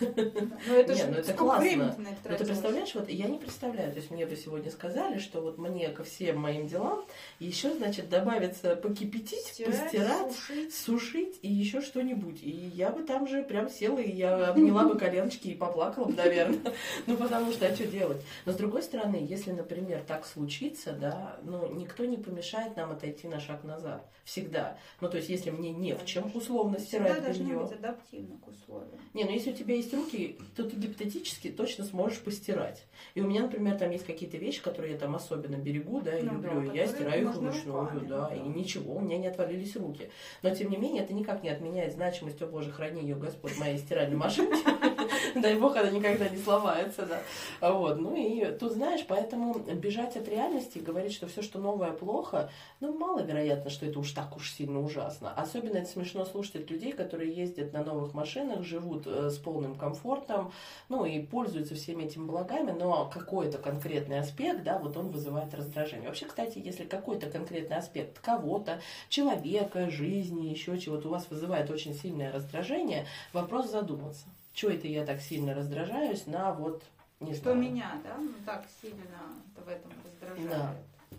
Ну 0.66 0.74
это 0.74 0.94
же 0.94 1.06
ну 1.08 1.14
это 1.16 1.34
классно. 1.34 1.94
ты 1.96 2.30
Ну, 2.30 2.36
ты 2.36 2.44
представляешь, 2.44 2.94
вот 2.94 3.08
я 3.08 3.26
не 3.26 3.38
представляю, 3.38 3.92
то 3.92 3.98
есть 3.98 4.10
мне 4.10 4.26
бы 4.26 4.36
сегодня 4.36 4.70
сказали, 4.70 5.18
что 5.18 5.40
вот 5.40 5.58
мне 5.58 5.88
ко 5.88 6.04
всем 6.04 6.38
моим 6.38 6.66
делам 6.66 7.04
еще, 7.38 7.74
значит, 7.74 8.08
добавится 8.08 8.76
покипятить, 8.76 9.40
Стирать, 9.44 9.82
постирать, 9.82 10.74
сушить 10.74 11.38
и 11.42 11.52
еще 11.52 11.81
что-нибудь. 11.82 12.42
И 12.42 12.50
я 12.74 12.90
бы 12.90 13.02
там 13.02 13.26
же 13.28 13.42
прям 13.42 13.68
села, 13.68 13.98
и 13.98 14.10
я 14.10 14.48
обняла 14.48 14.84
бы 14.84 14.98
коленочки 14.98 15.48
и 15.48 15.54
поплакала 15.54 16.06
бы, 16.06 16.14
наверное. 16.14 16.60
Ну, 17.06 17.16
потому 17.16 17.52
что, 17.52 17.66
а 17.66 17.74
что 17.74 17.86
делать? 17.86 18.22
Но, 18.46 18.52
с 18.52 18.56
другой 18.56 18.82
стороны, 18.82 19.16
если, 19.28 19.50
например, 19.52 20.02
так 20.06 20.24
случится, 20.24 20.92
да, 20.92 21.36
ну, 21.42 21.72
никто 21.74 22.04
не 22.04 22.16
помешает 22.16 22.76
нам 22.76 22.92
отойти 22.92 23.26
на 23.28 23.40
шаг 23.40 23.64
назад. 23.64 24.06
Всегда. 24.24 24.76
Ну, 25.00 25.08
то 25.08 25.16
есть, 25.16 25.28
если 25.28 25.50
мне 25.50 25.72
не 25.72 25.94
в 25.94 26.04
чем 26.06 26.30
условно 26.34 26.78
Всегда 26.78 27.06
стирать 27.08 27.24
должны 27.24 27.42
белье. 27.44 27.58
быть 27.60 27.72
адаптивны 27.72 28.38
к 28.38 28.48
условиям. 28.48 29.00
Не, 29.14 29.24
ну 29.24 29.30
если 29.32 29.50
у 29.50 29.54
тебя 29.54 29.74
есть 29.74 29.92
руки, 29.92 30.38
то 30.56 30.62
ты 30.64 30.76
гипотетически 30.76 31.50
точно 31.50 31.84
сможешь 31.84 32.20
постирать. 32.20 32.84
И 33.14 33.20
у 33.20 33.26
меня, 33.26 33.42
например, 33.42 33.76
там 33.78 33.90
есть 33.90 34.06
какие-то 34.06 34.36
вещи, 34.36 34.62
которые 34.62 34.92
я 34.92 34.98
там 34.98 35.14
особенно 35.16 35.56
берегу, 35.56 36.00
да, 36.00 36.16
и 36.16 36.22
Ну 36.22 36.40
да, 36.40 36.52
люблю. 36.54 36.72
и 36.72 36.76
я 36.76 36.86
стираю 36.86 37.28
их 37.28 37.34
вручную, 37.34 37.80
руками, 37.80 38.06
да, 38.06 38.28
ну 38.30 38.36
и 38.36 38.38
да. 38.38 38.58
ничего, 38.58 38.94
у 38.94 39.00
меня 39.00 39.18
не 39.18 39.26
отвалились 39.26 39.76
руки. 39.76 40.08
Но 40.42 40.54
тем 40.54 40.70
не 40.70 40.76
менее, 40.76 41.02
это 41.02 41.12
никак 41.14 41.42
не 41.42 41.48
отменяет 41.50 41.71
значимость, 41.94 42.42
о 42.42 42.46
боже, 42.46 42.70
храни 42.70 43.02
ее 43.02 43.16
Господь 43.16 43.58
моей 43.58 43.78
стиральной 43.78 44.16
машинки. 44.16 44.56
Дай 45.34 45.58
бог, 45.58 45.76
она 45.76 45.90
никогда 45.90 46.28
не 46.28 46.38
сломается, 46.38 47.06
да. 47.06 47.22
А 47.60 47.72
Вот, 47.72 47.98
ну 47.98 48.14
и 48.14 48.56
тут, 48.58 48.72
знаешь, 48.72 49.04
поэтому 49.06 49.58
бежать 49.58 50.16
от 50.16 50.28
реальности 50.28 50.78
и 50.78 50.82
говорить, 50.82 51.12
что 51.12 51.26
все, 51.26 51.42
что 51.42 51.58
новое, 51.58 51.92
плохо, 51.92 52.50
ну, 52.80 52.96
маловероятно, 52.96 53.70
что 53.70 53.86
это 53.86 53.98
уж 53.98 54.12
так 54.12 54.36
уж 54.36 54.50
сильно 54.50 54.80
ужасно. 54.80 55.32
Особенно 55.32 55.78
это 55.78 55.88
смешно 55.88 56.24
слушать 56.24 56.56
от 56.56 56.70
людей, 56.70 56.92
которые 56.92 57.32
ездят 57.32 57.72
на 57.72 57.84
новых 57.84 58.14
машинах, 58.14 58.64
живут 58.64 59.06
э, 59.06 59.30
с 59.30 59.38
полным 59.38 59.74
комфортом, 59.74 60.52
ну 60.88 61.04
и 61.04 61.20
пользуются 61.20 61.74
всеми 61.74 62.04
этими 62.04 62.24
благами, 62.24 62.70
но 62.70 63.10
какой-то 63.12 63.58
конкретный 63.58 64.20
аспект, 64.20 64.62
да, 64.62 64.78
вот 64.78 64.96
он 64.96 65.10
вызывает 65.10 65.54
раздражение. 65.54 66.08
Вообще, 66.08 66.26
кстати, 66.26 66.58
если 66.58 66.84
какой-то 66.84 67.30
конкретный 67.30 67.76
аспект 67.76 68.18
кого-то, 68.20 68.80
человека, 69.08 69.90
жизни, 69.90 70.48
еще 70.48 70.78
чего-то 70.78 71.08
у 71.08 71.10
вас 71.10 71.28
вызывает 71.30 71.70
очень 71.70 71.94
сильное 71.94 72.32
раздражение, 72.32 73.06
вопрос 73.32 73.70
задуматься. 73.70 74.26
Чего 74.52 74.72
это 74.72 74.86
я 74.86 75.04
так 75.06 75.20
сильно 75.20 75.54
раздражаюсь 75.54 76.26
на 76.26 76.52
вот, 76.52 76.82
не 77.20 77.32
Что 77.34 77.52
знаю, 77.54 77.58
меня, 77.58 78.00
да, 78.04 78.16
ну, 78.18 78.32
так 78.44 78.66
сильно 78.80 79.00
в 79.56 79.68
этом 79.68 79.92
раздражает. 80.04 80.50
Да. 80.50 80.74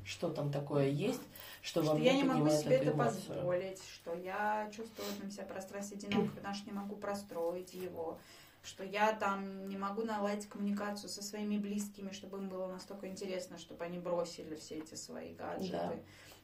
что 0.05 0.29
там 0.29 0.51
такое 0.51 0.87
есть, 0.89 1.21
что, 1.61 1.79
во 1.81 1.87
Что 1.87 1.95
мне 1.95 2.05
я 2.07 2.13
не 2.13 2.23
могу 2.23 2.49
себе 2.49 2.75
это 2.75 2.91
эмоцию. 2.91 3.21
позволить, 3.27 3.81
что 3.91 4.13
я 4.13 4.69
чувствую 4.75 5.07
в 5.23 5.31
себя 5.31 5.45
пространстве 5.45 5.97
одиноко, 5.97 6.29
потому 6.35 6.53
что 6.53 6.65
не 6.69 6.75
могу 6.75 6.95
простроить 6.95 7.73
его, 7.73 8.19
что 8.63 8.83
я 8.83 9.13
там 9.13 9.67
не 9.67 9.77
могу 9.77 10.03
наладить 10.03 10.47
коммуникацию 10.47 11.09
со 11.09 11.23
своими 11.23 11.57
близкими, 11.57 12.11
чтобы 12.11 12.37
им 12.37 12.49
было 12.49 12.67
настолько 12.67 13.07
интересно, 13.07 13.57
чтобы 13.57 13.83
они 13.85 13.97
бросили 13.99 14.55
все 14.55 14.75
эти 14.75 14.95
свои 14.95 15.33
гаджеты. 15.33 15.71
Да. 15.71 15.93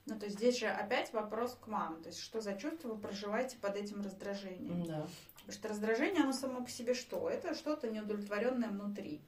Ну, 0.06 0.18
то 0.20 0.26
есть 0.26 0.38
здесь 0.38 0.58
же 0.58 0.68
опять 0.68 1.14
вопрос 1.14 1.56
к 1.62 1.68
вам. 1.68 2.02
То 2.02 2.10
есть 2.10 2.20
что 2.22 2.42
за 2.42 2.54
чувство 2.56 2.90
вы 2.90 2.98
проживаете 2.98 3.58
под 3.58 3.76
этим 3.76 4.02
раздражением? 4.02 4.86
Да. 4.86 5.06
Потому 5.50 5.60
что 5.60 5.70
раздражение, 5.70 6.24
оно 6.24 6.32
само 6.32 6.62
по 6.64 6.70
себе 6.70 6.94
что? 6.94 7.28
Это 7.28 7.56
что-то 7.56 7.90
неудовлетворенное 7.90 8.70
внутри. 8.70 9.20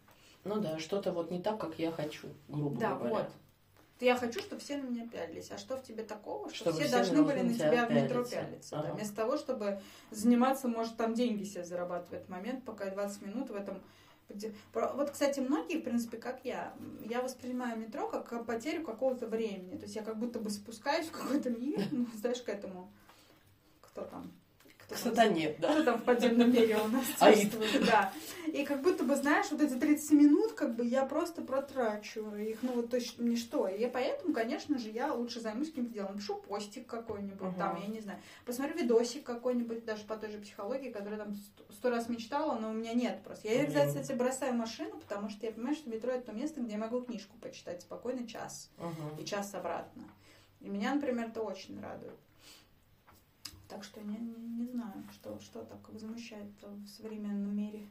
Ну 0.44 0.60
да, 0.60 0.78
что-то 0.78 1.12
вот 1.12 1.32
не 1.32 1.42
так, 1.42 1.60
как 1.60 1.80
я 1.80 1.92
хочу, 1.92 2.28
грубо 2.48 2.80
Да, 2.80 2.94
говоря. 2.96 3.10
вот. 3.16 3.30
Я 4.00 4.16
хочу, 4.16 4.40
чтобы 4.40 4.62
все 4.62 4.78
на 4.78 4.84
меня 4.84 5.08
пялились. 5.08 5.50
А 5.52 5.58
что 5.58 5.78
в 5.78 5.84
тебе 5.84 6.04
такого, 6.04 6.50
что 6.50 6.66
Чтобы 6.66 6.78
все 6.78 6.88
все 6.88 6.96
должны 6.96 7.24
были 7.24 7.42
на 7.42 7.54
тебя 7.54 7.70
тебя 7.72 7.86
в 7.88 7.92
метро 7.92 8.24
пялиться. 8.24 8.36
пялиться? 8.36 8.76
да? 8.76 8.82
Ага. 8.82 8.94
Вместо 8.94 9.16
того, 9.16 9.38
чтобы 9.38 9.80
заниматься, 10.12 10.68
может, 10.68 10.96
там 10.96 11.14
деньги 11.16 11.44
себе 11.44 11.64
зарабатывать 11.64 12.10
в 12.10 12.14
этот 12.14 12.30
момент, 12.30 12.66
пока 12.66 12.90
20 12.90 13.22
минут 13.24 13.50
в 13.50 13.56
этом... 13.56 13.82
Вот, 14.74 15.10
кстати, 15.12 15.40
многие, 15.40 15.80
в 15.80 15.84
принципе, 15.84 16.18
как 16.18 16.46
я, 16.46 16.74
я 17.10 17.22
воспринимаю 17.22 17.80
метро 17.80 18.08
как 18.08 18.46
потерю 18.46 18.84
какого-то 18.84 19.28
времени. 19.28 19.76
То 19.76 19.84
есть 19.84 19.96
я 19.96 20.04
как 20.04 20.18
будто 20.18 20.40
бы 20.40 20.50
спускаюсь 20.52 21.08
в 21.08 21.12
какой-то 21.12 21.50
мир, 21.50 21.82
ну, 21.92 22.06
знаешь, 22.16 22.42
к 22.42 22.50
этому... 22.50 22.92
Кто 23.82 24.04
там? 24.06 24.32
Там? 24.92 25.00
сатане, 25.16 25.56
да. 25.60 25.72
Кто 25.74 25.84
там 25.84 26.00
в 26.00 26.04
подземном 26.04 26.52
мире 26.52 26.78
у 26.84 26.88
нас 26.88 27.06
Аид. 27.20 27.52
царствует, 27.52 27.86
да. 27.86 28.14
И 28.48 28.64
как 28.66 28.82
будто 28.82 29.04
бы, 29.04 29.16
знаешь, 29.16 29.48
вот 29.52 29.62
эти 29.62 29.74
30 29.74 30.12
минут, 30.12 30.54
как 30.54 30.76
бы 30.76 30.86
я 30.86 31.06
просто 31.06 31.42
протрачу 31.42 32.36
их, 32.36 32.62
ну 32.64 32.74
вот 32.74 32.90
то 32.90 32.98
есть 32.98 33.18
мне 33.20 33.36
что. 33.38 33.68
И 33.68 33.86
поэтому, 33.88 34.34
конечно 34.34 34.78
же, 34.78 34.90
я 34.90 35.14
лучше 35.14 35.40
займусь 35.40 35.70
каким-то 35.70 35.94
делом. 35.94 36.18
Пишу 36.18 36.36
постик 36.36 36.88
какой-нибудь 36.88 37.42
Ага. 37.42 37.58
там, 37.58 37.82
я 37.82 37.88
не 37.88 38.02
знаю. 38.02 38.20
Посмотрю 38.46 38.78
видосик 38.78 39.24
какой-нибудь, 39.24 39.86
даже 39.86 40.04
по 40.04 40.18
той 40.18 40.32
же 40.32 40.40
психологии, 40.40 40.90
который 40.92 41.18
там 41.18 41.34
сто- 41.72 41.90
раз 41.90 42.10
мечтала, 42.10 42.58
но 42.60 42.70
у 42.72 42.74
меня 42.74 42.94
нет 42.94 43.22
просто. 43.24 43.48
Я 43.48 43.62
иногда, 43.64 43.86
кстати, 43.88 44.12
бросаю 44.14 44.54
машину, 44.54 44.98
потому 44.98 45.30
что 45.30 45.46
я 45.46 45.52
понимаю, 45.54 45.76
что 45.76 45.90
метро 45.90 46.12
это 46.12 46.28
то 46.28 46.32
место, 46.34 46.60
где 46.62 46.74
я 46.74 46.78
могу 46.78 47.02
книжку 47.02 47.38
почитать 47.38 47.82
спокойно 47.82 48.28
час 48.28 48.70
Мгм. 48.78 49.18
и 49.20 49.26
час 49.26 49.54
обратно. 49.54 50.04
И 50.60 50.70
меня, 50.70 50.94
например, 50.94 51.28
это 51.30 51.42
очень 51.42 51.80
радует. 51.82 52.20
Так 53.72 53.86
что 53.86 54.02
не, 54.02 54.18
не, 54.18 54.36
не 54.36 54.66
знаю, 54.66 55.02
что, 55.14 55.40
что 55.40 55.62
так 55.64 55.88
возмущает 55.90 56.44
в 56.62 56.88
современном 56.90 57.56
мире. 57.56 57.88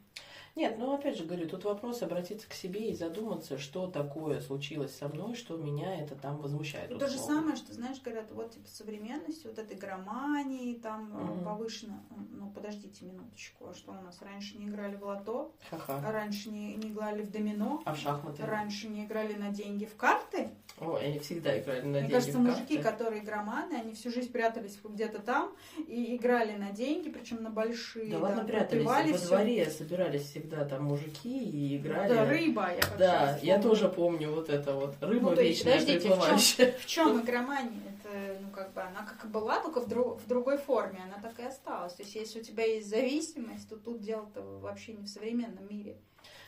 Нет, 0.55 0.75
ну 0.77 0.93
опять 0.93 1.17
же 1.17 1.23
говорю, 1.23 1.47
тут 1.47 1.63
вопрос 1.63 2.03
обратиться 2.03 2.47
к 2.47 2.53
себе 2.53 2.91
и 2.91 2.93
задуматься, 2.93 3.57
что 3.57 3.87
такое 3.87 4.41
случилось 4.41 4.93
со 4.93 5.07
мной, 5.07 5.33
что 5.33 5.55
меня 5.57 5.99
это 6.03 6.13
там 6.15 6.37
возмущает. 6.37 6.91
Ну, 6.91 6.99
то 6.99 7.07
же 7.07 7.15
условно. 7.15 7.35
самое, 7.41 7.55
что, 7.55 7.73
знаешь, 7.73 8.01
говорят, 8.01 8.29
вот 8.31 8.51
типа 8.51 8.67
современность, 8.67 9.43
вот 9.45 9.57
этой 9.57 9.77
громании, 9.77 10.75
там 10.75 11.09
э, 11.17 11.23
Мгм. 11.35 11.45
повышено. 11.45 12.03
Ну, 12.31 12.51
подождите 12.51 13.05
минуточку, 13.05 13.69
а 13.69 13.73
что 13.73 13.91
у 13.91 14.01
нас? 14.01 14.21
Раньше 14.21 14.57
не 14.57 14.67
играли 14.67 14.97
в 14.97 15.03
лото, 15.03 15.51
Ха-ха. 15.69 16.11
раньше 16.11 16.49
не, 16.49 16.75
не 16.75 16.89
играли 16.89 17.21
в 17.23 17.31
домино, 17.31 17.81
А 17.85 17.93
в 17.93 17.97
шахматы? 17.97 18.45
раньше 18.45 18.87
не 18.89 19.05
играли 19.05 19.33
на 19.33 19.49
деньги 19.51 19.85
в 19.85 19.95
карты. 19.95 20.49
Ой, 20.79 21.05
они 21.05 21.19
всегда 21.19 21.57
играли 21.59 21.81
на 21.83 21.87
Мне 21.87 21.99
деньги 22.01 22.11
кажется, 22.11 22.37
в 22.37 22.41
мужики, 22.41 22.77
карты. 22.77 22.91
которые 22.91 23.23
игроманы, 23.23 23.73
они 23.75 23.93
всю 23.93 24.11
жизнь 24.11 24.31
прятались 24.31 24.77
где-то 24.83 25.19
там 25.19 25.51
и 25.87 26.15
играли 26.15 26.57
на 26.57 26.71
деньги, 26.71 27.09
причем 27.09 27.43
на 27.43 27.49
большие. 27.49 28.11
Да 28.11 28.19
ладно, 28.19 28.43
прятались. 28.43 28.85
Во 28.85 29.17
дворе 29.27 29.69
собирались 29.69 30.23
всегда 30.23 30.65
там 30.65 30.85
мужики 30.85 31.43
и 31.43 31.77
играли. 31.77 32.13
Да, 32.13 32.25
рыба, 32.25 32.69
я 32.73 32.81
как 32.81 32.97
Да, 32.97 33.39
я 33.41 33.61
тоже 33.61 33.89
помню 33.89 34.31
вот 34.31 34.49
это 34.49 34.73
вот. 34.73 34.95
Рыба 35.01 35.29
Ну, 35.29 35.35
то 35.35 35.41
есть, 35.41 35.65
вечная 35.65 35.79
подождите, 35.79 35.99
в 35.99 36.11
приплывающая. 36.11 36.75
В 36.79 36.85
чем 36.85 37.21
игромания? 37.21 37.81
Это 37.99 38.39
ну, 38.41 38.49
как 38.49 38.73
бы 38.73 38.81
она 38.81 39.03
как 39.03 39.25
и 39.25 39.27
была, 39.27 39.59
только 39.61 39.81
в, 39.81 39.87
друг, 39.87 40.21
в 40.21 40.27
другой 40.27 40.57
форме, 40.57 40.99
она 41.05 41.21
так 41.21 41.39
и 41.39 41.43
осталась. 41.43 41.93
То 41.93 42.03
есть, 42.03 42.15
если 42.15 42.39
у 42.39 42.43
тебя 42.43 42.65
есть 42.65 42.89
зависимость, 42.89 43.69
то 43.69 43.77
тут 43.77 44.01
дело-то 44.01 44.41
вообще 44.41 44.93
не 44.93 45.03
в 45.03 45.09
современном 45.09 45.67
мире. 45.69 45.97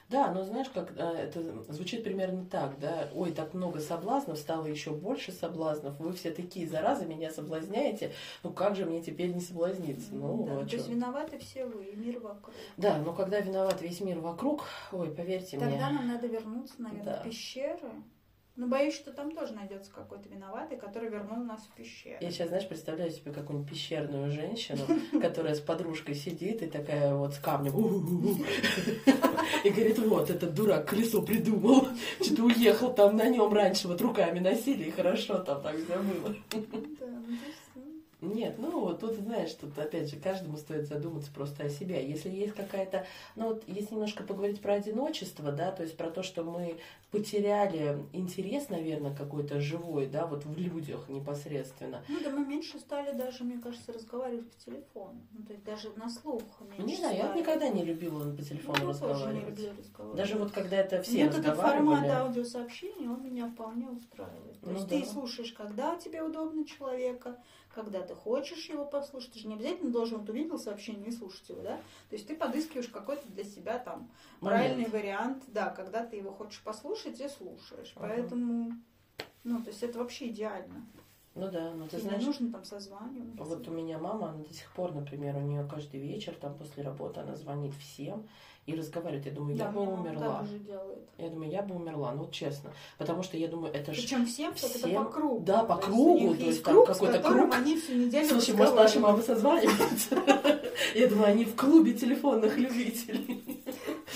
Да, 0.10 0.32
но 0.32 0.44
знаешь, 0.44 0.68
как 0.70 0.92
э, 0.96 1.02
это 1.02 1.64
звучит 1.74 2.04
примерно 2.04 2.46
так, 2.46 2.78
да, 2.80 3.10
ой, 3.16 3.32
так 3.32 3.54
много 3.54 3.80
соблазнов, 3.80 4.38
стало 4.38 4.66
еще 4.66 4.92
больше 4.92 5.32
соблазнов, 5.32 6.00
вы 6.00 6.14
все 6.14 6.32
такие 6.32 6.68
заразы, 6.68 7.06
меня 7.06 7.32
соблазняете, 7.32 8.12
ну 8.44 8.52
как 8.52 8.76
же 8.76 8.86
мне 8.86 9.02
теперь 9.02 9.34
не 9.34 9.40
соблазниться? 9.42 10.14
Ну, 10.14 10.46
да, 10.46 10.60
а 10.60 10.64
то 10.64 10.70
чё? 10.70 10.78
есть 10.78 10.90
виноваты 10.90 11.40
все 11.40 11.66
вы 11.66 11.86
и 11.86 11.96
мир 11.96 12.20
вокруг. 12.20 12.54
Да, 12.78 12.98
но 13.00 13.14
когда 13.14 13.40
виноват 13.40 13.82
весь 13.82 14.02
мир 14.02 14.20
вокруг, 14.20 14.66
ой, 14.92 15.10
поверьте 15.10 15.58
Тогда 15.58 15.88
мне. 15.90 15.98
нам 15.98 16.08
надо 16.08 16.28
вернуться, 16.28 16.76
наверное, 16.80 17.06
Да. 17.06 17.20
в 17.22 17.24
пещеры. 17.24 17.90
Но 18.56 18.68
боюсь, 18.68 18.94
что 18.94 19.12
там 19.12 19.32
тоже 19.32 19.54
найдется 19.54 19.92
какой-то 19.92 20.30
виноватый, 20.30 20.78
который 20.78 21.10
вернул 21.10 21.44
нас 21.44 21.62
в 21.62 21.76
пещеру. 21.76 22.18
Я 22.22 22.30
сейчас, 22.30 22.50
знаешь, 22.50 22.68
представляю 22.68 23.10
себе 23.10 23.32
какую-нибудь 23.32 23.72
пещерную 23.72 24.32
женщину, 24.32 24.82
которая 25.22 25.56
с 25.56 25.60
подружкой 25.60 26.14
сидит 26.14 26.62
и 26.62 26.68
такая 26.68 27.16
вот 27.16 27.34
с 27.34 27.40
камнем 27.40 27.74
и 29.64 29.70
говорит, 29.70 29.98
вот, 30.00 30.30
этот 30.30 30.54
дурак 30.54 30.88
колесо 30.88 31.24
придумал, 31.24 31.88
что-то 32.22 32.44
уехал 32.44 32.94
там 32.94 33.18
на 33.18 33.28
нем 33.28 33.52
раньше, 33.52 33.88
вот 33.88 34.00
руками 34.02 34.40
носили, 34.40 34.84
и 34.84 34.92
хорошо 34.92 35.40
там 35.40 35.64
так 35.64 35.76
было. 35.76 36.36
Да, 37.00 37.08
Нет, 38.24 38.56
ну 38.58 38.80
вот 38.80 39.00
тут, 39.02 39.16
знаешь, 39.16 39.52
тут 39.54 39.78
опять 39.78 40.10
же 40.10 40.16
каждому 40.18 40.58
стоит 40.58 40.88
задуматься 40.88 41.30
просто 41.32 41.64
о 41.64 41.70
себе. 41.70 42.08
Если 42.08 42.30
есть 42.30 42.54
какая-то, 42.54 43.06
ну 43.36 43.50
вот 43.50 43.64
если 43.68 43.94
немножко 43.96 44.24
поговорить 44.24 44.62
про 44.62 44.74
одиночество, 44.76 45.52
да, 45.52 45.72
то 45.72 45.84
есть 45.84 45.98
про 45.98 46.10
то, 46.10 46.24
что 46.24 46.44
мы 46.44 46.78
потеряли 47.12 47.98
интерес, 48.14 48.70
наверное, 48.70 49.14
какой-то 49.16 49.60
живой, 49.60 50.08
да, 50.08 50.26
вот 50.26 50.46
в 50.46 50.58
людях 50.58 51.10
непосредственно. 51.10 52.04
Ну 52.08 52.20
да, 52.24 52.30
мы 52.30 52.46
меньше 52.46 52.80
стали 52.80 53.16
даже, 53.16 53.44
мне 53.44 53.60
кажется, 53.60 53.94
разговаривать 53.94 54.50
по 54.52 54.60
телефону. 54.66 55.22
Ну, 55.32 55.46
то 55.46 55.54
есть 55.54 55.64
даже 55.66 55.90
на 55.96 56.10
слух 56.10 56.42
меньше 56.62 56.84
Не 56.84 56.96
знаю, 56.96 57.18
я 57.18 57.28
вот 57.28 57.36
никогда 57.36 57.70
не 57.70 57.84
любила 57.84 58.20
по 58.36 58.42
телефону 58.42 58.80
Ну, 58.86 58.94
тоже 58.94 59.26
не 59.34 59.40
разговаривать. 59.46 59.78
разговаривать. 59.80 60.18
Даже 60.18 60.38
вот 60.38 60.52
когда 60.52 60.78
это 60.78 61.02
все 61.04 61.18
Нет, 61.24 61.36
этот 61.36 61.56
формат 61.56 61.76
разговаривали. 62.04 62.08
аудиосообщения, 62.28 63.10
он 63.10 63.24
меня 63.24 63.48
вполне 63.48 63.88
устраивает. 63.90 64.60
То 64.62 64.70
Ну 64.70 64.74
есть 64.74 64.88
да. 64.88 65.00
ты 65.00 65.06
слушаешь, 65.06 65.54
когда 65.54 65.96
тебе 65.98 66.22
удобно 66.24 66.66
человека, 66.66 67.38
когда 67.74 68.02
ты 68.02 68.16
хочешь 68.16 68.70
его 68.70 68.86
послушать. 68.86 69.34
Ты 69.34 69.40
же 69.40 69.48
не 69.48 69.56
обязательно 69.56 69.92
должен 69.92 70.20
вот 70.20 70.30
увидел 70.30 70.58
сообщение 70.58 71.08
и 71.08 71.12
слушать 71.12 71.48
его, 71.50 71.62
да? 71.62 71.78
То 72.10 72.16
есть 72.16 72.28
ты 72.28 72.36
подыскиваешь 72.36 72.88
какой-то 72.88 73.28
для 73.32 73.44
себя 73.44 73.80
там 73.80 74.10
правильный 74.40 74.86
Момент. 74.86 74.94
вариант, 74.94 75.44
да, 75.48 75.70
когда 75.70 76.06
ты 76.06 76.18
его 76.18 76.32
хочешь 76.32 76.62
послушать 76.62 77.20
и 77.20 77.28
слушаешь. 77.28 77.94
Ага. 77.96 78.08
Поэтому, 78.10 78.74
ну, 79.44 79.62
то 79.62 79.70
есть 79.70 79.84
это 79.84 80.00
вообще 80.00 80.30
идеально. 80.30 80.86
Ну 81.36 81.50
да, 81.50 81.72
ну 81.74 81.88
ты 81.88 81.98
И 81.98 82.02
не 82.02 82.08
знаешь, 82.10 82.26
нужно 82.26 82.52
там 82.52 82.64
созваниваться. 82.64 83.44
вот 83.44 83.68
у 83.68 83.72
меня 83.72 83.98
мама, 83.98 84.30
она 84.30 84.44
до 84.44 84.54
сих 84.54 84.72
пор, 84.74 84.94
например, 84.94 85.36
у 85.38 85.42
нее 85.42 85.68
каждый 85.68 86.00
вечер, 86.00 86.36
там 86.36 86.56
после 86.56 86.84
работы, 86.84 87.22
она 87.22 87.36
звонит 87.36 87.74
всем 87.74 88.28
и 88.66 88.76
разговаривает. 88.76 89.26
Я 89.26 89.32
думаю, 89.34 89.58
да, 89.58 89.66
я 89.66 89.72
бы 89.72 89.82
умерла. 89.82 90.46
Я 91.18 91.30
думаю, 91.30 91.52
я 91.52 91.62
бы 91.62 91.76
умерла, 91.76 92.12
ну 92.14 92.24
вот 92.24 92.32
честно. 92.32 92.72
Потому 92.98 93.22
что 93.24 93.38
я 93.38 93.48
думаю, 93.48 93.74
это 93.74 93.94
же... 93.94 94.02
Причем 94.02 94.26
всем, 94.26 94.54
кто 94.54 94.68
это 94.68 94.78
всем- 94.80 95.06
по 95.06 95.12
кругу. 95.12 95.44
да, 95.46 95.64
по 95.64 95.78
кругу, 95.78 96.36
то 96.36 96.46
есть 96.46 96.64
там 96.64 96.86
какой-то 96.86 97.20
круг. 97.20 97.54
они 97.54 97.78
всю 97.78 97.94
неделю 97.94 98.28
Слушай, 98.28 98.56
может, 98.56 98.76
наши 98.76 99.00
мамы 99.00 99.22
созваниваются? 99.22 100.16
Я 100.96 101.08
думаю, 101.08 101.28
они 101.32 101.46
в 101.46 101.56
клубе 101.56 101.94
телефонных 101.94 102.58
любителей. 102.58 103.44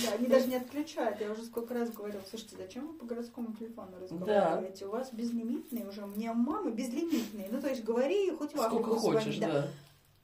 Да, 0.06 0.14
они 0.14 0.28
даже 0.28 0.48
не 0.48 0.56
отключают. 0.56 1.20
Я 1.20 1.32
уже 1.32 1.44
сколько 1.44 1.74
раз 1.74 1.92
говорила, 1.92 2.22
слушайте, 2.30 2.56
зачем 2.58 2.88
вы 2.88 2.94
по 2.94 3.06
городскому 3.06 3.54
телефону 3.54 3.90
разговариваете? 4.00 4.86
У 4.86 4.92
вас 4.92 5.12
безлимитные 5.12 5.88
уже, 5.88 6.04
у 6.04 6.08
меня 6.08 6.32
у 6.32 6.36
мамы 6.36 6.72
безлимитные. 6.72 7.50
Ну, 7.52 7.60
то 7.60 7.68
есть 7.68 7.84
говори, 7.84 8.32
хоть 8.32 8.54
в 8.54 8.58
Сколько 8.58 8.96
хочешь, 8.96 9.38
да. 9.38 9.48
да. 9.48 9.68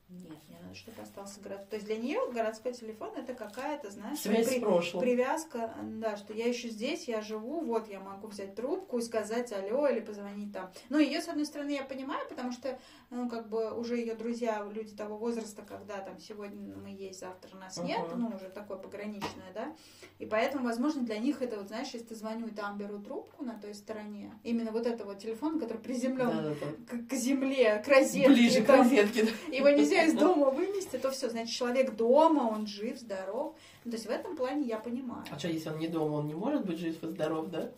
Нет, 0.10 0.38
мне 0.48 0.60
надо, 0.62 0.76
чтобы 0.76 1.02
остался 1.02 1.40
город. 1.42 1.68
То 1.70 1.76
есть 1.76 1.88
для 1.88 1.96
нее 1.98 2.20
городской 2.32 2.74
телефон 2.74 3.10
это 3.16 3.34
какая-то, 3.34 3.90
знаешь, 3.90 4.20
Связь 4.20 4.48
при- 4.48 4.58
с 4.60 4.62
прошлым. 4.62 5.02
привязка, 5.02 5.74
да, 5.82 6.18
что 6.18 6.34
я 6.34 6.46
еще 6.48 6.70
здесь, 6.70 7.08
я 7.08 7.22
живу, 7.22 7.62
вот 7.62 7.88
я 7.90 8.00
могу 8.00 8.28
взять 8.28 8.54
трубку 8.54 9.00
и 9.00 9.02
сказать 9.02 9.52
алло 9.54 9.88
или 9.88 10.02
позвонить 10.02 10.54
там. 10.54 10.72
Ну, 10.90 11.00
ее, 11.00 11.20
с 11.20 11.30
одной 11.30 11.46
стороны, 11.48 11.72
я 11.72 11.84
понимаю, 11.84 12.28
потому 12.30 12.52
что, 12.52 12.78
ну, 13.10 13.28
как 13.28 13.50
бы 13.50 13.74
уже 13.74 13.98
ее 13.98 14.14
друзья, 14.14 14.64
люди 14.72 14.96
того 14.96 15.18
возраста, 15.18 15.64
когда 15.68 15.98
там 16.00 16.20
сегодня 16.20 16.76
мы 16.76 16.90
есть, 16.90 17.22
завтра 17.22 17.58
нас 17.58 17.78
нет, 17.78 18.00
Ага. 18.06 18.16
ну, 18.16 18.28
уже 18.36 18.50
такое 18.50 18.78
пограничное, 18.78 19.52
да, 19.56 19.74
и 20.20 20.28
поэтому, 20.28 20.66
возможно, 20.66 21.02
для 21.02 21.18
них 21.18 21.42
это 21.42 21.58
вот, 21.58 21.70
знаешь, 21.70 21.88
если 21.94 22.08
ты 22.08 22.16
звоню 22.16 22.48
и 22.48 22.52
там 22.52 22.78
беру 22.78 23.00
трубку 23.00 23.44
на 23.44 23.54
той 23.60 23.74
стороне, 23.74 24.32
именно 24.44 24.72
вот 24.72 24.86
это 24.86 25.06
вот 25.06 25.18
телефон, 25.20 25.60
который 25.60 25.80
приземлен 25.80 26.56
к, 26.88 27.10
к 27.10 27.14
земле, 27.16 27.82
к 27.84 27.88
розетке, 27.88 28.28
Ближе 28.30 28.62
к 28.64 28.70
розетке. 28.70 29.22
его 29.52 29.70
нельзя 29.70 29.93
из 29.94 30.14
дома 30.14 30.50
вынести, 30.50 30.98
то 30.98 31.12
все, 31.12 31.30
значит, 31.30 31.56
человек 31.56 31.96
дома, 31.96 32.50
он 32.52 32.68
жив, 32.68 32.98
здоров. 32.98 33.56
Ну, 33.86 33.92
то 33.92 33.98
есть 33.98 34.08
в 34.08 34.10
этом 34.10 34.36
плане 34.36 34.66
я 34.66 34.78
понимаю. 34.78 35.24
А 35.30 35.40
что, 35.40 35.48
если 35.48 35.70
он 35.70 35.80
не 35.80 35.88
дома, 35.88 36.16
он 36.16 36.28
не 36.28 36.34
может 36.34 36.66
быть 36.66 36.80
жив 36.80 37.02
и 37.04 37.08
здоров, 37.08 37.50
да? 37.50 37.72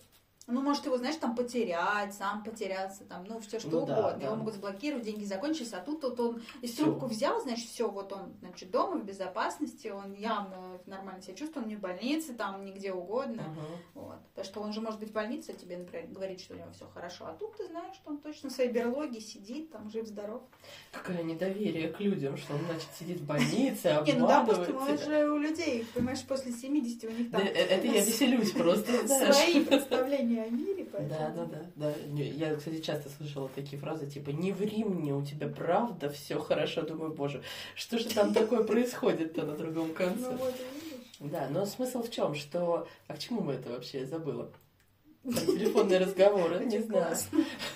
Ну, 0.48 0.62
может 0.62 0.86
его, 0.86 0.96
знаешь, 0.98 1.16
там 1.16 1.36
потерять, 1.36 2.14
сам 2.14 2.44
потеряться, 2.44 3.04
там, 3.06 3.24
ну, 3.28 3.40
все 3.40 3.60
что 3.60 3.70
Ну 3.80 3.86
да, 3.86 3.98
угодно. 4.00 4.20
да. 4.20 4.26
Его 4.28 4.36
могут 4.36 4.54
заблокировать, 4.54 5.04
деньги 5.04 5.24
закончились, 5.24 5.74
а 5.74 5.80
тут 5.80 6.04
вот 6.04 6.20
он 6.20 6.44
из 6.62 6.74
Всё. 6.74 6.84
трубку 6.84 7.08
взял, 7.08 7.42
значит, 7.42 7.68
все, 7.68 7.90
вот 7.90 8.14
он, 8.14 8.34
значит, 8.42 8.70
дома, 8.70 8.98
в 8.98 9.06
безопасности, 9.06 9.88
он 9.88 10.14
явно 10.14 10.80
нормально 10.86 11.24
себя 11.24 11.34
чувствует, 11.36 11.66
он 11.66 11.70
не 11.70 11.76
в 11.76 11.80
больнице, 11.80 12.34
там, 12.34 12.64
нигде 12.64 12.94
угодно. 12.94 13.42
Ага. 13.44 13.68
Вот. 13.96 14.20
Потому 14.36 14.46
что 14.46 14.62
он 14.62 14.74
же 14.74 14.82
может 14.82 15.00
быть 15.00 15.10
в 15.10 15.14
больнице, 15.14 15.50
а 15.50 15.54
тебе, 15.54 15.78
например, 15.78 16.08
говорит, 16.10 16.40
что 16.40 16.54
у 16.54 16.58
него 16.58 16.70
все 16.74 16.86
хорошо. 16.94 17.26
А 17.26 17.34
тут 17.34 17.58
ты 17.58 17.66
знаешь, 17.66 17.96
что 17.96 18.12
он 18.12 18.20
точно 18.20 18.50
в 18.50 18.54
своей 18.54 18.70
берлоге 18.72 19.22
сидит, 19.22 19.72
там, 19.72 19.90
жив-здоров. 19.90 20.44
Какое 20.92 21.24
недоверие 21.24 21.90
к 21.90 22.00
людям, 22.00 22.38
что 22.38 22.54
он, 22.54 22.60
значит, 22.66 22.90
сидит 23.00 23.20
в 23.20 23.26
больнице, 23.26 23.98
Не, 24.06 24.14
ну, 24.14 24.28
допустим, 24.28 24.78
обманывает 24.78 25.02
он 25.02 25.06
же 25.06 25.32
у 25.32 25.38
людей, 25.40 25.88
понимаешь, 25.92 26.24
после 26.24 26.52
70 26.52 27.04
у 27.06 27.10
них 27.10 27.32
Да, 27.32 27.40
там 27.40 27.48
э, 27.48 27.52
это 27.52 27.88
я 27.88 28.06
веселюсь 28.06 28.52
просто, 28.52 29.08
свои 29.08 29.66
представления 29.66 30.35
о 30.40 30.50
мире, 30.50 30.86
поэтому... 30.92 31.10
Да, 31.10 31.30
да, 31.30 31.46
да, 31.76 31.94
да. 31.94 31.94
Я, 32.24 32.56
кстати, 32.56 32.80
часто 32.82 33.10
слышала 33.10 33.50
такие 33.56 33.78
фразы, 33.80 34.08
типа, 34.10 34.30
не 34.30 34.52
ври 34.52 34.84
мне, 34.84 35.14
у 35.14 35.24
тебя 35.26 35.48
правда 35.48 36.10
все 36.10 36.40
хорошо. 36.40 36.82
Думаю, 36.84 37.14
боже, 37.14 37.42
что 37.76 37.98
же 37.98 38.08
там 38.10 38.34
такое 38.34 38.64
происходит-то 38.64 39.44
на 39.46 39.56
другом 39.56 39.90
Ну 39.90 39.94
конце? 39.94 40.36
вот, 40.36 40.54
видишь. 40.84 41.32
Да, 41.32 41.48
но 41.50 41.66
смысл 41.66 42.02
в 42.04 42.10
чем, 42.12 42.36
что... 42.36 42.88
А 43.08 43.14
к 43.16 43.20
чему 43.20 43.42
мы 43.42 43.54
это 43.54 43.70
вообще 43.70 44.00
Я 44.02 44.06
забыла? 44.06 44.52
Телефонные 45.24 46.00
разговоры, 46.00 46.64
не 46.66 46.80
знаю. 46.80 47.16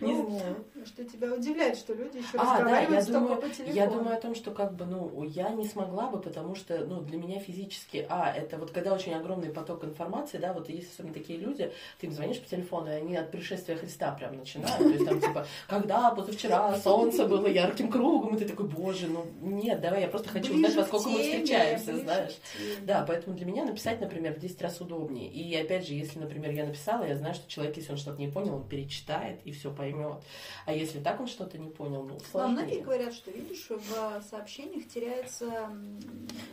Не 0.00 0.14
Ну, 0.14 0.30
знаю. 0.30 0.64
Что 0.84 1.04
тебя 1.04 1.32
удивляет, 1.34 1.76
что 1.76 1.94
люди 1.94 2.18
еще 2.18 2.38
А, 2.38 2.62
да, 2.62 2.80
я 2.80 2.86
разговаривают 2.88 3.06
только 3.06 3.20
думаю, 3.20 3.40
по 3.40 3.48
телефону. 3.48 3.76
я 3.76 3.86
думаю 3.86 4.16
о 4.16 4.20
том, 4.20 4.34
что 4.34 4.50
как 4.50 4.74
бы, 4.74 4.84
ну, 4.86 5.24
я 5.24 5.50
не 5.50 5.64
смогла 5.66 6.08
бы, 6.08 6.20
потому 6.20 6.54
что, 6.54 6.78
ну, 6.84 7.00
для 7.00 7.18
меня 7.18 7.38
физически, 7.40 8.06
а, 8.08 8.32
это 8.32 8.56
вот 8.58 8.70
когда 8.70 8.92
очень 8.94 9.14
огромный 9.14 9.50
поток 9.50 9.84
информации, 9.84 10.38
да, 10.38 10.52
вот 10.52 10.68
есть 10.68 10.92
особенно 10.92 11.14
такие 11.14 11.38
люди, 11.38 11.72
ты 12.00 12.06
им 12.06 12.12
звонишь 12.12 12.40
по 12.40 12.48
телефону, 12.48 12.88
и 12.90 12.94
они 12.94 13.16
от 13.16 13.30
пришествия 13.30 13.76
Христа 13.76 14.12
прям 14.12 14.36
начинают, 14.36 14.78
то 14.78 14.88
есть 14.88 15.04
там 15.04 15.20
типа, 15.20 15.46
когда 15.68 16.10
позавчера 16.10 16.76
солнце 16.78 17.26
было 17.26 17.46
ярким 17.46 17.90
кругом, 17.90 18.36
и 18.36 18.38
ты 18.38 18.48
такой, 18.48 18.66
боже, 18.66 19.06
ну, 19.08 19.26
нет, 19.40 19.80
давай, 19.80 20.02
я 20.02 20.08
просто 20.08 20.28
хочу 20.28 20.52
Ближе 20.52 20.68
узнать, 20.68 20.76
во 20.76 20.84
сколько 20.98 21.08
мы 21.10 21.22
встречаемся, 21.22 21.98
знаешь. 21.98 22.38
Да, 22.82 23.04
поэтому 23.06 23.36
для 23.36 23.46
меня 23.46 23.64
написать, 23.64 24.00
например, 24.00 24.34
в 24.34 24.38
10 24.38 24.62
раз 24.62 24.80
удобнее. 24.80 25.28
И 25.30 25.54
опять 25.56 25.86
же, 25.86 25.94
если, 25.94 26.18
например, 26.18 26.52
я 26.52 26.64
написала, 26.66 27.04
я 27.04 27.16
знаю, 27.16 27.34
что 27.34 27.48
человек, 27.48 27.76
если 27.76 27.92
он 27.92 27.98
что-то 27.98 28.20
не 28.20 28.28
понял, 28.28 28.54
он 28.56 28.68
перечитает 28.68 29.40
и 29.44 29.52
все 29.52 29.72
поймет. 29.72 30.18
А 30.70 30.72
если 30.72 31.00
так 31.00 31.18
он 31.20 31.26
что-то 31.26 31.58
не 31.58 31.68
понял, 31.68 32.04
ну, 32.04 32.16
Но 32.32 32.46
многие 32.48 32.60
сложнее. 32.68 32.82
говорят, 32.84 33.12
что, 33.12 33.32
видишь, 33.32 33.66
в 33.70 34.22
сообщениях 34.30 34.86
теряется 34.86 35.68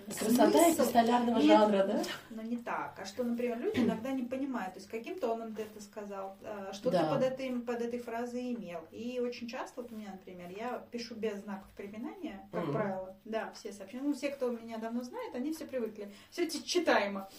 Красота 0.07 0.49
смысл. 0.63 0.81
эпистолярного 0.81 1.37
Нет, 1.37 1.45
жанра, 1.59 1.83
да? 1.85 2.03
Но 2.31 2.41
не 2.41 2.57
так. 2.57 2.97
А 2.99 3.05
что, 3.05 3.23
например, 3.23 3.59
люди 3.59 3.79
иногда 3.81 4.11
не 4.11 4.23
понимают, 4.23 4.73
то 4.73 4.79
есть 4.79 4.89
каким 4.89 5.19
тоном 5.19 5.53
ты 5.53 5.61
это 5.63 5.79
сказал, 5.83 6.35
э, 6.41 6.71
что 6.73 6.89
Да. 6.89 7.03
ты 7.03 7.09
под 7.13 7.23
этой, 7.23 7.59
под 7.59 7.79
этой 7.81 7.99
фразой 7.99 8.53
имел. 8.55 8.79
И 8.91 9.19
очень 9.19 9.47
часто, 9.47 9.83
вот 9.83 9.91
у 9.91 9.95
меня, 9.95 10.09
например, 10.13 10.49
я 10.49 10.83
пишу 10.89 11.13
без 11.13 11.37
знаков 11.43 11.69
препинания, 11.77 12.47
как 12.51 12.63
Мгм. 12.63 12.73
правило. 12.73 13.15
Да, 13.23 13.51
все 13.53 13.71
сообщения. 13.71 14.01
Ну, 14.03 14.15
все, 14.15 14.29
кто 14.29 14.49
меня 14.49 14.79
давно 14.79 15.03
знает, 15.03 15.35
они 15.35 15.53
все 15.53 15.65
привыкли. 15.65 16.11
Все 16.31 16.49
читаемо. 16.49 17.29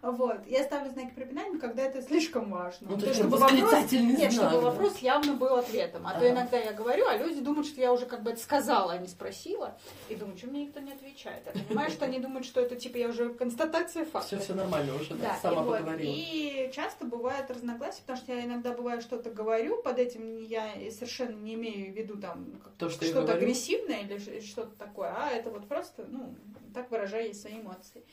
Вот. 0.00 0.46
Я 0.46 0.64
ставлю 0.64 0.90
знаки 0.90 1.12
препинания, 1.14 1.58
когда 1.58 1.82
это 1.82 2.00
слишком 2.00 2.50
важно. 2.50 2.88
Ну, 2.90 2.96
То 2.96 3.06
то 3.06 3.14
чтобы 3.14 3.36
вопрос, 3.36 3.92
нет, 3.92 4.16
знак, 4.16 4.32
чтобы 4.32 4.50
да. 4.52 4.60
вопрос 4.60 4.98
явно 4.98 5.34
был 5.34 5.54
ответом. 5.56 6.05
А 6.06 6.18
то 6.18 6.30
иногда 6.30 6.56
я 6.58 6.72
говорю, 6.72 7.06
а 7.06 7.16
люди 7.16 7.40
думают, 7.40 7.66
что 7.66 7.80
я 7.80 7.92
уже 7.92 8.06
как 8.06 8.22
бы 8.22 8.30
это 8.30 8.40
сказала, 8.40 8.92
а 8.92 8.98
не 8.98 9.08
спросила. 9.08 9.76
И 10.08 10.14
думают, 10.14 10.38
что 10.38 10.48
мне 10.48 10.66
никто 10.66 10.80
не 10.80 10.92
отвечает. 10.92 11.42
Я 11.52 11.62
понимаю, 11.64 11.90
что 11.90 12.04
они 12.04 12.20
думают, 12.20 12.46
что 12.46 12.60
это 12.60 12.76
типа 12.76 12.96
я 12.96 13.08
уже 13.08 13.30
констатация 13.34 14.04
факта. 14.04 14.26
Все, 14.26 14.38
все 14.38 14.54
нормально 14.54 14.94
уже, 14.94 15.14
да, 15.14 15.28
Да, 15.28 15.38
сама 15.42 15.62
и, 15.62 15.64
вот, 15.64 15.78
поговорила. 15.78 16.12
и 16.14 16.70
часто 16.72 17.04
бывает 17.04 17.50
разногласия, 17.50 18.00
потому 18.02 18.18
что 18.18 18.32
я 18.32 18.44
иногда 18.44 18.72
бываю 18.72 19.00
что-то 19.00 19.30
говорю, 19.30 19.82
под 19.82 19.98
этим 19.98 20.42
я 20.42 20.72
совершенно 20.90 21.34
не 21.34 21.54
имею 21.54 21.92
в 21.92 21.96
виду 21.96 22.16
там 22.16 22.60
То, 22.78 22.88
что 22.88 23.04
что-то 23.04 23.34
агрессивное 23.34 24.02
или 24.02 24.40
что-то 24.40 24.76
такое, 24.76 25.14
а 25.16 25.30
это 25.30 25.50
вот 25.50 25.66
просто, 25.68 26.04
ну, 26.08 26.34
так 26.74 26.90
выражаю 26.90 27.34
свои 27.34 27.60
эмоции. 27.60 28.04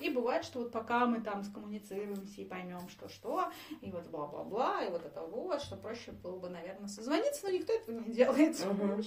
И 0.00 0.10
бывает, 0.10 0.44
что 0.44 0.60
вот 0.60 0.72
пока 0.72 1.06
мы 1.06 1.20
там 1.20 1.44
скоммуницируемся 1.44 2.40
и 2.40 2.44
поймем, 2.44 2.88
что 2.88 3.08
что, 3.08 3.50
и 3.80 3.90
вот 3.90 4.06
бла-бла-бла, 4.06 4.84
и 4.84 4.90
вот 4.90 5.04
это 5.04 5.22
вот, 5.22 5.60
что 5.62 5.76
проще 5.76 6.12
было 6.12 6.38
бы, 6.38 6.48
наверное, 6.48 6.88
созвониться, 6.88 7.46
но 7.46 7.50
никто 7.50 7.72
этого 7.72 8.00
не 8.00 8.12
делает. 8.12 8.58
Угу. 8.60 9.02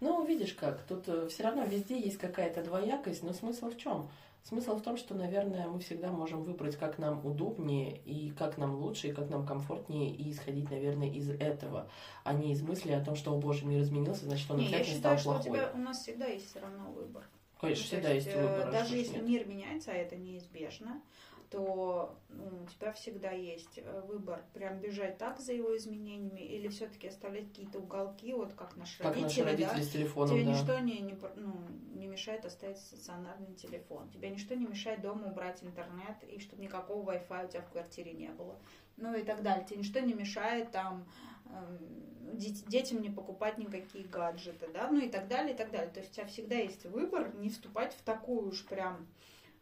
Ну, 0.00 0.24
видишь 0.24 0.54
как, 0.54 0.80
тут 0.82 1.08
э, 1.08 1.28
все 1.28 1.42
равно 1.42 1.64
везде 1.64 1.98
есть 1.98 2.18
какая-то 2.18 2.62
двоякость, 2.62 3.22
но 3.22 3.32
смысл 3.32 3.70
в 3.70 3.76
чем? 3.76 4.08
Смысл 4.44 4.76
в 4.76 4.82
том, 4.82 4.96
что, 4.96 5.14
наверное, 5.14 5.66
мы 5.66 5.80
всегда 5.80 6.10
можем 6.10 6.42
выбрать, 6.42 6.76
как 6.76 6.98
нам 6.98 7.24
удобнее 7.26 7.98
и 8.06 8.30
как 8.30 8.56
нам 8.56 8.76
лучше, 8.76 9.08
и 9.08 9.12
как 9.12 9.28
нам 9.28 9.44
комфортнее, 9.44 10.10
и 10.10 10.30
исходить, 10.30 10.70
наверное, 10.70 11.10
из 11.10 11.28
этого, 11.28 11.90
а 12.24 12.32
не 12.32 12.52
из 12.52 12.62
мысли 12.62 12.92
о 12.92 13.04
том, 13.04 13.14
что, 13.14 13.34
о 13.34 13.38
боже, 13.38 13.66
мир 13.66 13.82
изменился, 13.82 14.24
значит, 14.24 14.50
он 14.50 14.58
Не, 14.58 14.68
я 14.68 14.76
обязательно 14.76 14.96
считаю, 14.96 15.18
стал 15.18 15.34
что 15.34 15.50
у, 15.50 15.52
плохой. 15.52 15.68
тебя, 15.68 15.72
у 15.74 15.78
нас 15.82 15.98
всегда 16.00 16.26
есть 16.26 16.48
все 16.48 16.60
равно 16.60 16.90
выбор. 16.92 17.24
Конечно, 17.60 17.82
Ну, 17.82 17.86
всегда 17.86 18.10
есть 18.10 18.28
э, 18.28 18.40
выбор. 18.40 18.70
Даже 18.70 18.96
если 18.96 19.16
нет? 19.16 19.26
мир 19.26 19.46
меняется, 19.46 19.90
а 19.90 19.94
это 19.94 20.16
неизбежно, 20.16 21.02
то 21.50 22.14
ну, 22.28 22.62
у 22.62 22.66
тебя 22.66 22.92
всегда 22.92 23.30
есть 23.30 23.78
э, 23.78 24.02
выбор 24.06 24.44
прям 24.52 24.80
бежать 24.80 25.16
так 25.18 25.40
за 25.40 25.54
его 25.54 25.74
изменениями 25.76 26.40
или 26.40 26.68
все-таки 26.68 27.08
оставлять 27.08 27.48
какие-то 27.48 27.78
уголки, 27.78 28.32
вот 28.34 28.52
как 28.52 28.76
наши 28.76 28.98
Как 29.02 29.16
наши 29.16 29.42
родители, 29.42 29.44
родители 29.44 29.80
да? 29.80 29.82
с 29.82 29.88
телефоном, 29.88 30.34
Тебе 30.34 30.44
да. 30.44 30.52
ничто 30.52 30.78
не, 30.80 30.98
не, 31.00 31.18
ну, 31.36 31.54
не 31.94 32.06
мешает 32.06 32.44
оставить 32.44 32.78
стационарный 32.78 33.54
телефон. 33.54 34.10
Тебе 34.10 34.28
ничто 34.30 34.54
не 34.54 34.66
мешает 34.66 35.00
дома 35.00 35.28
убрать 35.28 35.62
интернет 35.62 36.22
и 36.28 36.38
чтобы 36.38 36.62
никакого 36.62 37.12
Wi-Fi 37.12 37.46
у 37.46 37.48
тебя 37.48 37.62
в 37.62 37.70
квартире 37.70 38.12
не 38.12 38.28
было. 38.28 38.58
Ну 38.98 39.14
и 39.14 39.22
так 39.22 39.42
далее. 39.42 39.64
Тебе 39.64 39.78
ничто 39.78 40.00
не 40.00 40.14
мешает 40.14 40.70
там 40.72 41.06
эм, 41.46 42.36
дет- 42.36 42.68
детям 42.68 43.00
не 43.00 43.10
покупать 43.10 43.58
никакие 43.58 44.04
гаджеты, 44.04 44.68
да, 44.72 44.90
ну 44.90 45.00
и 45.00 45.08
так 45.08 45.28
далее, 45.28 45.54
и 45.54 45.56
так 45.56 45.70
далее. 45.70 45.90
То 45.90 46.00
есть 46.00 46.12
у 46.12 46.14
тебя 46.16 46.26
всегда 46.26 46.56
есть 46.56 46.84
выбор 46.86 47.34
не 47.36 47.48
вступать 47.48 47.94
в 47.94 48.02
такую 48.02 48.48
уж 48.48 48.64
прям 48.66 49.06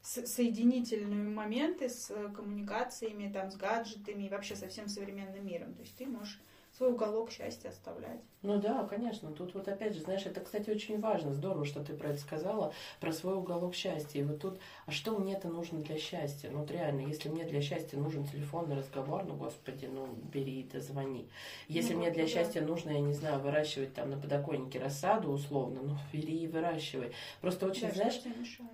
соединительные 0.03 1.29
моменты 1.29 1.89
с 1.89 2.13
коммуникациями, 2.33 3.33
там, 3.33 3.51
с 3.51 3.57
гаджетами 3.57 4.25
и 4.25 4.29
вообще 4.29 4.55
со 4.55 4.69
всем 4.69 4.89
современным 4.89 5.45
миром. 5.45 5.75
То 5.75 5.83
есть 5.83 5.97
ты 5.97 6.07
можешь 6.07 6.41
свой 6.77 6.91
уголок 6.93 7.31
счастья 7.31 7.71
оставлять. 7.71 8.21
Ну 8.43 8.61
да, 8.61 8.85
конечно. 8.85 9.33
Тут 9.33 9.55
вот 9.55 9.67
опять 9.67 9.95
же, 9.95 10.03
знаешь, 10.03 10.25
это, 10.25 10.41
кстати, 10.41 10.71
очень 10.71 11.01
важно. 11.01 11.33
Здорово, 11.33 11.65
что 11.65 11.83
ты 11.83 11.95
про 11.95 12.11
это 12.11 12.19
сказала, 12.21 12.73
про 13.01 13.13
свой 13.13 13.35
уголок 13.35 13.75
счастья. 13.75 14.21
И 14.21 14.23
вот 14.23 14.41
тут, 14.41 14.61
а 14.85 14.93
что 14.93 15.19
мне-то 15.19 15.49
нужно 15.49 15.81
для 15.81 15.99
счастья? 15.99 16.51
Ну 16.51 16.61
вот 16.61 16.71
реально, 16.71 17.01
если 17.01 17.29
мне 17.29 17.45
для 17.45 17.61
счастья 17.61 17.97
нужен 17.97 18.25
телефонный 18.27 18.77
разговор, 18.77 19.25
ну 19.25 19.35
господи, 19.35 19.87
ну 19.87 20.07
бери 20.33 20.61
и 20.73 20.79
звони. 20.79 21.29
Если 21.67 21.95
Ну, 21.95 22.01
мне 22.01 22.11
для 22.11 22.25
да. 22.25 22.29
счастья 22.29 22.61
нужно, 22.61 22.91
я 22.91 23.01
не 23.01 23.15
знаю, 23.15 23.41
выращивать 23.41 23.95
там 23.95 24.11
на 24.11 24.19
подоконнике 24.19 24.79
рассаду 24.79 25.31
условно, 25.31 25.81
ну 25.83 25.97
бери 26.13 26.37
и 26.45 26.47
выращивай. 26.47 27.13
Просто 27.41 27.67
очень, 27.67 27.89
Да, 27.89 27.95
знаешь? 27.95 28.21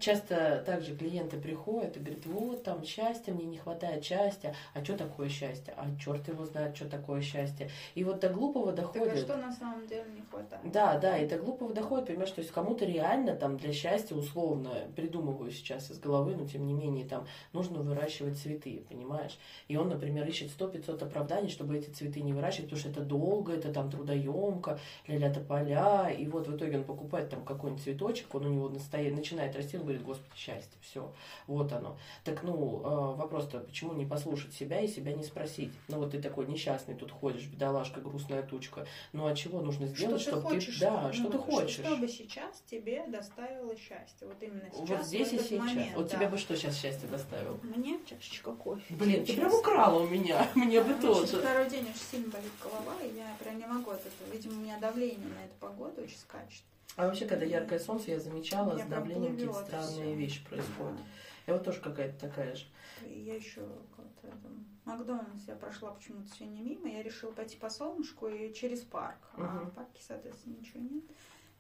Часто 0.00 0.62
также 0.66 0.96
клиенты 0.96 1.38
приходят 1.40 1.96
и 1.96 2.00
говорят, 2.00 2.26
вот 2.26 2.64
там 2.64 2.84
счастье, 2.84 3.32
мне 3.32 3.46
не 3.46 3.56
хватает 3.58 4.04
счастья. 4.04 4.54
А 4.74 4.84
что 4.84 4.98
такое 4.98 5.28
счастье? 5.28 5.72
А 5.76 5.86
черт 5.98 6.26
его 6.28 6.44
знает, 6.44 6.76
что 6.76 6.88
такое 6.90 7.22
счастье. 7.22 7.70
И 7.94 8.04
вот 8.04 8.20
до 8.20 8.28
глупого 8.28 8.72
Так 8.72 8.86
а 8.86 8.92
доходит. 8.92 9.18
что 9.18 9.36
на 9.36 9.52
самом 9.52 9.86
деле 9.86 10.04
не 10.14 10.22
хватает? 10.22 10.70
Да, 10.72 10.98
да, 10.98 11.18
и 11.18 11.26
до 11.26 11.38
глупого 11.38 11.72
доходит, 11.72 12.06
понимаешь, 12.06 12.30
то 12.30 12.40
есть 12.40 12.52
кому-то 12.52 12.84
реально 12.84 13.34
там 13.36 13.56
для 13.56 13.72
счастья, 13.72 14.14
условно, 14.14 14.70
придумываю 14.96 15.50
сейчас 15.50 15.90
из 15.90 15.98
головы, 15.98 16.36
но 16.36 16.46
тем 16.46 16.66
не 16.66 16.72
менее 16.72 17.06
там 17.06 17.26
нужно 17.52 17.80
выращивать 17.80 18.38
цветы, 18.38 18.84
понимаешь? 18.88 19.38
И 19.68 19.76
он, 19.76 19.88
например, 19.88 20.26
ищет 20.28 20.50
100-500 20.58 21.02
оправданий, 21.04 21.50
чтобы 21.50 21.76
эти 21.76 21.90
цветы 21.90 22.22
не 22.22 22.32
выращивать, 22.32 22.70
потому 22.70 22.80
что 22.80 22.90
это 22.90 23.00
долго, 23.00 23.52
это 23.52 23.72
там 23.72 23.90
трудоемко, 23.90 24.78
ля-ля 25.08 25.32
поля, 25.46 26.10
и 26.10 26.26
вот 26.26 26.46
в 26.48 26.56
итоге 26.56 26.78
он 26.78 26.84
покупает 26.84 27.30
там 27.30 27.44
какой-нибудь 27.44 27.82
цветочек, 27.82 28.34
он 28.34 28.46
у 28.46 28.48
него 28.48 28.68
настоя- 28.68 29.10
начинает 29.12 29.54
расти, 29.56 29.76
он 29.76 29.82
говорит, 29.82 30.02
господи, 30.02 30.34
счастье, 30.36 30.78
все, 30.80 31.12
вот 31.46 31.72
оно. 31.72 31.96
Так, 32.24 32.42
ну, 32.42 32.80
э, 32.82 33.16
вопрос-то, 33.18 33.60
почему 33.60 33.92
не 33.94 34.06
послушать 34.06 34.52
себя 34.54 34.80
и 34.80 34.88
себя 34.88 35.12
не 35.12 35.22
спросить? 35.24 35.72
Ну, 35.88 35.98
вот 35.98 36.12
ты 36.12 36.20
такой 36.22 36.46
несчастный 36.46 36.94
тут 36.94 37.10
ходишь, 37.10 37.46
бедолашка, 37.82 38.00
грустная 38.00 38.42
тучка, 38.42 38.86
ну, 39.12 39.26
а 39.26 39.34
чего 39.34 39.60
нужно 39.60 39.86
сделать, 39.86 40.20
что 40.20 40.32
ты 40.32 40.36
чтобы 40.38 40.50
хочешь, 40.50 40.78
Да, 40.78 41.02
ну, 41.02 41.12
что 41.12 41.30
ты 41.30 41.38
хочешь. 41.38 41.84
Чтобы 41.84 42.08
сейчас 42.08 42.62
тебе 42.70 43.04
доставило 43.08 43.74
счастье. 43.76 44.26
Вот 44.26 44.42
именно 44.42 44.68
сейчас, 44.70 44.88
вот 44.88 45.06
здесь 45.06 45.32
и 45.32 45.38
сейчас. 45.38 45.58
момент. 45.58 45.96
вот 45.96 46.08
да. 46.08 46.16
тебе 46.16 46.28
бы 46.28 46.38
что 46.38 46.56
сейчас 46.56 46.80
счастье 46.80 47.08
доставил? 47.08 47.58
Мне 47.62 47.98
чашечка 48.08 48.52
кофе. 48.52 48.94
Блин, 48.94 49.24
ты 49.24 49.34
прям 49.34 49.52
украла 49.52 50.02
у 50.02 50.08
меня. 50.08 50.48
Мне 50.54 50.80
бы 50.80 50.94
тоже. 50.94 51.38
Второй 51.38 51.68
день 51.68 51.82
очень 51.82 52.06
сильно 52.10 52.30
болит 52.30 52.52
голова, 52.62 52.94
и 53.02 53.16
я 53.16 53.34
прям 53.38 53.58
не 53.58 53.66
могу 53.66 53.90
от 53.90 54.00
этого. 54.00 54.32
Видимо, 54.32 54.54
у 54.54 54.62
меня 54.62 54.78
давление 54.78 55.28
на 55.28 55.44
эту 55.44 55.54
погоду 55.60 56.02
очень 56.02 56.18
скачет. 56.18 56.62
А 56.96 57.06
вообще, 57.06 57.26
когда 57.26 57.46
яркое 57.46 57.78
солнце, 57.78 58.10
я 58.10 58.20
замечала, 58.20 58.78
с 58.78 58.82
давлением 58.84 59.32
какие-то 59.32 59.64
странные 59.64 60.14
вещи 60.14 60.44
происходят. 60.44 61.00
Я 61.46 61.54
вот 61.54 61.64
тоже 61.64 61.80
какая-то 61.80 62.28
такая 62.28 62.54
же. 62.54 62.66
Я 63.04 63.34
еще 63.34 63.62
как-то 63.96 64.28
там, 64.28 64.64
Макдональдс 64.84 65.44
я 65.46 65.54
прошла 65.54 65.92
почему-то 65.92 66.28
сегодня 66.34 66.60
мимо, 66.62 66.88
я 66.88 67.02
решила 67.02 67.30
пойти 67.32 67.56
по 67.56 67.70
солнышку 67.70 68.26
и 68.28 68.52
через 68.52 68.80
парк. 68.80 69.18
А 69.34 69.40
Мгм. 69.40 69.70
в 69.70 69.74
парке, 69.74 70.02
соответственно, 70.02 70.54
ничего 70.56 70.80
нет. 70.80 71.04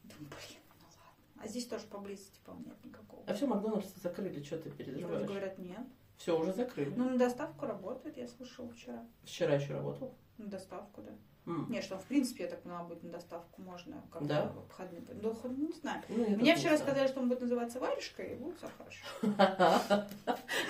Думаю, 0.02 0.26
блин, 0.28 0.60
ну 0.80 0.86
ладно. 0.98 1.42
А 1.42 1.46
здесь 1.48 1.66
тоже 1.66 1.86
поблизости, 1.86 2.40
по-моему, 2.44 2.70
нет 2.70 2.84
никакого. 2.84 3.22
А 3.26 3.34
все, 3.34 3.46
Макдональдс 3.46 3.94
закрыли, 4.02 4.42
что 4.42 4.58
ты 4.58 4.70
Вроде 4.70 4.84
переживаешь? 4.84 5.26
говорят, 5.28 5.58
нет. 5.58 5.86
Все, 6.16 6.38
уже 6.38 6.52
закрыли. 6.52 6.92
Ну, 6.96 7.10
на 7.10 7.18
доставку 7.18 7.66
работает, 7.66 8.16
я 8.16 8.26
слышала 8.28 8.68
вчера. 8.70 9.04
Вчера 9.24 9.54
еще 9.54 9.74
работал. 9.74 10.14
На 10.38 10.46
доставку, 10.46 11.02
да. 11.02 11.12
М. 11.44 11.66
Не, 11.70 11.82
что, 11.82 11.98
в 11.98 12.04
принципе, 12.04 12.44
я 12.44 12.50
так 12.50 12.62
поняла, 12.62 12.84
будет 12.84 13.02
на 13.02 13.10
доставку 13.10 13.62
можно. 13.62 14.00
Как 14.12 14.24
Да? 14.26 14.44
обходные. 14.44 15.02
Ну, 15.20 15.34
хоть 15.34 15.58
не 15.58 15.72
знаю. 15.72 16.00
Ну, 16.08 16.36
Мне 16.36 16.54
вчера 16.54 16.76
знаю. 16.76 16.78
сказали, 16.78 17.08
что 17.08 17.20
он 17.20 17.28
будет 17.28 17.40
называться 17.40 17.80
варежкой, 17.80 18.32
и 18.32 18.34
будет 18.36 18.56
все 18.58 18.68
хорошо. 18.78 19.04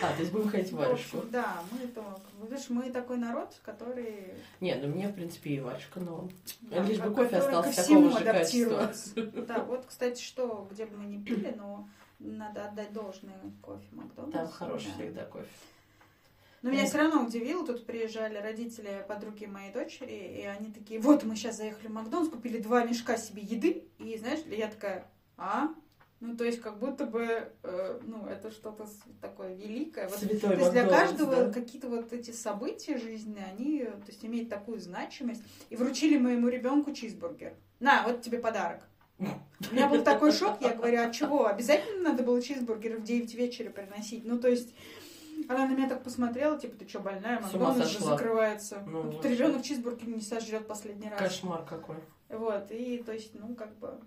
А, 0.03 0.17
то 0.17 0.21
есть 0.21 0.33
будем 0.33 0.49
ходить 0.49 0.73
в 0.73 0.77
варежку. 0.77 1.19
да, 1.31 1.63
мы 1.71 1.87
то, 1.89 2.21
видишь, 2.43 2.71
мы 2.71 2.91
такой 2.91 3.19
народ, 3.19 3.55
который... 3.63 4.35
Не, 4.61 4.75
ну 4.77 4.89
мне, 4.89 5.09
в 5.09 5.15
принципе, 5.15 5.51
и 5.51 5.61
варежка 5.61 6.01
да, 6.01 6.83
Лишь 6.83 6.99
бы 6.99 7.09
ко- 7.11 7.15
кофе 7.25 7.37
остался 7.37 7.83
такого 7.83 8.11
же 8.11 8.29
адаптируется. 8.29 9.23
Да, 9.47 9.59
вот, 9.65 9.85
кстати, 9.87 10.23
что, 10.23 10.67
где 10.71 10.87
бы 10.87 10.97
мы 10.97 11.05
ни 11.05 11.23
пили, 11.23 11.55
но 11.57 11.89
надо 12.19 12.67
отдать 12.69 12.93
должное 12.93 13.39
кофе 13.61 13.85
Макдональдс. 13.93 14.33
Там 14.33 14.49
хороший 14.49 14.89
да. 14.89 14.95
всегда 14.95 15.25
кофе. 15.27 15.49
Но 16.63 16.71
меня 16.71 16.87
все 16.87 16.99
равно 16.99 17.25
удивило, 17.25 17.67
тут 17.67 17.85
приезжали 17.87 18.39
родители 18.39 19.05
подруги 19.09 19.47
моей 19.47 19.73
дочери, 19.73 20.41
и 20.41 20.45
они 20.45 20.73
такие, 20.73 21.01
вот 21.01 21.25
мы 21.25 21.35
сейчас 21.35 21.57
заехали 21.57 21.89
в 21.89 21.93
Макдональдс, 21.93 22.31
купили 22.31 22.59
два 22.59 22.85
мешка 22.85 23.17
себе 23.17 23.43
еды, 23.43 23.89
и 23.99 24.17
знаешь, 24.17 24.41
я 24.49 24.69
такая, 24.69 25.11
а? 25.37 25.75
Ну, 26.21 26.37
то 26.37 26.45
есть, 26.45 26.61
как 26.61 26.79
будто 26.79 27.05
бы, 27.05 27.53
э, 27.65 28.01
ну, 28.05 28.27
это 28.27 28.53
что-то 28.53 28.87
такое 29.21 29.57
великое. 29.57 30.07
Вот, 30.07 30.21
Святой 30.21 30.39
то 30.39 30.55
есть, 30.55 30.71
для 30.71 30.87
каждого 30.87 31.35
да. 31.47 31.53
какие-то 31.53 31.89
вот 31.89 32.13
эти 32.13 32.31
события 32.31 32.97
жизненные, 32.97 33.45
они, 33.45 33.81
то 33.81 34.07
есть, 34.07 34.25
имеют 34.25 34.49
такую 34.49 34.79
значимость. 34.79 35.43
И 35.69 35.75
вручили 35.75 36.17
моему 36.19 36.47
ребенку 36.47 36.93
чизбургер. 36.93 37.55
На, 37.81 38.05
вот 38.05 38.23
тебе 38.23 38.39
подарок. 38.39 38.85
У 39.19 39.75
меня 39.75 39.89
был 39.89 40.05
такой 40.05 40.31
шок, 40.31 40.61
я 40.61 40.75
говорю, 40.75 41.03
а 41.03 41.11
чего? 41.11 41.47
Обязательно 41.47 42.11
надо 42.11 42.23
было 42.23 42.41
чизбургер 42.41 42.99
в 42.99 43.03
9 43.03 43.35
вечера 43.35 43.71
приносить? 43.71 44.25
Ну, 44.25 44.39
то 44.39 44.47
есть, 44.47 44.77
она 45.49 45.67
на 45.67 45.73
меня 45.75 45.89
так 45.89 46.03
посмотрела, 46.03 46.59
типа, 46.59 46.77
ты 46.77 46.89
что, 46.89 47.01
больная? 47.01 47.41
С 47.43 47.55
ума 47.55 47.67
Макдональдс 47.69 47.91
же 47.93 47.99
сошла. 47.99 48.17
закрывается. 48.17 48.83
Ну, 48.87 49.03
Тут 49.05 49.15
вообще. 49.17 49.31
ребенок 49.35 49.63
чизбургер 49.63 50.09
не 50.09 50.21
сожрет 50.21 50.67
последний 50.67 51.09
раз. 51.09 51.19
Кошмар 51.19 51.65
какой. 51.65 51.97
Вот, 52.29 52.71
и, 52.71 53.03
то 53.05 53.13
есть, 53.13 53.35
ну, 53.35 53.55
как 53.55 53.77
бы... 53.79 54.01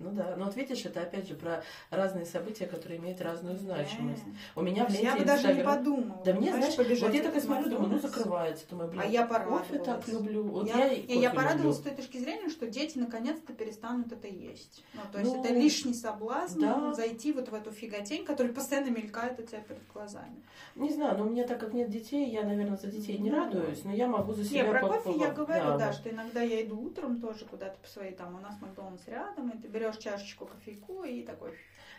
Ну 0.00 0.12
да, 0.12 0.36
но 0.36 0.44
вот 0.44 0.54
видишь, 0.54 0.84
это 0.84 1.00
опять 1.02 1.26
же 1.26 1.34
про 1.34 1.60
разные 1.90 2.24
события, 2.24 2.66
которые 2.66 3.00
имеют 3.00 3.20
разную 3.20 3.56
значимость. 3.56 4.22
э, 4.26 4.30
У 4.54 4.62
меня 4.62 4.84
в 4.86 4.90
ленте 4.90 5.02
Я 5.04 5.16
бы 5.16 5.24
даже 5.24 5.52
не 5.52 5.64
подумала. 5.64 6.22
Да 6.24 6.34
мне, 6.34 6.52
знаешь, 6.52 6.76
вот 6.78 7.12
я 7.14 7.22
такая 7.22 7.40
смотрю, 7.40 7.68
думаю, 7.70 7.88
ну 7.90 7.98
закрывается. 7.98 8.64
Думаю, 8.70 8.90
блин, 8.90 9.02
А 9.02 9.06
я 9.06 9.26
кофе 9.26 9.78
так 9.80 10.06
люблю. 10.06 10.44
Вот 10.44 10.68
я, 10.68 10.84
я, 10.86 10.88
не, 11.16 11.20
я 11.22 11.30
кофе 11.30 11.42
порадовалась 11.42 11.76
с 11.76 11.78
люблю. 11.80 11.90
той 11.96 11.96
точки 12.04 12.18
зрения, 12.18 12.48
что 12.48 12.68
дети 12.68 12.96
наконец-то 12.96 13.52
перестанут 13.52 14.12
это 14.12 14.28
есть. 14.28 14.84
Ну, 14.94 15.00
то 15.10 15.18
есть 15.18 15.34
Ну, 15.34 15.42
это 15.44 15.52
лишний 15.52 15.94
соблазн 15.94 16.60
да. 16.60 16.94
зайти 16.94 17.32
вот 17.32 17.48
в 17.48 17.54
эту 17.54 17.72
фиготень, 17.72 18.24
которая 18.24 18.52
постоянно 18.52 18.90
мелькает 18.90 19.40
у 19.40 19.42
тебя 19.42 19.62
перед 19.62 19.84
глазами. 19.92 20.44
Не 20.76 20.90
знаю, 20.90 21.18
но 21.18 21.24
у 21.24 21.28
меня 21.30 21.44
так 21.44 21.58
как 21.58 21.74
нет 21.74 21.90
детей, 21.90 22.30
я, 22.30 22.44
наверное, 22.44 22.76
за 22.76 22.86
детей 22.86 23.18
не 23.18 23.30
Ну, 23.30 23.36
радуюсь, 23.44 23.82
но 23.84 23.92
я 23.92 24.06
могу 24.06 24.32
за 24.32 24.42
Не, 24.42 24.48
себя 24.48 24.70
про 24.70 24.80
по- 24.80 24.88
кофе 24.88 25.18
я 25.18 25.30
говорю, 25.32 25.64
да, 25.70 25.78
да. 25.78 25.92
что 25.92 26.08
иногда 26.08 26.40
я 26.40 26.64
иду 26.64 26.80
утром 26.80 27.20
тоже 27.20 27.46
куда-то 27.46 27.76
по 27.80 27.88
своей, 27.88 28.12
там 28.14 28.36
у 28.36 28.38
нас 28.38 28.54
Макдональдс 28.60 29.02
рядом, 29.08 29.48
и 29.50 29.58
ты 29.58 29.66
берешь 29.66 29.87
чашечку 29.96 30.44
кофейку 30.46 31.04
и 31.04 31.22
такой... 31.22 31.52